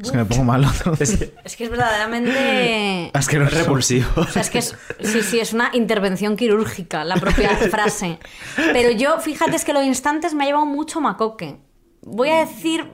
[0.00, 0.68] Es que me pongo malo.
[1.00, 3.10] Es que es verdaderamente...
[3.18, 4.06] Es que no es repulsivo.
[4.16, 8.18] O sea, es que es, sí, sí, es una intervención quirúrgica la propia frase.
[8.56, 11.56] Pero yo, fíjate, es que los instantes me ha llevado mucho macoque.
[12.02, 12.86] Voy a decir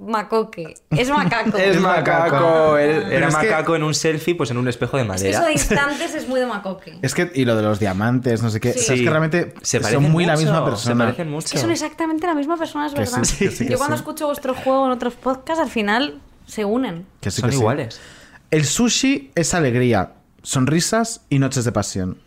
[0.00, 0.74] macoque.
[0.90, 1.56] Es macaco.
[1.58, 2.76] Es macaco.
[2.78, 5.38] Era es que- macaco en un selfie, pues en un espejo de Es que madera.
[5.38, 6.98] eso de instantes es muy de macoque.
[7.02, 8.72] Es que, y lo de los diamantes, no sé qué.
[8.72, 8.78] Sí.
[8.80, 11.04] o sea, es que realmente Se son muy la misma se persona.
[11.04, 11.46] parecen mucho.
[11.46, 13.24] Es que son exactamente la misma persona, es Que verdad.
[13.24, 14.00] sí, que sí, que Yo cuando sí.
[14.00, 17.06] escucho vuestro juego en otros podcasts, al final se unen.
[17.20, 17.60] Que sí, Son que sí.
[17.60, 18.00] iguales.
[18.50, 20.12] El sushi es alegría,
[20.42, 22.18] sonrisas y noches de pasión.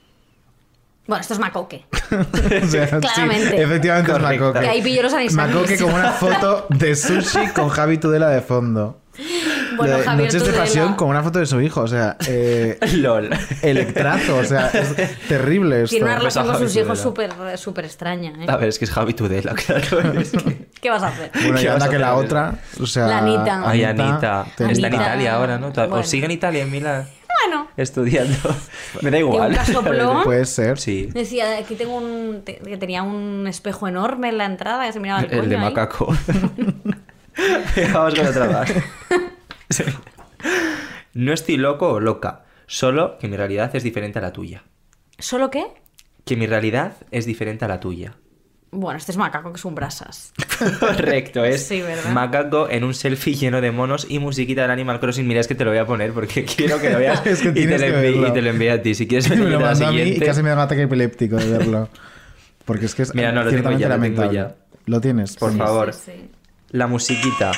[1.08, 1.86] Bueno, esto es macoque.
[2.64, 3.62] O sea, sí, Claramente.
[3.64, 4.34] efectivamente Correcto.
[4.36, 4.60] es Macoque.
[4.60, 5.34] Que ahí pillo los.
[5.34, 9.02] Macoque como una foto de sushi con Javi Tudela de fondo.
[9.80, 12.78] Bueno, De Javier Noches de pasión con una foto de su hijo, o sea, eh,
[12.94, 13.30] LOL.
[13.62, 14.96] electrazo, o sea, es
[15.28, 15.90] terrible esto.
[15.96, 18.34] Tiene una relación con sus hijos súper súper extraña.
[18.40, 18.46] ¿eh?
[18.48, 20.00] A ver, es que es Javi Tudela, claro.
[20.20, 21.32] Es que- ¿Qué vas a hacer?
[21.34, 23.08] Bueno, y ¿Qué anda que la otra, o sea...
[23.08, 23.64] La Anita.
[23.66, 24.46] Ay, Anita.
[24.56, 25.04] te- Está en Anita.
[25.04, 25.72] Italia ahora, ¿no?
[25.72, 25.96] Bueno.
[25.96, 27.06] O sigue en Italia, en Milán,
[27.44, 28.38] Bueno, estudiando.
[29.02, 29.58] Me da igual.
[30.08, 30.24] un.
[30.24, 30.80] Puede ser.
[30.80, 31.08] Sí.
[31.14, 32.44] decía, aquí tengo un...
[32.46, 35.56] te- que tenía un espejo enorme en la entrada que se miraba el, El de
[35.58, 35.62] ahí.
[35.62, 36.16] macaco.
[37.94, 38.72] Vamos con otra más.
[39.70, 39.84] Sí.
[41.14, 44.64] No estoy loco o loca, solo que mi realidad es diferente a la tuya.
[45.18, 45.66] ¿Solo qué?
[46.26, 48.14] Que mi realidad es diferente a la tuya.
[48.72, 50.32] Bueno, este es macaco que es un brasas.
[50.80, 52.12] Correcto, es Sí, ¿verdad?
[52.12, 55.28] macaco en un selfie lleno de monos y musiquita del Animal Crossing.
[55.28, 57.50] Mira, es que te lo voy a poner porque quiero que lo veas Es que
[57.50, 58.28] y, te lo que envíe, verlo.
[58.28, 58.94] y te lo envíe a ti.
[58.94, 60.26] Si quieres me venir lo a la mandó a mí y siguiente.
[60.28, 61.90] casi me da un ataque epiléptico de verlo.
[62.66, 64.56] Porque es que es Mira, no, lo tengo ciertamente ya, lo tengo ya.
[64.86, 65.36] ¿Lo tienes?
[65.36, 65.58] Por Sí.
[65.58, 65.94] favor.
[65.94, 66.30] Sí, sí.
[66.70, 67.52] La musiquita.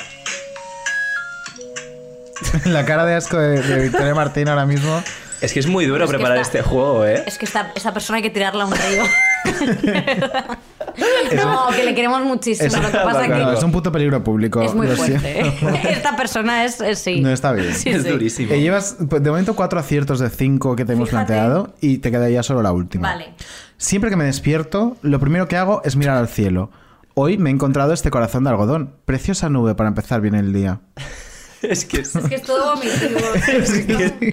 [2.66, 5.02] La cara de asco de, de Victoria Martín ahora mismo.
[5.40, 7.24] Es que es muy duro Es preparar este juego, ¿eh?
[7.26, 9.02] Es que esta, esta persona hay que tirarla a un río.
[11.36, 12.66] no, que le queremos muchísimo.
[12.68, 14.62] Es, Lo que pasa no, que es un puto peligro público.
[14.62, 15.40] es muy fuerte.
[15.40, 15.54] ¿eh?
[15.90, 17.20] Esta persona es, es- sí.
[17.20, 17.74] No está bien.
[17.74, 17.92] Sí,
[18.30, 18.46] sí.
[18.50, 21.26] Eh, llevas de momento cuatro aciertos de cinco que te hemos Fíjate.
[21.32, 23.08] planteado y te quedaría solo la última.
[23.12, 23.34] Vale.
[23.78, 26.70] Siempre que me despierto, lo primero que hago es mirar al cielo.
[27.14, 28.94] Hoy me he encontrado este corazón de algodón.
[29.04, 30.80] Preciosa nube para empezar bien el día.
[31.62, 32.14] Es que es...
[32.16, 33.20] Es que es todo vomitivo.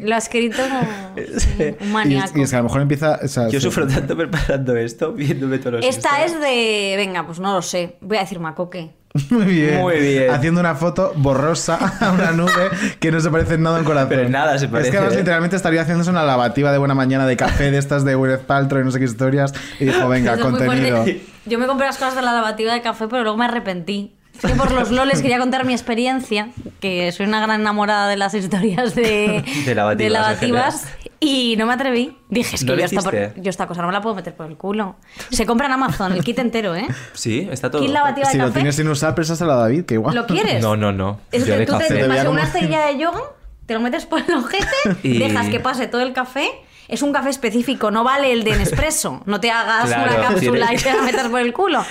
[0.04, 2.26] Lo ha escrito como sí, un Y maníaco.
[2.32, 3.20] es, y es que a lo mejor empieza.
[3.24, 3.66] o sea, Yo sí.
[3.66, 6.96] sufro tanto preparando esto, viéndome todos los Esta es de.
[6.98, 7.98] Venga, pues no lo sé.
[8.02, 8.92] Voy a decir macoque.
[9.32, 9.82] Muy bien.
[9.82, 10.30] Muy bien.
[10.32, 12.70] Haciendo una foto borrosa a una nube
[13.00, 14.10] que no se parece en nada a un corazón.
[14.10, 15.20] Pero en nada se Es parece, que además ¿eh?
[15.20, 18.82] literalmente estaría haciéndose una lavativa de buena mañana de café de estas de Gwyneth Paltrow
[18.82, 19.54] y no sé qué historias.
[19.80, 21.06] Y dijo, venga, es contenido.
[21.46, 24.16] Yo me compré las cosas de la lavativa de café, pero luego me arrepentí.
[24.44, 26.50] Es que por los loles quería contar mi experiencia,
[26.80, 30.88] que soy una gran enamorada de las historias de, De lavativas, de lavativas,
[31.20, 32.16] y no me atreví.
[32.30, 34.16] Dije, es que ¿No lo yo esta, por- yo esta cosa no me la puedo
[34.16, 34.96] meter por el culo.
[35.30, 36.88] Se compra en Amazon el kit entero, ¿eh?
[37.14, 37.82] Sí, está todo.
[37.82, 38.54] Kit lavativa de Si lo café.
[38.60, 40.16] tienes sin usar, préstaselo a David, que igual.
[40.16, 40.62] ¿Lo quieres?
[40.62, 41.20] No, no, no.
[41.32, 43.22] Es Yo que de tú te tomas una estrella de yoga,
[43.66, 44.66] te lo metes por el ojete,
[45.04, 46.50] Y- dejas que pase todo el café.
[46.88, 49.22] Es un café específico, no vale el de Nespresso.
[49.28, 51.86] No te hagas Claro, una cápsula y te la metas por el culo.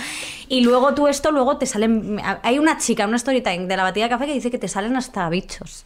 [0.49, 2.21] Y luego tú esto, luego te salen...
[2.43, 4.69] Hay una chica, una story time de la batida de café que dice que te
[4.69, 5.85] salen hasta bichos.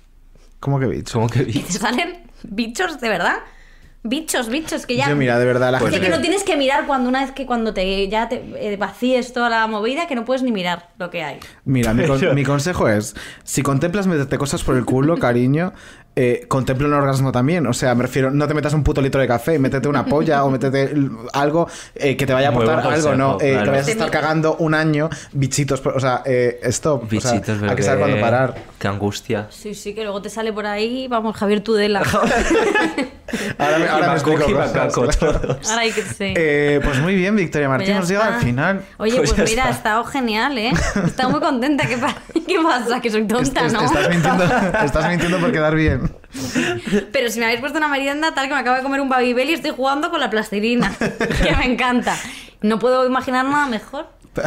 [0.61, 1.15] ¿Cómo que bicho?
[1.15, 1.59] ¿Cómo que Que vi?
[1.61, 3.39] te salen bichos, de verdad.
[4.05, 5.09] Bichos, bichos, que ya...
[5.09, 6.01] Yo, mira, de verdad, la gente.
[6.01, 9.33] que no tienes que mirar cuando una vez que cuando te ya te eh, vacíes
[9.33, 11.39] toda la movida, que no puedes ni mirar lo que hay.
[11.65, 13.15] Mira, mi, con- mi consejo es:
[13.45, 15.73] si contemplas meterte cosas por el culo, cariño,
[16.15, 17.67] eh, contempla un orgasmo también.
[17.67, 20.45] O sea, me refiero, no te metas un puto litro de café, métete una polla
[20.45, 20.95] o métete
[21.33, 23.39] algo eh, que te vaya a aportar algo, ¿no?
[23.41, 23.65] Eh, claro.
[23.65, 25.83] Que vayas a Te estar cagando un año, bichitos.
[25.87, 27.05] O sea, eh, stop.
[27.05, 28.55] O sea, Bichitos, hay que saber cuándo parar.
[28.79, 29.47] Qué angustia.
[29.51, 32.03] Sí, sí, que luego te sale por ahí, vamos, Javier Tudela.
[33.59, 34.45] Ahora me, ahora me explico.
[34.45, 36.35] Ahora hay que sí.
[36.37, 38.37] Eh, pues muy bien, Victoria Pues Martín, llegado está.
[38.37, 38.83] al final.
[38.99, 39.79] Oye, Pues pues, mira, ha está.
[39.79, 40.73] estado genial, ¿eh?
[41.07, 41.87] Está muy contenta.
[41.87, 42.15] ¿Qué, pa-
[42.47, 43.01] ¿Qué pasa?
[43.01, 43.83] Que soy tonta, Es- ¿no?
[43.85, 44.45] estás, mintiendo,
[44.85, 46.02] estás mintiendo por quedar bien.
[47.13, 49.51] Pero si me habéis puesto una merienda tal que me acabo de comer un Babybel
[49.51, 50.93] y estoy jugando con la plastilina,
[51.43, 52.17] que me encanta.
[52.63, 54.07] No puedo imaginar nada mejor.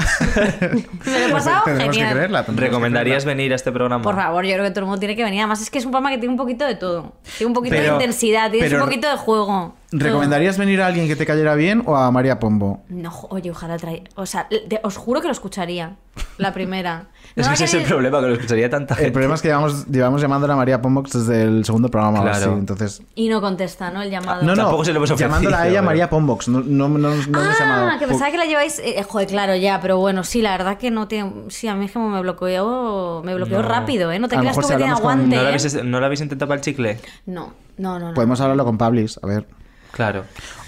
[1.05, 2.13] Me lo he pasado Tendremos que genial.
[2.15, 2.43] creerla.
[2.43, 4.01] que ¿Recomendarías venir a este programa?
[4.03, 5.41] Por favor, yo creo que todo el mundo tiene que venir.
[5.41, 7.13] Además, es que es un programa que tiene un poquito de todo.
[7.37, 9.75] Tiene un poquito de intensidad, tiene un poquito de juego.
[9.91, 12.83] ¿Recomendarías venir a alguien que te cayera bien o a María Pombo?
[12.89, 14.09] No, oye, ojalá traer.
[14.15, 15.97] O sea, de- os juro que lo escucharía.
[16.37, 17.07] La primera.
[17.35, 19.07] No Es que ese es el problema, que lo escucharía tanta gente.
[19.07, 22.21] El problema es que llevamos, llevamos llamándola a María Pombox desde el segundo programa.
[22.21, 22.37] Claro.
[22.37, 23.01] así, entonces.
[23.15, 24.01] Y no contesta, ¿no?
[24.01, 24.41] El llamado.
[24.43, 26.47] No, no, Tampoco se lo hemos ofrecido, llamándola a ella pero- María Pombox.
[26.47, 27.27] No, no, no, no hemos
[27.59, 27.89] llamado.
[27.91, 28.79] Ah, que pensaba que la lleváis.
[28.79, 31.31] eh, joder, claro, ya, pero bueno, sí, la verdad que no tiene.
[31.49, 33.21] Sí, a mí es como me bloqueó.
[33.25, 33.67] Me bloqueó No.
[33.67, 34.19] rápido, ¿eh?
[34.19, 35.35] No te creas tú si que tiene hablamos con- aguante.
[35.35, 35.53] ¿No lo, ¿eh?
[35.53, 36.99] habéis, ¿No lo habéis intentado para el chicle?
[37.25, 38.07] No, no, no.
[38.09, 38.13] no.
[38.13, 39.45] Podemos hablarlo con Pablis, a ver.
[39.91, 40.23] Claro.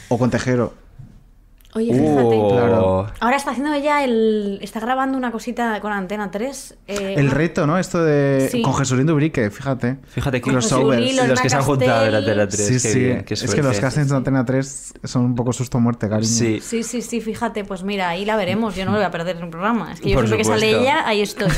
[0.09, 0.73] O con Tejero.
[1.77, 2.35] Oye, fíjate.
[2.39, 2.49] Oh.
[2.51, 3.07] Claro.
[3.19, 4.57] Ahora está haciendo ella el.
[4.63, 6.75] Está grabando una cosita con Antena 3.
[6.87, 7.77] eh, El reto, ¿no?
[7.77, 8.49] Esto de.
[8.51, 8.61] Sí.
[8.63, 9.97] Con Jesulín Dubrique, fíjate.
[10.07, 12.65] Fíjate que los los que se han juntado de la Antena 3.
[12.67, 12.99] Sí, qué sí.
[12.99, 16.27] bien, qué es que los castings de Antena 3 son un poco susto muerte, cariño.
[16.27, 16.59] Sí.
[16.61, 18.75] Sí, sí, sí, fíjate, pues mira, ahí la veremos.
[18.75, 19.93] Yo no me voy a perder en el programa.
[19.93, 20.81] Es que yo Por siempre que sale supuesto.
[20.81, 21.47] ella, ahí estoy.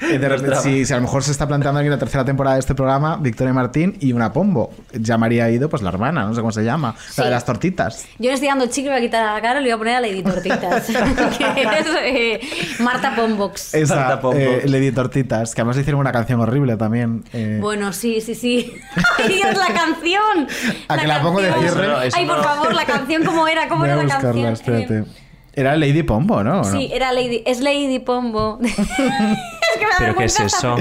[0.00, 2.54] Eh, de repente, si, si a lo mejor se está planteando aquí la tercera temporada
[2.54, 4.70] de este programa, Victoria Martín y una Pombo.
[4.92, 6.94] Ya María Ido, pues la hermana, no sé cómo se llama.
[7.16, 8.06] La de las tortitas.
[8.18, 10.22] Yo le estoy dando chicle, voy a la cara le voy a poner a Lady
[10.22, 10.86] Tortitas.
[11.38, 12.40] que es eh,
[12.80, 13.74] Marta Pombox.
[13.74, 14.36] Esa, Marta Pombo.
[14.38, 17.24] eh, Lady Tortitas, que además le hicieron una canción horrible también.
[17.32, 17.58] eh.
[17.60, 18.72] Bueno, sí, sí, sí.
[19.18, 20.48] ¡Ay, Dios, la canción!
[20.88, 22.10] A que la pongo de cierre.
[22.14, 23.68] Ay, por favor, la canción, ¿cómo era?
[23.68, 24.76] ¿Cómo Voy a era la buscarla, canción?
[24.76, 25.10] espérate.
[25.54, 26.60] Era Lady Pombo, ¿no?
[26.60, 26.64] ¿O no?
[26.64, 27.42] Sí, era Lady.
[27.44, 28.60] Es Lady Pombo.
[28.62, 30.76] es que me ¿Pero qué es eso?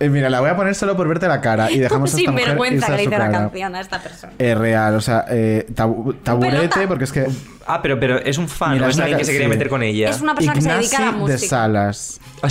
[0.00, 2.20] Eh, mira, la voy a poner solo por verte la cara y dejamos a Sin
[2.24, 4.32] esta mujer vergüenza que le hice la canción a esta persona.
[4.38, 7.26] Es real, o sea, eh, tabu- taburete, porque es que.
[7.66, 9.50] Ah, pero, pero es un fan, Mira, no es alguien que se quería sí.
[9.50, 10.10] meter con ella.
[10.10, 11.40] Es una persona que se dedica a la música.
[11.40, 12.20] de Salas.
[12.42, 12.48] Ah,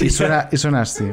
[0.00, 1.04] Y suena, y suena así.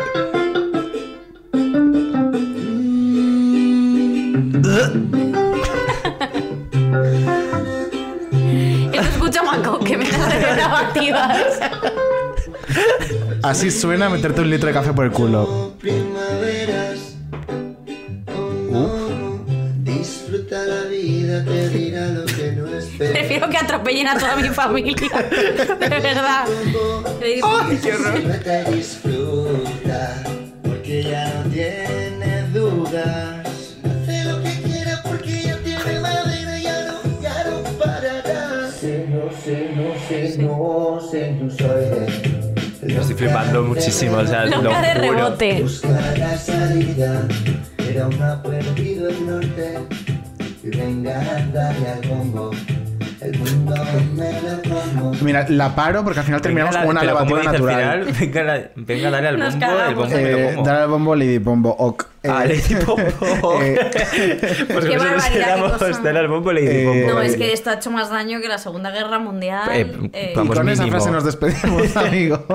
[8.93, 11.59] Eso escucha Maco, que me hace grabativas.
[13.43, 15.73] Así suena meterte un litro de café por el culo.
[19.83, 23.13] Disfruta la vida, te dirá lo que no esperas.
[23.13, 25.07] Prefiero que atropellen a toda mi familia.
[25.79, 26.45] De verdad.
[27.19, 27.41] Lady
[27.71, 30.23] Disfruta y disfruta,
[30.63, 33.47] porque ya no tiene dudas.
[33.83, 38.71] Hace lo que quiera porque ya tiene madera, ya no, ya no parará.
[38.71, 41.49] Sé, no sé, no sé, no sé, no
[43.19, 45.11] flipando muchísimo, o sea, lo Loca de juro.
[45.13, 45.61] rebote.
[45.61, 47.27] Buscar la salida,
[47.77, 49.79] era una perdido el norte.
[50.63, 51.21] Y venga,
[51.53, 52.51] dale al bombo,
[55.21, 58.05] Mira, la paro porque al final terminamos Venga, con una lavativa al natural.
[58.05, 60.65] final, venga, la- venga, dale al Nos bombo, el bombo me lo Eh, como.
[60.65, 62.05] dale al bombo, Lady Pombo, ok.
[62.27, 63.01] Ah, Eh, Lady Pombo.
[63.61, 63.89] eh,
[64.71, 66.01] Pues Qué barbaridad, qué cosa.
[66.01, 67.13] dale al bombo, Lady Eh, Pombo.
[67.15, 69.69] No, es que esto ha hecho más daño que la Segunda Guerra Mundial.
[69.73, 72.45] Eh, Eh, y con esa frase nos despedimos, amigo.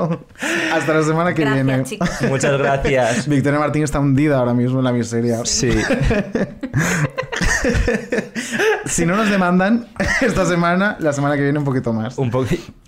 [0.73, 1.83] Hasta la semana que Gracias, viene.
[1.85, 2.09] chicos.
[2.29, 3.29] Muchas gracias.
[3.29, 5.45] Victoria Martín está hundida ahora mismo en la miseria.
[5.45, 5.71] Sí.
[8.87, 9.87] Si no nos demandan
[10.21, 12.19] esta semana, la semana que viene un poquito más.
[12.19, 12.31] Un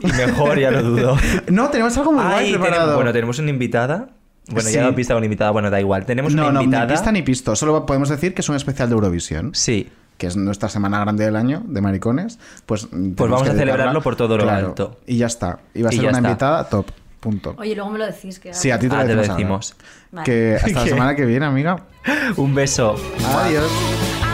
[0.03, 1.17] y mejor, ya lo dudo.
[1.51, 2.75] No, tenemos algo muy guay Ay, preparado.
[2.81, 4.09] tenemos, bueno, tenemos una invitada.
[4.49, 4.75] Bueno, Sí.
[4.77, 6.05] ya he pista con invitada, bueno, da igual.
[6.07, 6.87] Tenemos no, una no, invitada.
[6.87, 7.57] ni pista ni pisto.
[7.57, 9.51] Solo podemos decir que es un especial de Eurovisión.
[9.55, 9.91] Sí.
[10.19, 12.39] Que es nuestra semana grande del año de maricones.
[12.65, 14.69] Pues, tenemos vamos a celebrarlo por todo lo Claro.
[14.69, 15.01] alto.
[15.07, 15.59] Y ya está.
[15.75, 16.29] Y va a ser una está.
[16.29, 16.87] invitada top.
[17.19, 17.55] Punto.
[17.59, 18.39] Oye, luego me lo decís.
[18.39, 19.33] Que Sí, a ti te Ah, lo te lo decimos.
[19.33, 19.59] ahora.
[19.59, 19.77] decimos.
[20.13, 20.25] Vale.
[20.25, 21.77] Que hasta la semana que viene, amiga.
[22.37, 22.95] Un beso.
[23.41, 24.26] Adiós.